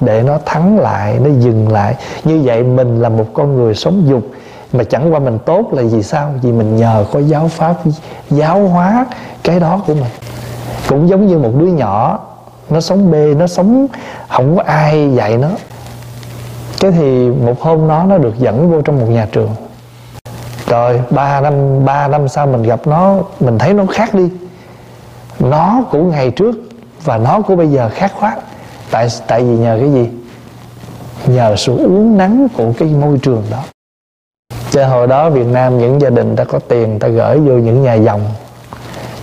để 0.00 0.22
nó 0.22 0.38
thắng 0.44 0.78
lại, 0.78 1.18
nó 1.18 1.30
dừng 1.40 1.72
lại. 1.72 1.94
Như 2.24 2.42
vậy 2.44 2.62
mình 2.62 3.02
là 3.02 3.08
một 3.08 3.26
con 3.34 3.56
người 3.56 3.74
sống 3.74 4.02
dục, 4.08 4.22
mà 4.72 4.84
chẳng 4.84 5.12
qua 5.12 5.18
mình 5.18 5.38
tốt 5.44 5.68
là 5.72 5.82
vì 5.82 6.02
sao? 6.02 6.34
Vì 6.42 6.52
mình 6.52 6.76
nhờ 6.76 7.04
có 7.12 7.20
giáo 7.20 7.48
pháp, 7.48 7.76
giáo 8.30 8.68
hóa 8.68 9.06
cái 9.44 9.60
đó 9.60 9.82
của 9.86 9.94
mình. 9.94 10.10
Cũng 10.88 11.08
giống 11.08 11.26
như 11.26 11.38
một 11.38 11.52
đứa 11.58 11.66
nhỏ, 11.66 12.18
nó 12.70 12.80
sống 12.80 13.10
bê, 13.10 13.34
nó 13.34 13.46
sống 13.46 13.86
không 14.28 14.56
có 14.56 14.62
ai 14.62 15.10
dạy 15.14 15.36
nó. 15.36 15.48
Cái 16.80 16.92
thì 16.92 17.28
một 17.28 17.60
hôm 17.60 17.88
nó 17.88 18.04
nó 18.04 18.18
được 18.18 18.38
dẫn 18.38 18.70
vô 18.70 18.82
trong 18.82 19.00
một 19.00 19.06
nhà 19.08 19.28
trường 19.32 19.50
rồi 20.74 21.00
ba 21.10 21.40
năm 21.40 21.84
ba 21.84 22.08
năm 22.08 22.28
sau 22.28 22.46
mình 22.46 22.62
gặp 22.62 22.86
nó, 22.86 23.16
mình 23.40 23.58
thấy 23.58 23.74
nó 23.74 23.84
khác 23.86 24.14
đi. 24.14 24.30
Nó 25.38 25.82
của 25.90 26.02
ngày 26.02 26.30
trước 26.30 26.54
và 27.04 27.18
nó 27.18 27.40
của 27.40 27.56
bây 27.56 27.68
giờ 27.68 27.90
khác 27.94 28.12
quá. 28.20 28.36
Tại 28.90 29.08
tại 29.26 29.42
vì 29.42 29.56
nhờ 29.56 29.78
cái 29.80 29.92
gì? 29.92 30.08
Nhờ 31.26 31.56
sự 31.56 31.76
uống 31.76 32.18
nắng 32.18 32.48
của 32.56 32.72
cái 32.78 32.88
môi 32.88 33.18
trường 33.18 33.42
đó. 33.50 33.62
Cho 34.70 34.86
hồi 34.86 35.06
đó 35.06 35.30
Việt 35.30 35.46
Nam 35.46 35.78
những 35.78 36.00
gia 36.00 36.10
đình 36.10 36.36
ta 36.36 36.44
có 36.44 36.58
tiền, 36.58 36.98
ta 36.98 37.08
gửi 37.08 37.38
vô 37.38 37.52
những 37.52 37.82
nhà 37.82 37.94
dòng 37.94 38.20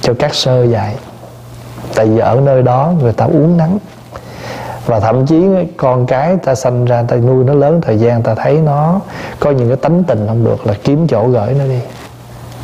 cho 0.02 0.14
các 0.20 0.34
sơ 0.34 0.64
dạy. 0.64 0.95
Tại 1.95 2.06
vì 2.06 2.20
ở 2.20 2.41
nơi 2.45 2.64
đó 2.64 2.93
người 3.02 3.14
ta 3.14 3.26
uống 3.26 3.58
nắng 3.58 3.78
và 4.86 5.00
thậm 5.00 5.26
chí 5.26 5.46
con 5.78 6.06
cái 6.06 6.38
ta 6.44 6.56
sanh 6.56 6.86
ra, 6.86 7.04
ta 7.04 7.16
nuôi 7.16 7.44
nó 7.44 7.54
lớn 7.54 7.82
thời 7.82 7.98
gian, 7.98 8.24
ta 8.24 8.36
thấy 8.36 8.58
nó 8.58 9.00
có 9.40 9.52
những 9.52 9.68
cái 9.68 9.78
tánh 9.78 10.04
tình 10.04 10.26
không 10.28 10.44
được 10.44 10.68
là 10.68 10.74
kiếm 10.84 11.08
chỗ 11.08 11.28
gửi 11.28 11.54
nó 11.54 11.66
đi. 11.66 11.80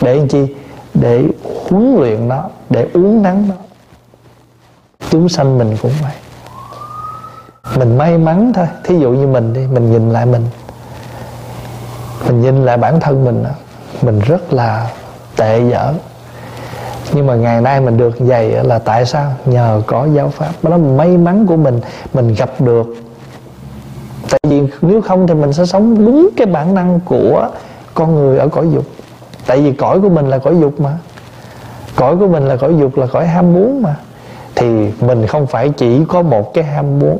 Để 0.02 0.16
làm 0.16 0.28
chi? 0.28 0.56
Để 0.94 1.24
huấn 1.70 1.96
luyện 2.00 2.28
nó, 2.28 2.44
để 2.70 2.88
uống 2.94 3.24
nắng 3.24 3.48
nó. 3.50 3.56
Chúng 5.10 5.30
sanh 5.30 5.58
mình 5.58 5.78
cũng 5.82 5.92
vậy. 6.02 6.12
Mình 7.78 7.98
may 7.98 8.18
mắn 8.18 8.52
thôi. 8.54 8.68
Thí 8.84 9.00
dụ 9.00 9.12
như 9.12 9.28
mình 9.28 9.54
đi, 9.54 9.68
mình 9.68 9.92
nhìn 9.92 10.10
lại 10.10 10.26
mình. 10.26 10.46
Mình 12.28 12.42
nhìn 12.42 12.66
lại 12.66 12.78
bản 12.78 13.00
thân 13.00 13.26
mình 13.26 13.44
mình 14.02 14.20
rất 14.20 14.54
là 14.54 14.92
tệ 15.36 15.62
dở 15.72 15.94
nhưng 17.14 17.28
mà 17.28 17.36
ngày 17.36 17.62
nay 17.62 17.82
mình 17.82 17.98
được 17.98 18.16
dày 18.20 18.50
là 18.50 18.80
tại 18.80 19.06
sao? 19.06 19.34
Nhờ 19.46 19.82
có 19.86 20.08
giáo 20.16 20.30
pháp. 20.30 20.52
Đó 20.64 20.70
là 20.70 20.78
may 20.78 21.18
mắn 21.18 21.48
của 21.48 21.58
mình 21.58 21.82
mình 22.14 22.34
gặp 22.34 22.62
được. 22.62 22.96
Tại 24.30 24.40
vì 24.48 24.62
nếu 24.82 25.02
không 25.02 25.28
thì 25.28 25.34
mình 25.34 25.54
sẽ 25.54 25.66
sống 25.66 26.06
đúng 26.06 26.30
cái 26.38 26.48
bản 26.48 26.74
năng 26.74 27.00
của 27.06 27.50
con 27.94 28.16
người 28.16 28.38
ở 28.38 28.48
cõi 28.48 28.68
dục. 28.74 28.86
Tại 29.46 29.62
vì 29.62 29.72
cõi 29.72 30.02
của 30.02 30.10
mình 30.10 30.28
là 30.30 30.38
cõi 30.38 30.56
dục 30.62 30.80
mà. 30.80 30.98
Cõi 31.96 32.18
của 32.18 32.28
mình 32.28 32.48
là 32.48 32.56
cõi 32.56 32.76
dục, 32.80 32.98
là 32.98 33.06
cõi 33.06 33.28
ham 33.28 33.54
muốn 33.54 33.82
mà. 33.82 33.96
Thì 34.56 34.92
mình 35.02 35.28
không 35.28 35.48
phải 35.48 35.70
chỉ 35.70 36.06
có 36.08 36.22
một 36.22 36.54
cái 36.54 36.64
ham 36.64 37.00
muốn. 37.00 37.18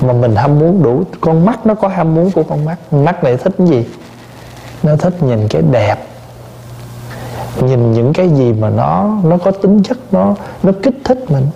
Mà 0.00 0.12
mình 0.12 0.36
ham 0.36 0.58
muốn 0.58 0.82
đủ. 0.82 1.02
Con 1.20 1.44
mắt 1.46 1.66
nó 1.66 1.74
có 1.74 1.88
ham 1.88 2.14
muốn 2.14 2.30
của 2.30 2.42
con 2.42 2.64
mắt. 2.64 2.92
Mắt 2.92 3.24
này 3.24 3.36
thích 3.36 3.52
cái 3.58 3.66
gì? 3.66 3.86
Nó 4.82 4.96
thích 4.96 5.22
nhìn 5.22 5.48
cái 5.48 5.62
đẹp 5.70 5.96
nhìn 7.62 7.92
những 7.92 8.12
cái 8.12 8.28
gì 8.28 8.52
mà 8.52 8.70
nó 8.70 9.16
nó 9.24 9.36
có 9.44 9.50
tính 9.50 9.82
chất, 9.82 9.98
nó 10.12 10.34
nó 10.62 10.72
kích 10.82 10.94
thích 11.04 11.30
mình. 11.30 11.46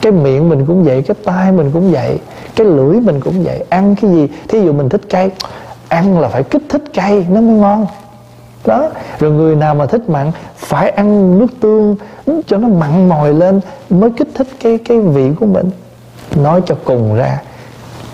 Cái 0.00 0.12
miệng 0.12 0.48
mình 0.48 0.66
cũng 0.66 0.84
vậy, 0.84 1.02
cái 1.02 1.16
tai 1.24 1.52
mình 1.52 1.70
cũng 1.70 1.92
vậy, 1.92 2.18
cái 2.56 2.66
lưỡi 2.66 3.00
mình 3.00 3.20
cũng 3.20 3.44
vậy. 3.44 3.64
Ăn 3.68 3.94
cái 4.02 4.10
gì, 4.10 4.28
thí 4.48 4.60
dụ 4.60 4.72
mình 4.72 4.88
thích 4.88 5.02
cay, 5.08 5.30
ăn 5.88 6.18
là 6.18 6.28
phải 6.28 6.42
kích 6.42 6.62
thích 6.68 6.82
cay, 6.92 7.26
nó 7.30 7.40
mới 7.40 7.56
ngon. 7.56 7.86
Đó. 8.64 8.90
Rồi 9.18 9.30
người 9.30 9.56
nào 9.56 9.74
mà 9.74 9.86
thích 9.86 10.08
mặn, 10.08 10.32
phải 10.56 10.90
ăn 10.90 11.38
nước 11.38 11.46
tương 11.60 11.96
cho 12.46 12.56
nó 12.56 12.68
mặn 12.68 13.08
mòi 13.08 13.34
lên 13.34 13.60
mới 13.90 14.10
kích 14.10 14.28
thích 14.34 14.48
cái 14.60 14.78
cái 14.78 15.00
vị 15.00 15.30
của 15.40 15.46
mình. 15.46 15.70
Nói 16.36 16.62
cho 16.66 16.74
cùng 16.84 17.14
ra, 17.14 17.42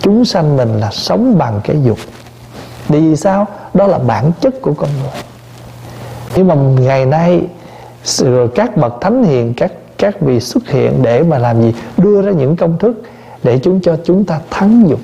chúng 0.00 0.24
sanh 0.24 0.56
mình 0.56 0.80
là 0.80 0.90
sống 0.92 1.38
bằng 1.38 1.60
cái 1.64 1.82
dục. 1.82 1.98
Vì 2.88 3.16
sao? 3.16 3.46
Đó 3.74 3.86
là 3.86 3.98
bản 3.98 4.32
chất 4.40 4.62
của 4.62 4.74
con 4.74 4.88
người 5.02 5.22
nhưng 6.36 6.48
mà 6.48 6.54
ngày 6.54 7.06
nay 7.06 7.42
rồi 8.04 8.48
các 8.54 8.76
bậc 8.76 8.92
thánh 9.00 9.24
hiền, 9.24 9.54
các 9.56 9.72
các 9.98 10.20
vị 10.20 10.40
xuất 10.40 10.68
hiện 10.68 11.02
để 11.02 11.22
mà 11.22 11.38
làm 11.38 11.62
gì? 11.62 11.74
Đưa 11.96 12.22
ra 12.22 12.32
những 12.32 12.56
công 12.56 12.78
thức 12.78 13.02
để 13.42 13.58
chúng 13.58 13.80
cho 13.80 13.96
chúng 14.04 14.24
ta 14.24 14.40
thắng 14.50 14.88
dục 14.88 15.00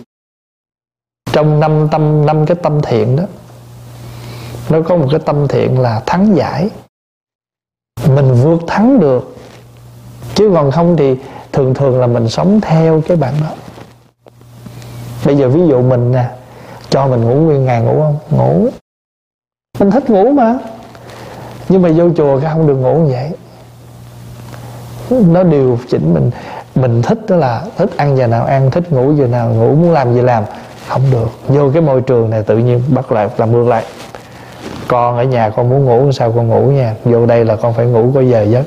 trong 1.32 1.60
năm 1.60 1.88
tâm 1.92 2.26
năm 2.26 2.46
cái 2.46 2.56
tâm 2.62 2.80
thiện 2.82 3.16
đó, 3.16 3.24
nó 4.70 4.80
có 4.82 4.96
một 4.96 5.08
cái 5.10 5.20
tâm 5.20 5.48
thiện 5.48 5.80
là 5.80 6.02
thắng 6.06 6.36
giải. 6.36 6.70
Mình 8.08 8.34
vượt 8.34 8.60
thắng 8.66 9.00
được. 9.00 9.36
Chứ 10.34 10.50
còn 10.54 10.70
không 10.70 10.96
thì 10.96 11.16
thường 11.52 11.74
thường 11.74 12.00
là 12.00 12.06
mình 12.06 12.28
sống 12.28 12.60
theo 12.60 13.02
cái 13.08 13.16
bản 13.16 13.34
đó. 13.40 13.54
Bây 15.24 15.36
giờ 15.36 15.48
ví 15.48 15.60
dụ 15.68 15.82
mình 15.82 16.12
nè, 16.12 16.30
cho 16.90 17.06
mình 17.06 17.20
ngủ 17.20 17.34
nguyên 17.34 17.64
ngày 17.64 17.80
ngủ 17.80 18.00
không? 18.02 18.18
Ngủ. 18.30 18.68
Mình 19.78 19.90
thích 19.90 20.10
ngủ 20.10 20.32
mà 20.32 20.58
nhưng 21.68 21.82
mà 21.82 21.88
vô 21.96 22.04
chùa 22.16 22.40
cái 22.40 22.50
không 22.52 22.66
được 22.66 22.74
ngủ 22.74 22.94
như 22.94 23.12
vậy. 23.12 23.30
Nó 25.10 25.42
điều 25.42 25.78
chỉnh 25.88 26.14
mình 26.14 26.30
mình 26.74 27.02
thích 27.02 27.18
đó 27.28 27.36
là 27.36 27.62
thích 27.76 27.90
ăn 27.96 28.16
giờ 28.16 28.26
nào 28.26 28.44
ăn, 28.44 28.70
thích 28.70 28.92
ngủ 28.92 29.12
giờ 29.12 29.26
nào 29.26 29.48
ngủ, 29.48 29.74
muốn 29.74 29.92
làm 29.92 30.14
gì 30.14 30.20
làm. 30.20 30.44
Không 30.88 31.02
được. 31.10 31.28
Vô 31.48 31.70
cái 31.72 31.82
môi 31.82 32.00
trường 32.00 32.30
này 32.30 32.42
tự 32.42 32.58
nhiên 32.58 32.82
bắt 32.88 33.12
lại, 33.12 33.28
làm 33.36 33.52
ngược 33.52 33.68
lại. 33.68 33.84
Con 34.88 35.16
ở 35.16 35.24
nhà 35.24 35.50
con 35.50 35.68
muốn 35.68 35.84
ngủ, 35.84 36.12
sao 36.12 36.32
con 36.32 36.48
ngủ 36.48 36.70
nha? 36.70 36.94
Vô 37.04 37.26
đây 37.26 37.44
là 37.44 37.56
con 37.56 37.74
phải 37.74 37.86
ngủ 37.86 38.10
có 38.14 38.20
giờ 38.20 38.42
giấc. 38.42 38.64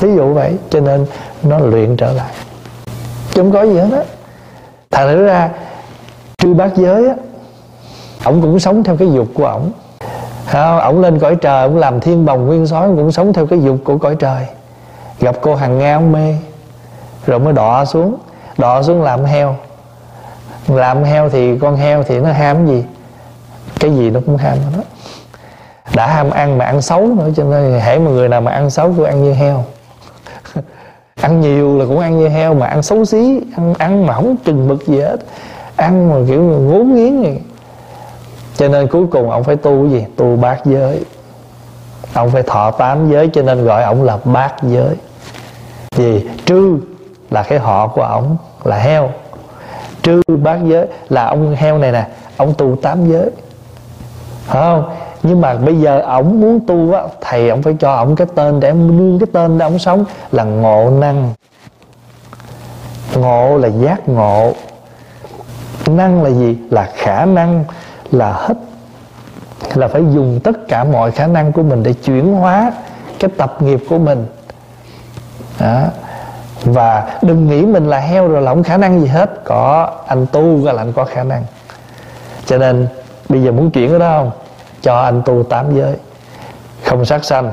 Ví 0.00 0.14
dụ 0.16 0.34
vậy, 0.34 0.54
cho 0.70 0.80
nên 0.80 1.06
nó 1.42 1.58
luyện 1.58 1.96
trở 1.96 2.12
lại. 2.12 2.32
Chứ 3.30 3.42
không 3.42 3.52
có 3.52 3.62
gì 3.62 3.78
hết 3.78 3.88
á. 3.92 4.02
Thành 4.90 5.24
ra 5.24 5.50
trư 6.38 6.54
bát 6.54 6.70
giới 6.76 7.08
á, 7.08 7.14
ổng 8.24 8.42
cũng 8.42 8.60
sống 8.60 8.84
theo 8.84 8.96
cái 8.96 9.08
dục 9.12 9.26
của 9.34 9.44
ổng 9.44 9.72
không, 10.48 10.78
ổng 10.78 11.00
lên 11.00 11.18
cõi 11.18 11.36
trời, 11.36 11.62
ổng 11.62 11.76
làm 11.76 12.00
thiên 12.00 12.26
bồng 12.26 12.46
nguyên 12.46 12.66
sói 12.66 12.88
cũng 12.88 13.12
sống 13.12 13.32
theo 13.32 13.46
cái 13.46 13.62
dục 13.62 13.76
của 13.84 13.98
cõi 13.98 14.16
trời. 14.18 14.46
Gặp 15.20 15.36
cô 15.40 15.54
hằng 15.54 15.78
nga 15.78 15.96
ông 15.96 16.12
mê, 16.12 16.34
rồi 17.26 17.38
mới 17.38 17.52
đọa 17.52 17.84
xuống. 17.84 18.16
Đọa 18.58 18.82
xuống 18.82 19.02
làm 19.02 19.24
heo. 19.24 19.56
Làm 20.68 21.04
heo 21.04 21.28
thì 21.28 21.58
con 21.58 21.76
heo 21.76 22.02
thì 22.02 22.18
nó 22.18 22.32
ham 22.32 22.66
gì? 22.66 22.84
Cái 23.80 23.96
gì 23.96 24.10
nó 24.10 24.20
cũng 24.26 24.36
ham 24.36 24.58
đó 24.76 24.82
đã 25.94 26.06
ham 26.06 26.30
ăn 26.30 26.58
mà 26.58 26.64
ăn 26.64 26.82
xấu 26.82 27.06
nữa, 27.06 27.28
cho 27.36 27.44
nên 27.44 27.80
hễ 27.80 27.98
mà 27.98 28.10
người 28.10 28.28
nào 28.28 28.40
mà 28.40 28.52
ăn 28.52 28.70
xấu 28.70 28.92
cũng 28.96 29.04
ăn 29.04 29.24
như 29.24 29.32
heo. 29.32 29.64
Ăn 31.20 31.40
nhiều 31.40 31.78
là 31.78 31.84
cũng 31.84 31.98
ăn 31.98 32.18
như 32.18 32.28
heo, 32.28 32.54
mà 32.54 32.66
ăn 32.66 32.82
xấu 32.82 33.04
xí, 33.04 33.40
ăn 33.56 33.74
ăn 33.78 34.06
mà 34.06 34.14
không 34.14 34.36
chừng 34.44 34.68
mực 34.68 34.86
gì 34.86 35.00
hết. 35.00 35.16
Ăn 35.76 36.10
mà 36.10 36.16
kiểu 36.28 36.42
ngốn 36.42 36.94
nghiến 36.94 37.22
này 37.22 37.40
cho 38.58 38.68
nên 38.68 38.88
cuối 38.88 39.06
cùng 39.10 39.30
ông 39.30 39.44
phải 39.44 39.56
tu 39.56 39.82
cái 39.82 39.92
gì? 39.92 40.06
Tu 40.16 40.36
bát 40.36 40.60
giới. 40.64 41.04
Ông 42.14 42.30
phải 42.30 42.42
thọ 42.42 42.70
tám 42.70 43.10
giới, 43.10 43.30
cho 43.32 43.42
nên 43.42 43.64
gọi 43.64 43.82
ông 43.82 44.02
là 44.02 44.18
bát 44.24 44.54
giới. 44.62 44.96
Vì 45.96 46.26
trư 46.44 46.78
là 47.30 47.42
cái 47.42 47.58
họ 47.58 47.86
của 47.86 48.02
ông, 48.02 48.36
là 48.64 48.76
heo. 48.76 49.10
Trư, 50.02 50.22
bát 50.26 50.58
giới 50.64 50.86
là 51.08 51.24
ông 51.24 51.54
heo 51.54 51.78
này 51.78 51.92
nè, 51.92 52.06
ông 52.36 52.54
tu 52.54 52.76
tám 52.82 53.10
giới. 53.10 53.30
Phải 54.46 54.62
không? 54.62 54.90
Nhưng 55.22 55.40
mà 55.40 55.54
bây 55.54 55.80
giờ 55.80 56.00
ổng 56.00 56.40
muốn 56.40 56.60
tu 56.66 56.92
á, 56.92 57.02
thầy 57.20 57.48
ổng 57.48 57.62
phải 57.62 57.76
cho 57.80 57.94
ổng 57.94 58.16
cái 58.16 58.26
tên 58.34 58.60
để 58.60 58.68
ông 58.68 58.96
nương 58.98 59.18
cái 59.18 59.26
tên 59.32 59.58
để 59.58 59.66
ổng 59.66 59.78
sống, 59.78 60.04
là 60.32 60.44
ngộ 60.44 60.90
năng. 60.90 61.32
Ngộ 63.14 63.58
là 63.58 63.68
giác 63.68 64.08
ngộ. 64.08 64.52
Năng 65.86 66.22
là 66.22 66.30
gì? 66.30 66.56
Là 66.70 66.90
khả 66.96 67.24
năng 67.24 67.64
là 68.12 68.32
hết. 68.32 68.54
Là 69.74 69.88
phải 69.88 70.02
dùng 70.14 70.40
tất 70.44 70.68
cả 70.68 70.84
mọi 70.84 71.10
khả 71.10 71.26
năng 71.26 71.52
của 71.52 71.62
mình 71.62 71.82
để 71.82 71.92
chuyển 71.92 72.34
hóa 72.34 72.72
cái 73.18 73.30
tập 73.36 73.62
nghiệp 73.62 73.80
của 73.88 73.98
mình. 73.98 74.26
Đó. 75.60 75.82
và 76.64 77.18
đừng 77.22 77.48
nghĩ 77.48 77.66
mình 77.66 77.88
là 77.88 77.98
heo 77.98 78.28
rồi 78.28 78.42
là 78.42 78.50
không 78.50 78.62
khả 78.62 78.76
năng 78.76 79.00
gì 79.00 79.06
hết. 79.06 79.44
Có 79.44 79.92
anh 80.06 80.26
tu 80.26 80.64
ra 80.64 80.72
là 80.72 80.82
anh 80.82 80.92
có 80.92 81.04
khả 81.04 81.24
năng. 81.24 81.42
Cho 82.46 82.58
nên, 82.58 82.86
bây 83.28 83.42
giờ 83.42 83.52
muốn 83.52 83.70
chuyển 83.70 83.90
cái 83.90 83.98
đó 83.98 84.18
không? 84.18 84.30
Cho 84.82 85.00
anh 85.00 85.22
tu 85.24 85.42
tám 85.42 85.76
giới. 85.76 85.96
Không 86.84 87.04
sát 87.04 87.24
sanh, 87.24 87.52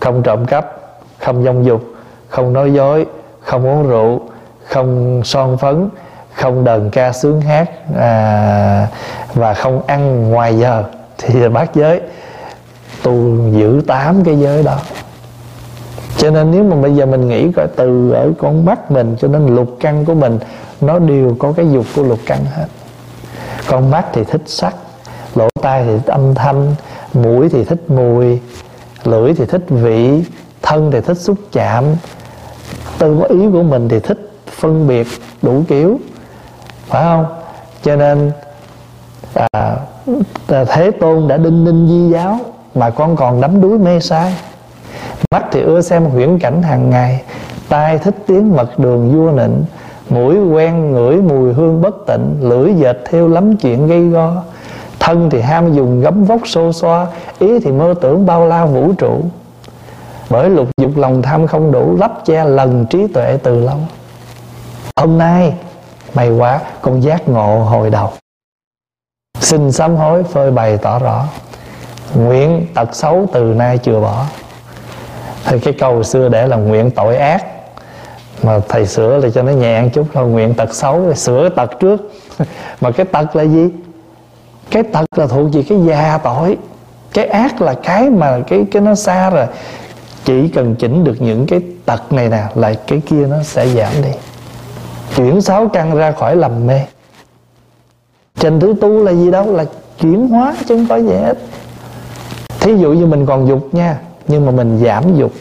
không 0.00 0.22
trộm 0.22 0.44
cắp, 0.44 0.72
không 1.18 1.44
dông 1.44 1.64
dục, 1.64 1.82
không 2.28 2.52
nói 2.52 2.72
dối, 2.72 3.06
không 3.40 3.66
uống 3.66 3.88
rượu, 3.88 4.20
không 4.68 5.20
son 5.24 5.58
phấn 5.58 5.88
không 6.42 6.64
đờn 6.64 6.90
ca 6.90 7.12
sướng 7.12 7.40
hát 7.40 7.70
à, 7.96 8.88
và 9.34 9.54
không 9.54 9.82
ăn 9.86 10.30
ngoài 10.30 10.58
giờ 10.58 10.84
thì 11.18 11.48
bác 11.48 11.74
giới 11.74 12.00
tu 13.02 13.36
giữ 13.52 13.82
tám 13.86 14.24
cái 14.24 14.38
giới 14.38 14.62
đó. 14.62 14.78
Cho 16.16 16.30
nên 16.30 16.50
nếu 16.50 16.64
mà 16.64 16.76
bây 16.76 16.94
giờ 16.94 17.06
mình 17.06 17.28
nghĩ 17.28 17.52
coi 17.52 17.66
từ 17.76 18.10
ở 18.10 18.32
con 18.38 18.64
mắt 18.64 18.90
mình 18.90 19.16
cho 19.20 19.28
nên 19.28 19.54
lục 19.54 19.76
căn 19.80 20.04
của 20.04 20.14
mình 20.14 20.38
nó 20.80 20.98
đều 20.98 21.36
có 21.38 21.52
cái 21.56 21.66
dục 21.72 21.86
của 21.96 22.02
lục 22.02 22.18
căn 22.26 22.38
hết. 22.44 22.66
Con 23.66 23.90
mắt 23.90 24.04
thì 24.12 24.24
thích 24.24 24.42
sắc 24.46 24.74
lỗ 25.34 25.48
tai 25.62 25.84
thì 25.84 25.98
thích 25.98 26.12
âm 26.12 26.34
thanh 26.34 26.74
mũi 27.14 27.48
thì 27.48 27.64
thích 27.64 27.90
mùi 27.90 28.40
lưỡi 29.04 29.34
thì 29.34 29.46
thích 29.46 29.64
vị 29.68 30.24
thân 30.62 30.90
thì 30.90 31.00
thích 31.00 31.18
xúc 31.18 31.38
chạm. 31.52 31.84
Tư 32.98 33.20
ý 33.28 33.38
của 33.52 33.62
mình 33.62 33.88
thì 33.88 34.00
thích 34.00 34.32
phân 34.50 34.88
biệt 34.88 35.06
đủ 35.42 35.64
kiểu 35.68 35.98
phải 36.92 37.02
không? 37.02 37.26
Cho 37.82 37.96
nên 37.96 38.30
à, 39.34 39.46
à, 40.48 40.64
thế 40.64 40.90
tôn 41.00 41.28
đã 41.28 41.36
đinh 41.36 41.64
ninh 41.64 41.88
di 41.88 42.14
giáo 42.14 42.38
mà 42.74 42.90
con 42.90 43.16
còn 43.16 43.40
đắm 43.40 43.60
đuối 43.60 43.78
mê 43.78 44.00
sai 44.00 44.34
mắt 45.30 45.44
thì 45.52 45.60
ưa 45.62 45.80
xem 45.80 46.04
huyễn 46.04 46.38
cảnh 46.38 46.62
hàng 46.62 46.90
ngày 46.90 47.22
tai 47.68 47.98
thích 47.98 48.14
tiếng 48.26 48.56
mật 48.56 48.78
đường 48.78 49.14
vua 49.14 49.30
nịnh 49.30 49.64
mũi 50.10 50.36
quen 50.38 50.92
ngửi 50.92 51.16
mùi 51.16 51.52
hương 51.52 51.82
bất 51.82 52.06
tịnh 52.06 52.36
lưỡi 52.40 52.74
dệt 52.74 52.96
theo 53.10 53.28
lắm 53.28 53.56
chuyện 53.56 53.86
gây 53.86 54.08
go. 54.08 54.32
Thân 54.98 55.30
thì 55.30 55.40
ham 55.40 55.72
dùng 55.72 56.00
gấm 56.00 56.24
vóc 56.24 56.40
xô 56.46 56.72
xoa 56.72 57.06
ý 57.38 57.60
thì 57.60 57.72
mơ 57.72 57.94
tưởng 58.00 58.26
bao 58.26 58.46
la 58.46 58.64
vũ 58.64 58.92
trụ. 58.98 59.20
Bởi 60.30 60.50
lục 60.50 60.68
dục 60.76 60.90
lòng 60.96 61.22
tham 61.22 61.46
không 61.46 61.72
đủ 61.72 61.96
lấp 62.00 62.12
che 62.24 62.44
lần 62.44 62.86
trí 62.90 63.06
tuệ 63.06 63.38
từ 63.42 63.60
lâu. 63.60 63.78
Hôm 64.96 65.18
nay 65.18 65.54
may 66.14 66.30
quá, 66.30 66.60
con 66.82 67.02
giác 67.02 67.28
ngộ 67.28 67.58
hồi 67.58 67.90
đầu. 67.90 68.10
Xin 69.40 69.72
sám 69.72 69.96
hối 69.96 70.22
phơi 70.22 70.50
bày 70.50 70.78
tỏ 70.78 70.98
rõ, 70.98 71.24
nguyện 72.14 72.66
tật 72.74 72.94
xấu 72.94 73.26
từ 73.32 73.40
nay 73.40 73.78
chưa 73.78 74.00
bỏ. 74.00 74.24
Thì 75.44 75.58
cái 75.58 75.74
câu 75.78 76.02
xưa 76.02 76.28
để 76.28 76.46
là 76.46 76.56
nguyện 76.56 76.90
tội 76.90 77.16
ác, 77.16 77.44
mà 78.42 78.60
thầy 78.68 78.86
sửa 78.86 79.18
lại 79.18 79.30
cho 79.34 79.42
nó 79.42 79.52
nhẹ 79.52 79.82
chút 79.94 80.06
thôi, 80.12 80.28
nguyện 80.28 80.54
tật 80.54 80.74
xấu, 80.74 81.14
sửa 81.14 81.48
tật 81.48 81.70
trước. 81.80 82.12
Mà 82.80 82.90
cái 82.90 83.06
tật 83.06 83.36
là 83.36 83.42
gì? 83.42 83.68
Cái 84.70 84.82
tật 84.82 85.04
là 85.16 85.26
thuộc 85.26 85.52
về 85.52 85.64
cái 85.68 85.78
già 85.86 86.18
tội. 86.24 86.58
Cái 87.14 87.26
ác 87.26 87.62
là 87.62 87.74
cái 87.74 88.10
mà 88.10 88.40
cái 88.48 88.64
cái 88.72 88.82
nó 88.82 88.94
xa 88.94 89.30
rồi. 89.30 89.46
Chỉ 90.24 90.48
cần 90.48 90.74
chỉnh 90.74 91.04
được 91.04 91.16
những 91.18 91.46
cái 91.46 91.60
tật 91.86 92.12
này 92.12 92.28
nè 92.28 92.42
là 92.54 92.74
cái 92.86 93.02
kia 93.06 93.26
nó 93.26 93.42
sẽ 93.42 93.68
giảm 93.68 93.92
đi 94.02 94.10
chuyển 95.16 95.40
sáu 95.40 95.68
căn 95.68 95.94
ra 95.96 96.12
khỏi 96.12 96.36
lầm 96.36 96.66
mê. 96.66 96.80
Trình 98.34 98.60
thứ 98.60 98.74
tu 98.80 99.04
là 99.04 99.12
gì 99.12 99.30
đâu, 99.30 99.52
là 99.52 99.64
chuyển 100.00 100.28
hóa 100.28 100.54
chứ 100.68 100.76
không 100.76 100.86
có 100.88 100.96
gì 100.96 101.12
hết. 101.12 101.38
Thí 102.60 102.76
dụ 102.76 102.92
như 102.92 103.06
mình 103.06 103.26
còn 103.26 103.48
dục 103.48 103.68
nha, 103.74 103.98
nhưng 104.28 104.46
mà 104.46 104.52
mình 104.52 104.80
giảm 104.84 105.16
dục 105.16 105.32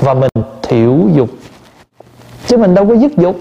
và 0.00 0.14
mình 0.14 0.30
thiểu 0.62 0.98
dục. 1.12 1.28
Chứ 2.46 2.56
mình 2.56 2.74
đâu 2.74 2.88
có 2.88 2.94
dứt 2.94 3.12
dục. 3.16 3.36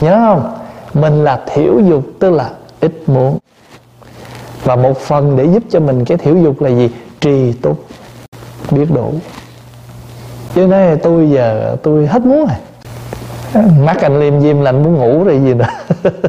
Nhớ 0.00 0.16
không? 0.16 0.54
Mình 1.02 1.24
là 1.24 1.40
thiểu 1.46 1.80
dục, 1.80 2.04
tức 2.18 2.30
là 2.30 2.50
ít 2.80 3.02
muốn. 3.06 3.38
Và 4.64 4.76
một 4.76 4.98
phần 4.98 5.36
để 5.36 5.44
giúp 5.44 5.62
cho 5.70 5.80
mình 5.80 6.04
cái 6.04 6.18
thiểu 6.18 6.36
dục 6.36 6.62
là 6.62 6.70
gì? 6.70 6.90
Trì 7.20 7.52
túc 7.52 7.84
biết 8.70 8.86
đủ. 8.94 9.14
Chứ 10.54 10.66
nói 10.66 10.96
tôi 11.02 11.30
giờ, 11.30 11.76
tôi 11.82 12.06
hết 12.06 12.22
muốn 12.22 12.38
rồi. 12.38 12.56
mắt 13.84 14.00
anh 14.00 14.20
liêm 14.20 14.40
diêm 14.40 14.60
là 14.60 14.70
anh 14.70 14.82
muốn 14.82 14.94
ngủ 14.94 15.24
rồi 15.24 15.40
gì 15.44 15.54
nữa. 15.54 15.66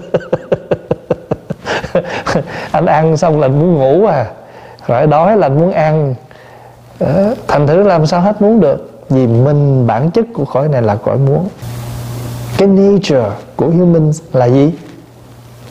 Anh 2.71 2.86
ăn 2.86 3.17
xong 3.17 3.39
là 3.39 3.47
anh 3.47 3.59
muốn 3.59 3.73
ngủ 3.73 4.05
à. 4.05 4.26
Rồi 4.88 5.07
đói 5.07 5.38
là 5.38 5.47
anh 5.47 5.59
muốn 5.59 5.71
ăn. 5.71 6.15
Ờ, 6.99 7.36
thành 7.47 7.67
thử 7.67 7.84
làm 7.84 8.05
sao 8.05 8.21
hết 8.21 8.41
muốn 8.41 8.59
được. 8.59 8.91
Vì 9.09 9.28
mình 9.28 9.88
bản 9.88 10.11
chất 10.11 10.26
của 10.34 10.45
cõi 10.45 10.67
này 10.67 10.82
là 10.82 10.95
cõi 10.95 11.17
muốn. 11.17 11.47
Cái 12.57 12.67
nature 12.67 13.30
của 13.55 13.67
human 13.67 14.11
là 14.34 14.45
gì? 14.45 14.73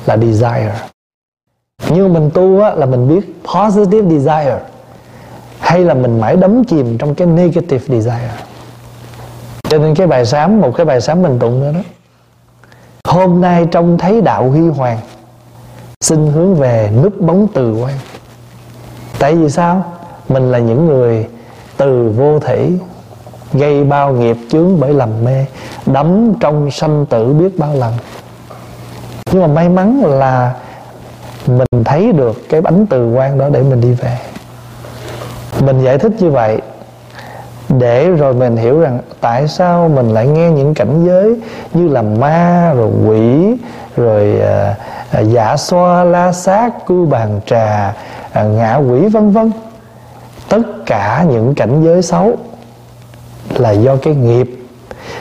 Là 0.06 0.16
desire. 0.16 0.74
Nhưng 1.90 2.12
mình 2.12 2.30
tu 2.34 2.60
á, 2.60 2.74
là 2.74 2.86
mình 2.86 3.08
biết 3.08 3.42
positive 3.54 4.08
desire 4.10 4.58
hay 5.60 5.84
là 5.84 5.94
mình 5.94 6.20
mãi 6.20 6.36
đắm 6.36 6.64
chìm 6.64 6.98
trong 6.98 7.14
cái 7.14 7.26
negative 7.26 7.84
desire 7.88 8.30
cho 9.74 9.82
nên 9.82 9.94
cái 9.94 10.06
bài 10.06 10.26
sám 10.26 10.60
một 10.60 10.72
cái 10.76 10.86
bài 10.86 11.00
sám 11.00 11.22
mình 11.22 11.38
tụng 11.38 11.60
nữa 11.60 11.72
đó. 11.72 11.80
Hôm 13.04 13.40
nay 13.40 13.66
trông 13.70 13.98
thấy 13.98 14.20
đạo 14.20 14.50
huy 14.50 14.68
hoàng, 14.68 14.98
xin 16.00 16.26
hướng 16.32 16.54
về 16.54 16.90
núp 17.02 17.20
bóng 17.20 17.46
từ 17.54 17.74
quan. 17.82 17.94
Tại 19.18 19.34
vì 19.34 19.50
sao? 19.50 19.84
Mình 20.28 20.50
là 20.52 20.58
những 20.58 20.86
người 20.86 21.26
từ 21.76 22.12
vô 22.16 22.38
thủy 22.38 22.78
gây 23.52 23.84
bao 23.84 24.12
nghiệp 24.12 24.36
chướng 24.50 24.80
bởi 24.80 24.94
lầm 24.94 25.24
mê, 25.24 25.46
đắm 25.86 26.32
trong 26.40 26.70
sanh 26.70 27.06
tử 27.06 27.32
biết 27.32 27.58
bao 27.58 27.74
lần. 27.74 27.92
Nhưng 29.32 29.42
mà 29.42 29.48
may 29.48 29.68
mắn 29.68 30.04
là 30.04 30.54
mình 31.46 31.84
thấy 31.84 32.12
được 32.12 32.48
cái 32.48 32.60
bánh 32.60 32.86
từ 32.86 33.12
quan 33.12 33.38
đó 33.38 33.48
để 33.48 33.62
mình 33.62 33.80
đi 33.80 33.92
về. 33.92 34.18
Mình 35.60 35.84
giải 35.84 35.98
thích 35.98 36.12
như 36.18 36.30
vậy 36.30 36.60
để 37.78 38.08
rồi 38.08 38.34
mình 38.34 38.56
hiểu 38.56 38.80
rằng 38.80 38.98
tại 39.20 39.48
sao 39.48 39.88
mình 39.88 40.08
lại 40.08 40.26
nghe 40.26 40.50
những 40.50 40.74
cảnh 40.74 41.04
giới 41.06 41.36
như 41.74 41.88
là 41.88 42.02
ma 42.02 42.72
rồi 42.76 42.90
quỷ 43.06 43.56
rồi 43.96 44.40
à, 44.40 44.74
à, 45.10 45.20
giả 45.20 45.56
xoa 45.56 46.04
la 46.04 46.32
sát 46.32 46.86
cưu 46.86 47.06
bàn 47.06 47.40
trà 47.46 47.94
ờ, 48.32 48.40
à, 48.40 48.42
ngạ 48.42 48.76
quỷ 48.76 49.08
vân 49.08 49.30
vân. 49.30 49.52
Tất 50.48 50.62
cả 50.86 51.24
những 51.30 51.54
cảnh 51.54 51.82
giới 51.84 52.02
xấu 52.02 52.36
là 53.56 53.70
do 53.70 53.96
cái 53.96 54.14
nghiệp. 54.14 54.50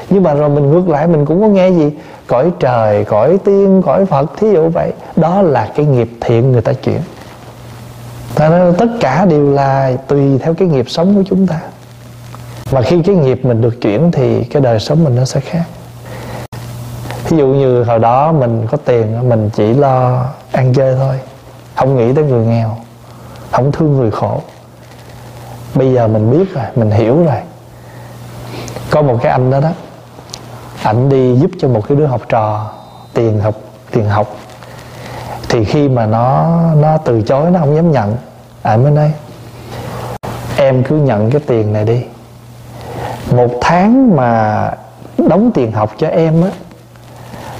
Nhưng 0.09 0.23
mà 0.23 0.33
rồi 0.33 0.49
mình 0.49 0.71
ngược 0.71 0.89
lại 0.89 1.07
mình 1.07 1.25
cũng 1.25 1.41
có 1.41 1.47
nghe 1.47 1.69
gì? 1.69 1.91
Cõi 2.27 2.51
trời 2.59 3.05
cõi 3.05 3.39
tiên 3.43 3.81
cõi 3.85 4.05
phật 4.05 4.37
thí 4.37 4.51
dụ 4.51 4.69
vậy. 4.69 4.93
Đó 5.15 5.41
là 5.41 5.69
cái 5.75 5.85
nghiệp 5.85 6.09
thiện 6.21 6.51
người 6.51 6.61
ta 6.61 6.73
chuyển. 6.73 6.99
Ra 8.35 8.71
tất 8.77 8.87
cả 8.99 9.25
đều 9.25 9.51
là 9.51 9.91
tùy 10.07 10.37
theo 10.41 10.53
cái 10.53 10.67
nghiệp 10.67 10.89
sống 10.89 11.15
của 11.15 11.23
chúng 11.29 11.47
ta. 11.47 11.59
Mà 12.72 12.82
khi 12.82 13.01
cái 13.01 13.16
nghiệp 13.16 13.45
mình 13.45 13.61
được 13.61 13.82
chuyển 13.82 14.11
Thì 14.11 14.43
cái 14.43 14.61
đời 14.61 14.80
sống 14.80 15.03
mình 15.03 15.16
nó 15.16 15.26
sẽ 15.26 15.39
khác. 15.39 15.64
Ví 17.30 17.38
dụ 17.38 17.47
như 17.47 17.84
hồi 17.84 17.99
đó 17.99 18.32
mình 18.32 18.68
có 18.72 18.78
tiền, 18.78 19.30
Mình 19.30 19.49
chỉ 19.49 19.74
lo 19.74 20.26
ăn 20.51 20.74
chơi 20.74 20.95
thôi. 20.95 21.16
Không 21.76 21.97
nghĩ 21.97 22.14
tới 22.14 22.24
người 22.24 22.45
nghèo, 22.45 22.78
Không 23.51 23.72
thương 23.72 23.97
người 23.97 24.11
khổ. 24.11 24.41
Bây 25.76 25.93
giờ 25.93 26.07
mình 26.07 26.32
biết 26.32 26.53
rồi, 26.53 26.66
Mình 26.76 26.91
hiểu 26.91 27.24
rồi. 27.26 27.41
Có 28.91 29.01
một 29.01 29.18
cái 29.22 29.32
anh 29.32 29.51
đó 29.51 29.59
đó, 29.59 29.72
ảnh 30.84 31.09
đi 31.09 31.36
giúp 31.36 31.51
cho 31.59 31.68
một 31.68 31.88
cái 31.88 31.97
đứa 31.97 32.05
học 32.05 32.22
trò 32.30 32.72
Tiền 33.14 33.39
học 33.39 33.55
tiền 33.91 34.09
học. 34.09 34.36
Thì 35.49 35.64
khi 35.64 35.89
mà 35.89 36.05
nó 36.05 36.59
nó 36.76 36.97
từ 36.97 37.22
chối, 37.22 37.51
nó 37.51 37.59
không 37.59 37.76
dám 37.76 37.91
nhận 37.91 38.16
anh 38.61 38.84
mới 38.84 38.91
nói, 38.91 39.14
em 40.57 40.84
cứ 40.84 40.95
nhận 40.95 41.32
cái 41.32 41.41
tiền 41.47 41.74
này 41.74 41.86
đi 41.86 42.03
một 43.32 43.49
tháng 43.61 44.15
mà 44.15 44.71
đóng 45.17 45.51
tiền 45.53 45.71
học 45.71 45.93
cho 45.97 46.07
em 46.07 46.43
á 46.43 46.49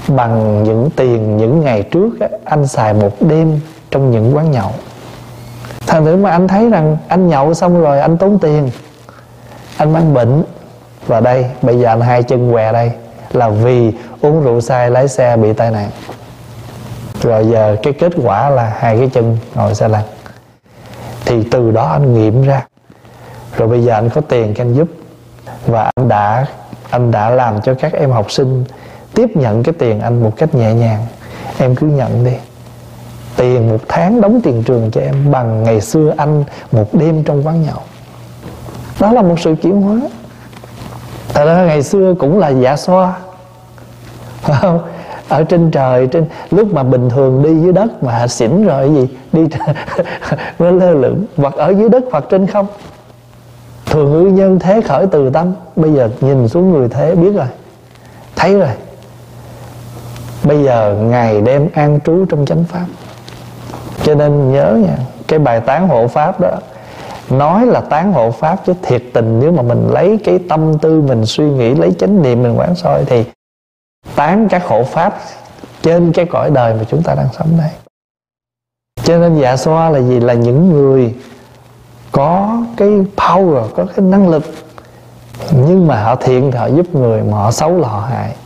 bằng 0.08 0.64
những 0.64 0.90
tiền 0.96 1.36
những 1.36 1.60
ngày 1.60 1.82
trước 1.82 2.20
á, 2.20 2.28
anh 2.44 2.66
xài 2.66 2.94
một 2.94 3.12
đêm 3.20 3.60
trong 3.90 4.10
những 4.10 4.36
quán 4.36 4.50
nhậu. 4.50 4.70
Thành 5.86 6.04
thử 6.04 6.16
mà 6.16 6.30
anh 6.30 6.48
thấy 6.48 6.70
rằng 6.70 6.96
anh 7.08 7.28
nhậu 7.28 7.54
xong 7.54 7.80
rồi 7.80 8.00
anh 8.00 8.16
tốn 8.16 8.38
tiền 8.38 8.70
anh 9.76 9.92
mang 9.92 10.14
bệnh. 10.14 10.42
Và 11.06 11.20
đây 11.20 11.46
bây 11.62 11.80
giờ 11.80 11.88
anh 11.88 12.00
hai 12.00 12.22
chân 12.22 12.52
què 12.52 12.72
đây 12.72 12.92
là 13.32 13.48
vì 13.48 13.92
uống 14.20 14.42
rượu 14.42 14.60
say 14.60 14.90
lái 14.90 15.08
xe 15.08 15.36
bị 15.36 15.52
tai 15.52 15.70
nạn. 15.70 15.90
Rồi 17.22 17.46
giờ 17.46 17.76
cái 17.82 17.92
kết 17.92 18.12
quả 18.22 18.50
là 18.50 18.72
hai 18.78 18.98
cái 18.98 19.10
chân 19.14 19.38
ngồi 19.54 19.74
xe 19.74 19.88
lăn. 19.88 20.02
Thì 21.26 21.42
từ 21.50 21.70
đó 21.70 21.88
anh 21.92 22.14
nghiệm 22.14 22.42
ra. 22.42 22.66
Rồi 23.56 23.68
bây 23.68 23.84
giờ 23.84 23.94
anh 23.94 24.10
có 24.10 24.20
tiền 24.20 24.54
anh 24.58 24.74
giúp 24.74 24.88
và 25.66 25.90
anh 25.94 26.08
đã 26.08 26.46
anh 26.90 27.10
đã 27.10 27.30
làm 27.30 27.60
cho 27.60 27.74
các 27.74 27.92
em 27.92 28.10
học 28.10 28.30
sinh 28.30 28.64
tiếp 29.14 29.36
nhận 29.36 29.62
cái 29.62 29.74
tiền 29.78 30.00
anh 30.00 30.22
một 30.22 30.32
cách 30.36 30.54
nhẹ 30.54 30.74
nhàng. 30.74 31.06
Em 31.58 31.74
cứ 31.74 31.86
nhận 31.86 32.24
đi. 32.24 32.32
Tiền 33.36 33.68
một 33.68 33.80
tháng 33.88 34.20
đóng 34.20 34.40
tiền 34.44 34.62
trường 34.62 34.90
cho 34.90 35.00
em 35.00 35.30
bằng 35.32 35.62
ngày 35.62 35.80
xưa 35.80 36.14
anh 36.16 36.44
một 36.72 36.94
đêm 36.94 37.24
trong 37.24 37.46
quán 37.46 37.62
nhậu. 37.62 37.80
Đó 39.00 39.12
là 39.12 39.22
một 39.22 39.40
sự 39.40 39.54
chuyển 39.62 39.82
hóa. 39.82 40.00
Thật 41.34 41.44
ra 41.44 41.64
ngày 41.64 41.82
xưa 41.82 42.14
cũng 42.18 42.38
là 42.38 42.48
giả 42.48 42.76
xoa. 42.76 43.14
Phải 44.40 44.56
không 44.60 44.80
ở 45.28 45.44
trên 45.44 45.70
trời, 45.70 46.06
trên, 46.06 46.26
lúc 46.50 46.74
mà 46.74 46.82
bình 46.82 47.10
thường 47.10 47.42
đi 47.42 47.60
dưới 47.62 47.72
đất 47.72 48.02
mà 48.02 48.26
xỉn 48.28 48.64
rồi 48.64 48.90
gì, 48.94 49.08
đi 49.32 49.42
nó 50.58 50.70
lơ 50.70 50.90
lửng. 50.90 51.24
Hoặc 51.36 51.54
ở 51.54 51.70
dưới 51.70 51.88
đất 51.88 52.04
hoặc 52.12 52.24
trên 52.30 52.46
không 52.46 52.66
thường 53.94 54.12
ư 54.12 54.20
nhân 54.20 54.58
thế 54.58 54.80
khởi 54.80 55.06
từ 55.06 55.30
tâm. 55.30 55.52
Bây 55.76 55.92
giờ 55.92 56.10
nhìn 56.20 56.48
xuống 56.48 56.72
người 56.72 56.88
thế 56.88 57.14
biết 57.14 57.30
rồi, 57.34 57.46
thấy 58.36 58.58
rồi. 58.58 58.68
Bây 60.44 60.64
giờ 60.64 60.96
ngày 61.00 61.40
đêm 61.40 61.68
an 61.74 61.98
trú 62.04 62.24
trong 62.24 62.46
chánh 62.46 62.64
pháp. 62.64 62.86
Cho 64.02 64.14
nên 64.14 64.52
nhớ 64.52 64.78
nha, 64.84 64.96
cái 65.28 65.38
bài 65.38 65.60
tán 65.60 65.88
hộ 65.88 66.08
pháp 66.08 66.40
đó, 66.40 66.50
nói 67.30 67.66
là 67.66 67.80
tán 67.80 68.12
hộ 68.12 68.30
pháp 68.30 68.66
chứ 68.66 68.72
thiệt 68.82 69.02
tình 69.12 69.40
nếu 69.40 69.52
mà 69.52 69.62
mình 69.62 69.88
lấy 69.90 70.18
cái 70.24 70.38
tâm 70.48 70.78
tư 70.78 71.00
mình 71.00 71.26
suy 71.26 71.44
nghĩ, 71.44 71.74
lấy 71.74 71.92
chánh 71.98 72.22
niệm 72.22 72.42
mình 72.42 72.58
quán 72.58 72.74
soi 72.74 73.04
thì 73.04 73.24
tán 74.14 74.48
các 74.50 74.64
hộ 74.66 74.84
pháp 74.84 75.18
trên 75.82 76.12
cái 76.12 76.24
cõi 76.24 76.50
đời 76.50 76.74
mà 76.74 76.84
chúng 76.90 77.02
ta 77.02 77.14
đang 77.14 77.28
sống 77.38 77.48
đây. 77.58 77.70
Cho 79.04 79.18
nên 79.18 79.40
dạ 79.40 79.56
xoa 79.56 79.90
là 79.90 80.00
gì? 80.00 80.20
Là 80.20 80.34
những 80.34 80.70
người 80.72 81.14
có 82.14 82.62
cái 82.76 82.88
power 83.16 83.68
có 83.76 83.86
cái 83.96 84.04
năng 84.04 84.28
lực. 84.28 84.42
Nhưng 85.52 85.86
mà 85.86 86.02
họ 86.02 86.16
thiện 86.16 86.50
thì 86.52 86.58
họ 86.58 86.66
giúp 86.66 86.94
người 86.94 87.22
mà 87.22 87.36
họ 87.36 87.50
xấu 87.50 87.78
là 87.78 87.88
họ 87.88 88.00
hại. 88.00 88.36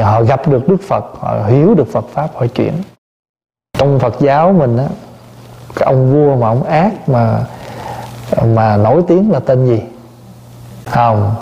Họ 0.00 0.22
gặp 0.22 0.48
được 0.48 0.68
đức 0.68 0.76
phật 0.88 1.04
họ 1.20 1.36
hiểu 1.48 1.74
được 1.74 1.92
phật 1.92 2.04
pháp 2.12 2.28
họ 2.34 2.46
chuyển. 2.46 2.72
Trong 3.78 3.98
phật 3.98 4.14
giáo 4.20 4.52
mình 4.52 4.76
á 4.76 4.86
cái 5.74 5.86
ông 5.86 6.12
vua 6.12 6.36
mà 6.36 6.48
ông 6.48 6.62
ác 6.62 7.08
mà 7.08 7.40
mà 8.54 8.76
nổi 8.76 9.02
tiếng 9.08 9.30
là 9.30 9.40
tên 9.40 9.66
gì? 9.66 9.82
Không 10.86 11.34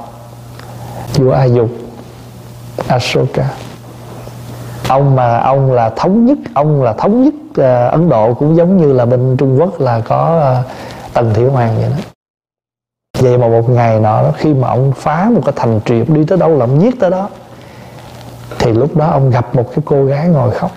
vua 1.14 1.32
a 1.32 1.44
dục. 1.44 1.68
Ashoka. 2.88 3.51
Ông 4.88 5.16
mà 5.16 5.38
ông 5.38 5.72
là 5.72 5.90
thống 5.90 6.26
nhất 6.26 6.38
ông 6.55 6.82
là 6.82 6.92
thống 6.92 7.24
nhất 7.24 7.34
uh, 7.51 7.92
ấn 7.92 8.09
độ 8.09 8.34
cũng 8.34 8.57
giống 8.57 8.76
như 8.76 8.92
là 8.92 9.07
bên 9.07 9.36
trung 9.36 9.61
quốc 9.61 9.80
là 9.80 10.01
có 10.01 10.53
uh, 10.61 10.66
tần 11.14 11.34
thiểu 11.34 11.50
hoàng 11.50 11.76
vậy 11.76 11.90
đó. 11.90 11.96
Vậy 13.18 13.38
mà 13.38 13.48
một 13.48 13.70
ngày 13.70 14.00
nọ 14.00 14.22
đó, 14.22 14.32
khi 14.36 14.54
mà 14.54 14.68
ông 14.68 14.92
phá 14.96 15.30
một 15.34 15.40
cái 15.44 15.52
thành 15.56 15.80
trì 15.84 16.04
đi 16.04 16.24
tới 16.24 16.38
đâu 16.38 16.58
là 16.58 16.64
ông 16.64 16.82
giết 16.82 17.00
tới 17.00 17.11
đó, 17.11 17.28
thì 18.58 18.72
lúc 18.72 18.96
đó 18.96 19.06
ông 19.06 19.30
gặp 19.30 19.54
một 19.54 19.70
cái 19.70 19.82
cô 19.84 20.04
gái 20.04 20.28
ngồi 20.28 20.50
khóc, 20.50 20.70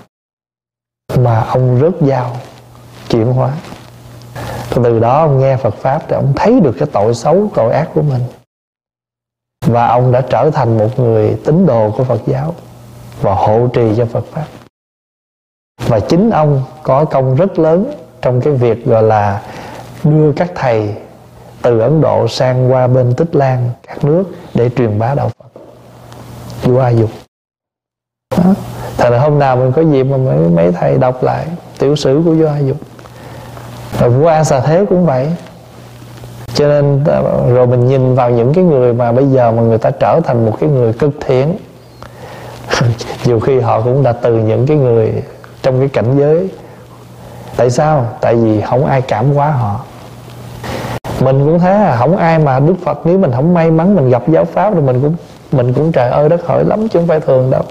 mà 1.17 1.41
ông 1.41 1.79
rớt 1.81 2.07
dao, 2.07 2.37
chuyển 3.09 3.33
hóa. 3.33 3.51
Từ 4.69 4.99
đó 4.99 5.19
ông 5.19 5.39
nghe 5.39 5.57
Phật 5.57 5.73
pháp 5.75 6.01
thì 6.07 6.15
ông 6.15 6.33
thấy 6.35 6.59
được 6.59 6.75
cái 6.79 6.87
tội 6.91 7.15
xấu, 7.15 7.49
tội 7.55 7.73
ác 7.73 7.89
của 7.93 8.01
mình. 8.01 8.21
Và 9.65 9.87
ông 9.87 10.11
đã 10.11 10.21
trở 10.29 10.49
thành 10.53 10.77
một 10.77 10.99
người 10.99 11.37
tín 11.45 11.65
đồ 11.65 11.91
của 11.97 12.03
Phật 12.03 12.21
giáo 12.25 12.55
và 13.21 13.35
hộ 13.35 13.67
trì 13.73 13.93
cho 13.97 14.05
Phật 14.05 14.25
pháp. 14.31 14.45
Và 15.87 15.99
chính 15.99 16.29
ông 16.29 16.63
có 16.83 17.05
công 17.05 17.35
rất 17.35 17.59
lớn 17.59 17.93
trong 18.21 18.41
cái 18.41 18.53
việc 18.53 18.85
gọi 18.85 19.03
là 19.03 19.41
đưa 20.03 20.31
các 20.31 20.51
thầy 20.55 20.95
từ 21.61 21.79
Ấn 21.79 22.01
Độ 22.01 22.27
sang 22.27 22.71
qua 22.71 22.87
bên 22.87 23.13
Tích 23.13 23.35
Lan 23.35 23.69
các 23.87 24.03
nước 24.03 24.23
để 24.53 24.69
truyền 24.69 24.99
bá 24.99 25.15
đạo 25.15 25.29
Phật. 25.39 25.61
Vua 26.63 26.79
A 26.79 26.89
Dục. 26.89 27.09
Đó. 28.37 28.53
Thật 28.97 29.09
là 29.09 29.19
hôm 29.19 29.39
nào 29.39 29.55
mình 29.55 29.71
có 29.71 29.81
dịp 29.81 30.03
mà 30.03 30.17
mấy, 30.17 30.37
mấy 30.37 30.71
thầy 30.71 30.97
đọc 30.97 31.23
lại 31.23 31.45
tiểu 31.79 31.95
sử 31.95 32.21
của 32.25 32.31
vua 32.31 32.47
A 32.47 32.59
Dục. 32.59 32.77
Rồi 33.99 34.09
vua 34.09 34.27
A 34.27 34.43
Xà 34.43 34.59
Thế 34.59 34.85
cũng 34.89 35.05
vậy. 35.05 35.27
Cho 36.53 36.67
nên 36.67 37.03
à, 37.05 37.21
rồi 37.53 37.67
mình 37.67 37.87
nhìn 37.87 38.15
vào 38.15 38.29
những 38.29 38.53
cái 38.53 38.63
người 38.63 38.93
mà 38.93 39.11
bây 39.11 39.27
giờ 39.27 39.51
mà 39.51 39.61
người 39.61 39.77
ta 39.77 39.91
trở 39.99 40.19
thành 40.23 40.45
một 40.45 40.57
cái 40.59 40.69
người 40.69 40.93
cực 40.93 41.11
thiện 41.25 41.57
nhiều 43.25 43.39
khi 43.39 43.59
họ 43.59 43.81
cũng 43.81 44.03
đã 44.03 44.11
từ 44.11 44.37
những 44.37 44.67
cái 44.67 44.77
người 44.77 45.13
trong 45.61 45.79
cái 45.79 45.89
cảnh 45.89 46.17
giới. 46.17 46.49
Tại 47.55 47.69
sao? 47.69 48.07
Tại 48.21 48.35
vì 48.35 48.61
không 48.61 48.85
ai 48.85 49.01
cảm 49.01 49.33
hóa 49.33 49.51
họ 49.51 49.79
mình 51.23 51.45
cũng 51.45 51.59
thế 51.59 51.73
à 51.73 51.95
không 51.99 52.17
ai 52.17 52.39
mà 52.39 52.59
đức 52.59 52.75
phật, 52.83 52.99
nếu 53.05 53.19
mình 53.19 53.31
không 53.35 53.53
may 53.53 53.71
mắn 53.71 53.95
mình 53.95 54.09
gặp 54.09 54.23
giáo 54.27 54.45
pháp 54.45 54.73
thì 54.73 54.81
mình 54.81 55.01
cũng 55.01 55.15
mình 55.51 55.73
cũng 55.73 55.91
trời 55.91 56.09
ơi, 56.09 56.29
đất 56.29 56.45
hỡi 56.45 56.65
lắm 56.65 56.87
chứ 56.87 56.99
không 56.99 57.07
phải 57.07 57.19
thường 57.19 57.51
đâu. 57.51 57.63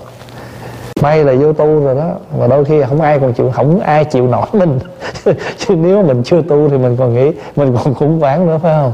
May 1.02 1.24
là 1.24 1.32
vô 1.40 1.52
tu 1.52 1.80
rồi 1.84 1.94
đó 1.94 2.10
và 2.38 2.46
đôi 2.46 2.64
khi 2.64 2.82
không 2.82 3.00
ai 3.00 3.18
còn 3.18 3.32
chịu, 3.32 3.50
không 3.50 3.80
ai 3.80 4.04
chịu 4.04 4.26
nổi 4.26 4.46
mình. 4.52 4.78
Chứ 5.58 5.74
nếu 5.76 6.02
mình 6.02 6.22
chưa 6.24 6.42
tu 6.42 6.68
thì 6.68 6.78
mình 6.78 6.96
còn 6.96 7.14
nghĩ, 7.14 7.32
mình 7.56 7.76
còn 7.84 7.94
khủng 7.94 8.20
hoảng 8.20 8.46
nữa, 8.46 8.58
phải 8.62 8.74
không? 8.74 8.92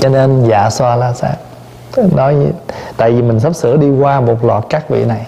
Cho 0.00 0.08
nên 0.08 0.44
dạ 0.48 0.70
xoa 0.70 0.96
la 0.96 1.12
sát. 1.12 1.36
Nói 2.16 2.36
tại 2.96 3.12
vì 3.12 3.22
mình 3.22 3.40
sắp 3.40 3.54
sửa 3.54 3.76
đi 3.76 3.90
qua 3.90 4.20
một 4.20 4.44
loạt 4.44 4.64
các 4.68 4.88
vị 4.88 5.04
này. 5.04 5.26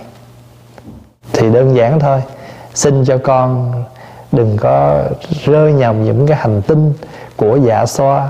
Thì 1.33 1.51
đơn 1.51 1.77
giản 1.77 2.01
thôi, 2.01 2.23
xin 2.75 3.05
cho 3.05 3.19
con 3.19 3.73
đừng 4.33 4.57
có 4.57 5.03
rơi 5.45 5.73
nhầm 5.73 6.05
những 6.05 6.27
cái 6.27 6.37
hành 6.37 6.63
tinh 6.63 6.93
của 7.41 7.57
dạ 7.57 7.87
xoa, 7.87 8.29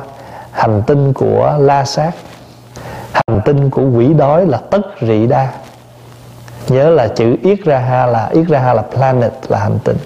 hành 0.51 0.83
tinh 0.87 1.13
của 1.13 1.57
la 1.59 1.85
sát, 1.85 2.13
hành 3.13 3.41
tinh 3.45 3.71
của 3.71 3.83
quỷ 3.83 4.15
đói 4.15 4.47
là 4.47 4.59
tất 4.71 4.81
rị 5.01 5.27
đa. 5.27 5.49
Nhớ 6.69 6.91
là 6.91 7.09
chữ 7.09 7.37
yết 7.43 7.65
ra 7.65 7.79
ha 7.79 8.07
là 8.07 8.29
yết 8.33 8.47
ra 8.49 8.59
ha 8.59 8.75
là 8.75 8.83
planet, 8.83 9.33
là 9.49 9.59
hành 9.59 9.79
tinh. 9.85 9.97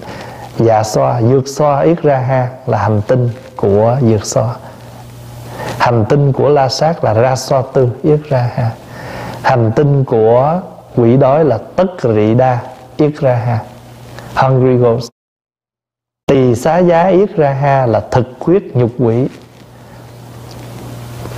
Dạ 0.57 0.83
xoa, 0.83 1.21
dược 1.21 1.47
xoa 1.47 1.79
yết 1.79 2.01
ra 2.01 2.17
ha 2.17 2.49
là 2.67 2.77
hành 2.77 3.01
tinh 3.07 3.29
của 3.55 3.97
dược 4.01 4.25
xoa. 4.25 4.55
Hành 5.77 6.05
tinh 6.09 6.33
của 6.33 6.49
la 6.49 6.69
sát 6.69 7.03
là 7.03 7.13
ra 7.13 7.35
xoa 7.35 7.63
tư 7.73 7.89
yết 8.03 8.19
ra 8.29 8.49
ha 8.55 8.71
hành 9.45 9.71
tinh 9.75 10.03
của 10.03 10.61
quỷ 10.95 11.17
đói 11.17 11.45
là 11.45 11.57
tất 11.75 11.87
rị 12.03 12.33
đa 12.33 12.59
yết 12.97 13.11
ra 13.19 13.35
ha 13.35 13.59
hungry 14.35 14.77
ghost 14.77 15.14
tỳ 16.27 16.55
xá 16.55 16.77
giá 16.77 17.07
yết 17.07 17.35
ra 17.35 17.53
ha 17.53 17.85
là 17.85 17.99
thực 18.11 18.27
huyết 18.39 18.63
nhục 18.73 18.91
quỷ. 18.99 19.27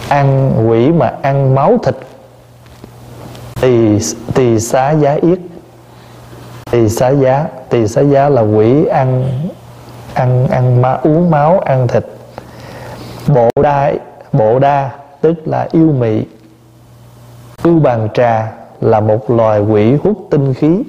Ăn 0.10 0.54
quỷ 0.70 0.92
mà 0.92 1.14
ăn 1.22 1.56
máu 1.56 1.78
thịt. 1.84 1.96
Tỳ 3.62 4.00
tỳ 4.34 4.60
xá 4.60 4.92
giá 4.92 5.18
yết. 5.22 5.40
Tỳ 6.72 6.90
xá 6.90 7.10
giá, 7.10 7.48
tỳ 7.70 7.88
xá 7.88 8.02
giá 8.02 8.30
là 8.30 8.42
quỷ 8.42 8.86
ăn 8.86 9.30
ăn 10.14 10.48
ăn 10.48 10.82
ma 10.82 10.94
uống 10.94 11.32
máu, 11.32 11.60
ăn 11.60 11.88
thịt. 11.88 12.06
Bộ 13.28 13.50
đa 13.64 13.94
bộ 14.34 14.60
đa 14.60 14.92
tức 15.22 15.48
là 15.48 15.68
yêu 15.72 15.92
mị. 16.00 16.24
Ưu 17.64 17.80
bàn 17.80 18.08
trà 18.14 18.52
là 18.82 19.00
một 19.00 19.32
loài 19.32 19.60
quỷ 19.60 19.96
hút 20.04 20.28
tinh 20.32 20.54
khí 20.54 20.84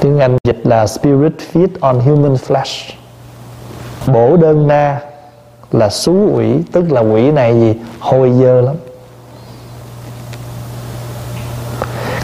tiếng 0.00 0.18
anh 0.18 0.36
dịch 0.44 0.60
là 0.64 0.86
spirit 0.86 1.32
feed 1.52 1.68
on 1.80 2.00
human 2.00 2.34
flesh. 2.34 2.92
Bổ 4.06 4.36
đơn 4.36 4.68
na 4.68 5.00
là 5.72 5.88
xú 5.88 6.30
quỷ, 6.34 6.62
tức 6.72 6.92
là 6.92 7.00
quỷ 7.00 7.30
này 7.30 7.60
gì? 7.60 7.74
Hôi 8.00 8.32
dơ 8.32 8.60
lắm. 8.60 8.74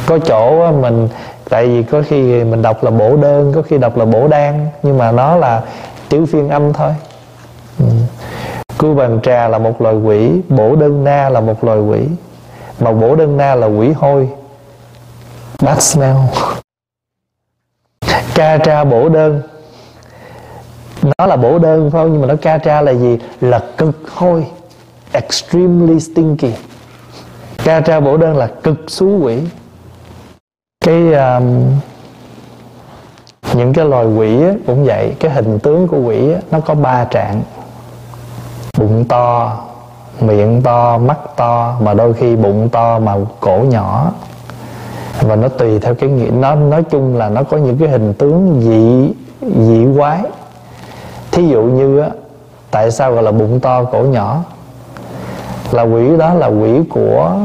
Có 0.07 0.19
chỗ 0.19 0.73
mình, 0.73 1.09
tại 1.49 1.67
vì 1.67 1.83
có 1.83 2.03
khi 2.09 2.45
mình 2.45 2.63
đọc 2.63 2.85
là 2.85 2.91
bổ 2.91 3.17
đơn, 3.17 3.53
có 3.55 3.63
khi 3.63 3.79
đọc 3.79 3.97
là 3.97 4.05
bổ 4.05 4.29
đan, 4.29 4.67
nhưng 4.83 4.99
mà 4.99 5.13
nó 5.13 5.37
là 5.37 5.63
chữ 6.09 6.27
phiên 6.27 6.49
âm 6.49 6.73
thôi. 6.73 6.91
Ừ. 7.79 7.87
cưu 8.79 8.95
bàn 8.95 9.21
trà 9.23 9.49
là 9.49 9.59
một 9.59 9.81
loài 9.81 9.95
quỷ, 9.95 10.31
bổ 10.49 10.77
đơn 10.77 11.05
na 11.05 11.29
là 11.29 11.41
một 11.41 11.65
loài 11.65 11.79
quỷ. 11.79 12.01
Mà 12.81 12.93
bổ 12.93 13.17
đơn 13.17 13.37
na 13.37 13.55
là 13.55 13.67
quỷ 13.67 13.93
hôi. 13.93 14.29
Bad 15.63 15.83
smell 15.83 16.17
ca 18.35 18.59
tra 18.59 18.85
bổ 18.85 19.09
đơn. 19.09 19.43
Nó 21.03 21.27
là 21.27 21.37
bổ 21.37 21.59
đơn 21.59 21.91
phải 21.91 22.03
không 22.03 22.13
nhưng 22.13 22.21
mà 22.21 22.27
nó 22.27 22.35
ca 22.43 22.59
tra 22.59 22.81
là 22.81 22.93
gì? 22.93 23.19
Là 23.41 23.61
cực 23.77 24.11
hôi 24.15 24.47
extremely 25.13 26.01
stinky. 26.01 26.53
Ca 27.65 27.81
tra 27.81 28.01
bổ 28.01 28.17
đơn 28.17 28.37
là 28.37 28.47
cực 28.63 28.79
xú 28.89 29.19
quỷ. 29.23 29.39
Cái 30.85 31.13
um, 31.13 31.71
những 33.53 33.73
cái 33.73 33.85
loài 33.85 34.07
quỷ 34.07 34.43
á, 34.43 34.53
cũng 34.67 34.85
vậy 34.85 35.15
cái 35.21 35.31
hình 35.31 35.59
tướng 35.59 35.89
của 35.89 36.01
quỷ 36.01 36.33
á, 36.33 36.41
nó 36.51 36.61
có 36.61 36.75
ba 36.75 37.05
trạng. 37.05 37.43
Bụng 38.79 39.05
to 39.09 39.57
miệng 40.21 40.63
to 40.63 40.99
mắt 40.99 41.19
to 41.37 41.77
mà 41.81 41.95
đôi 41.95 42.15
khi 42.15 42.37
bụng 42.37 42.69
to 42.69 42.99
mà 42.99 43.15
cổ 43.41 43.59
nhỏ 43.59 44.13
và 45.21 45.37
nó 45.37 45.49
tùy 45.49 45.79
theo 45.79 45.95
cái 45.95 46.11
nghĩa, 46.11 46.31
nó 46.31 46.55
nói 46.55 46.83
chung 46.83 47.17
là 47.17 47.29
nó 47.29 47.43
có 47.43 47.57
những 47.57 47.79
cái 47.79 47.89
hình 47.89 48.15
tướng 48.15 48.61
dị 48.61 49.13
dị 49.67 49.87
quái. 49.99 50.23
Thí 51.31 51.49
dụ 51.49 51.63
như 51.63 52.01
á, 52.01 52.09
tại 52.71 52.91
sao 52.91 53.13
gọi 53.13 53.23
là 53.23 53.33
bụng 53.33 53.61
to, 53.61 53.85
cổ 53.85 54.03
nhỏ? 54.03 54.43
Là 55.73 55.83
quỷ 55.83 56.17
đó 56.17 56.35
là 56.35 56.47
quỷ 56.47 56.81
của, 56.91 57.37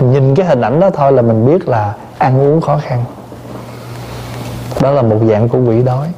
nhìn 0.00 0.34
cái 0.34 0.46
hình 0.46 0.60
ảnh 0.60 0.80
đó 0.80 0.90
thôi 0.90 1.12
là 1.12 1.22
mình 1.22 1.46
biết 1.46 1.68
là 1.68 1.94
ăn 2.18 2.40
uống 2.40 2.60
khó 2.60 2.78
khăn. 2.82 3.04
Đó 4.80 4.90
là 4.90 5.02
một 5.02 5.18
dạng 5.28 5.48
của 5.48 5.58
quỷ 5.66 5.82
đói. 5.82 6.08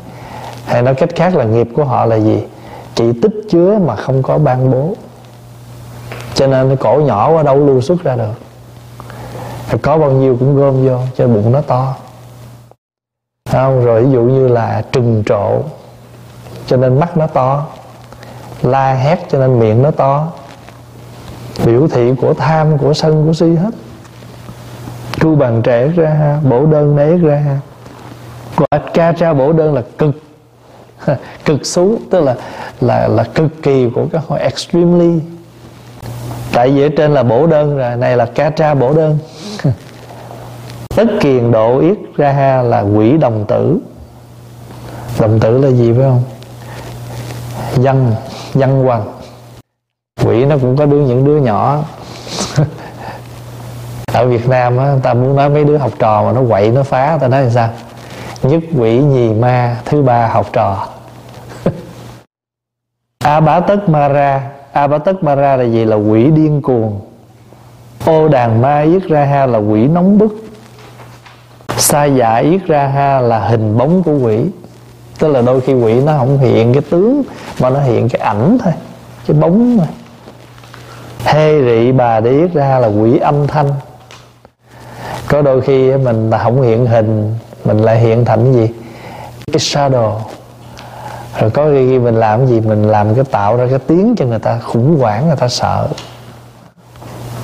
Hay 0.65 0.83
nói 0.83 0.95
cách 0.95 1.09
khác 1.17 1.37
là 1.37 1.45
nghiệp 1.45 1.69
của 1.77 1.85
họ 1.85 2.07
là 2.07 2.17
gì? 2.17 2.45
Chỉ 2.95 3.13
tích 3.23 3.35
chứa 3.51 3.79
mà 3.87 3.97
không 3.97 4.23
có 4.23 4.39
ban 4.39 4.71
bố. 4.71 4.95
Cho 6.35 6.47
nên 6.47 6.77
cổ 6.77 6.95
nhỏ 6.95 7.37
ở 7.37 7.43
đâu 7.43 7.57
lưu 7.57 7.81
xuất 7.81 8.03
ra 8.03 8.17
được 8.17 8.50
có 9.79 9.99
bao 9.99 10.11
nhiêu 10.11 10.37
cũng 10.41 10.57
gom 10.57 10.87
vô, 10.87 10.99
cho 11.17 11.29
bụng 11.29 11.53
nó 11.53 11.61
to. 11.61 11.97
Không, 13.51 13.85
rồi 13.85 14.05
ví 14.05 14.13
dụ 14.13 14.23
như 14.23 14.49
là 14.49 14.83
trừng 14.93 15.23
trộ, 15.27 15.63
cho 16.67 16.77
nên 16.77 17.01
mắt 17.01 17.17
nó 17.17 17.27
to. 17.27 17.67
La 18.63 18.95
hét, 18.95 19.19
cho 19.31 19.39
nên 19.39 19.59
miệng 19.59 19.83
nó 19.83 19.91
to. 19.91 20.29
Biểu 21.65 21.89
thị 21.89 22.15
của 22.21 22.35
tham, 22.35 22.79
của 22.79 22.95
sân, 22.95 23.27
của 23.27 23.33
si 23.33 23.55
hết. 23.55 23.71
Tru 25.13 25.37
bàn 25.37 25.63
trẻ 25.63 25.89
ra 25.89 26.11
ha 26.11 26.41
bổ 26.51 26.67
đơn 26.67 26.97
nấy 26.97 27.19
ra. 27.19 27.37
Ha 27.37 27.61
và 28.57 28.79
ca 28.95 29.13
tra 29.13 29.33
bổ 29.33 29.53
đơn 29.53 29.75
là 29.75 29.83
cực. 29.99 30.15
Cực 31.45 31.67
xú, 31.67 31.99
tức 32.11 32.21
là 32.21 32.37
là 32.81 33.09
là 33.09 33.25
cực 33.25 33.63
kỳ 33.63 33.91
của 33.95 34.07
cái 34.13 34.23
hồi 34.27 34.41
extremely 34.41 35.21
tại 36.53 36.71
vì 36.71 36.83
ở 36.83 36.89
trên 36.97 37.15
là 37.15 37.23
bổ 37.23 37.47
đơn 37.47 37.79
rồi, 37.79 37.97
này 37.97 38.17
là 38.17 38.27
ca 38.27 38.51
tra 38.51 38.75
bổ 38.75 38.93
đơn. 38.93 39.19
Tất 40.97 41.07
kiền 41.21 41.51
độ 41.51 41.79
yết 41.79 41.97
ra 42.17 42.33
ha 42.33 42.63
là 42.63 42.81
quỷ 42.81 43.17
đồng 43.17 43.45
tử. 43.49 43.79
Đồng 45.21 45.41
tử 45.41 45.59
là 45.59 45.71
gì 45.71 45.93
phải 45.93 46.03
không? 46.03 46.23
Dân 47.77 48.15
dân 48.55 48.85
hoàng 48.85 49.21
quỷ 50.25 50.45
nó 50.45 50.57
cũng 50.59 50.77
có 50.77 50.87
đứa 50.87 51.01
những 51.01 51.25
đứa 51.25 51.37
nhỏ. 51.37 51.85
Ở 54.13 54.27
Việt 54.27 54.49
Nam 54.49 54.79
á 54.79 54.95
ta 55.03 55.15
muốn 55.15 55.37
nói 55.37 55.49
mấy 55.49 55.65
đứa 55.65 55.77
học 55.77 55.91
trò 55.99 56.23
mà 56.23 56.33
nó 56.33 56.41
quậy, 56.49 56.71
nó 56.71 56.83
phá, 56.83 57.19
ta 57.21 57.29
nói 57.29 57.43
là 57.43 57.51
sao? 57.51 57.69
Nhất 58.43 58.63
quỷ 58.79 58.99
nhì 58.99 59.33
ma, 59.35 59.77
thứ 59.85 60.03
ba 60.03 60.27
học 60.27 60.47
trò. 60.53 60.89
A 63.19 63.41
bá 63.41 63.61
tất 63.61 63.89
ma 63.89 64.09
ra 64.09 64.51
a 64.73 64.89
Mara 65.21 65.57
là 65.57 65.65
gì? 65.65 65.85
Là 65.85 65.97
quỷ 65.97 66.31
điên 66.31 66.63
cuồng. 66.63 67.01
Ô 68.07 68.29
đàn 68.29 68.63
ma 68.63 68.81
yết 68.81 69.03
ra 69.03 69.25
ha 69.25 69.47
là 69.47 69.59
quỷ 69.59 69.87
nóng 69.87 70.19
bức. 70.19 70.45
Sa 71.77 72.05
dạ 72.05 72.37
yết 72.37 72.67
ra 72.67 72.87
ha 72.87 73.21
là 73.21 73.39
hình 73.39 73.79
bóng 73.79 74.03
của 74.03 74.19
quỷ. 74.19 74.45
Tức 75.19 75.29
là 75.29 75.43
đôi 75.43 75.61
khi 75.61 75.75
quỷ 75.75 75.95
nó 76.01 76.19
không 76.19 76.39
hiện 76.39 76.73
cái 76.73 76.83
tướng 76.91 77.23
mà 77.61 77.71
nó 77.71 77.81
hiện 77.81 78.09
cái 78.09 78.21
ảnh 78.21 78.59
thôi, 78.65 78.73
cái 79.27 79.37
bóng 79.41 79.77
mà 79.77 79.85
hê 81.25 81.63
rị 81.63 81.93
bà 81.93 82.21
để 82.21 82.31
yết 82.31 82.53
ra 82.53 82.79
là 82.79 82.89
quỷ 82.89 83.19
âm 83.19 83.47
thanh. 83.47 83.69
Có 85.29 85.43
đôi 85.43 85.61
khi 85.61 85.97
mình 85.97 86.31
không 86.43 86.63
hiện 86.63 86.87
hình, 86.87 87.35
mình 87.65 87.79
lại 87.79 87.99
hiện 87.99 88.25
thành 88.25 88.45
cái 88.45 88.55
gì? 88.55 88.75
Cái 89.47 89.59
shadow 89.59 90.13
rồi 91.41 91.51
có 91.51 91.69
khi 91.71 91.99
mình 91.99 92.15
làm 92.15 92.39
cái 92.39 92.49
gì, 92.49 92.61
mình 92.61 92.83
làm 92.83 93.15
cái 93.15 93.25
tạo 93.25 93.57
ra 93.57 93.67
cái 93.71 93.79
tiếng 93.79 94.15
cho 94.19 94.25
người 94.25 94.39
ta, 94.39 94.59
khủng 94.59 94.99
hoảng 95.01 95.27
người 95.27 95.37
ta 95.37 95.49
sợ. 95.49 95.89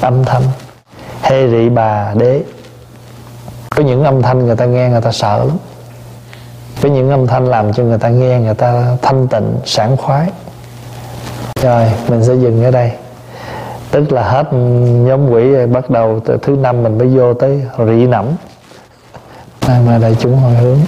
Âm 0.00 0.24
thanh. 0.24 0.42
Hê 1.22 1.48
rị 1.48 1.68
bà 1.68 2.14
đế. 2.14 2.42
Có 3.70 3.82
những 3.82 4.04
âm 4.04 4.22
thanh 4.22 4.46
người 4.46 4.56
ta 4.56 4.64
nghe 4.64 4.88
người 4.88 5.00
ta 5.00 5.12
sợ 5.12 5.38
lắm. 5.38 5.56
Có 6.82 6.88
những 6.88 7.10
âm 7.10 7.26
thanh 7.26 7.46
làm 7.46 7.72
cho 7.72 7.82
người 7.82 7.98
ta 7.98 8.08
nghe 8.08 8.40
người 8.40 8.54
ta 8.54 8.96
thanh 9.02 9.28
tịnh, 9.28 9.54
sảng 9.64 9.96
khoái. 9.96 10.28
Rồi, 11.62 11.84
mình 12.08 12.24
sẽ 12.24 12.34
dừng 12.34 12.64
ở 12.64 12.70
đây. 12.70 12.92
Tức 13.90 14.12
là 14.12 14.22
hết 14.22 14.46
nhóm 14.82 15.30
quỷ 15.30 15.50
rồi, 15.50 15.66
bắt 15.66 15.90
đầu 15.90 16.20
từ 16.24 16.38
thứ 16.42 16.56
năm 16.56 16.82
mình 16.82 16.98
mới 16.98 17.08
vô 17.08 17.34
tới 17.34 17.62
rị 17.86 18.06
nẩm. 18.06 18.26
Mai 19.68 19.80
mai 19.86 19.98
đại 19.98 20.16
chúng 20.20 20.36
hồi 20.36 20.54
hướng. 20.54 20.78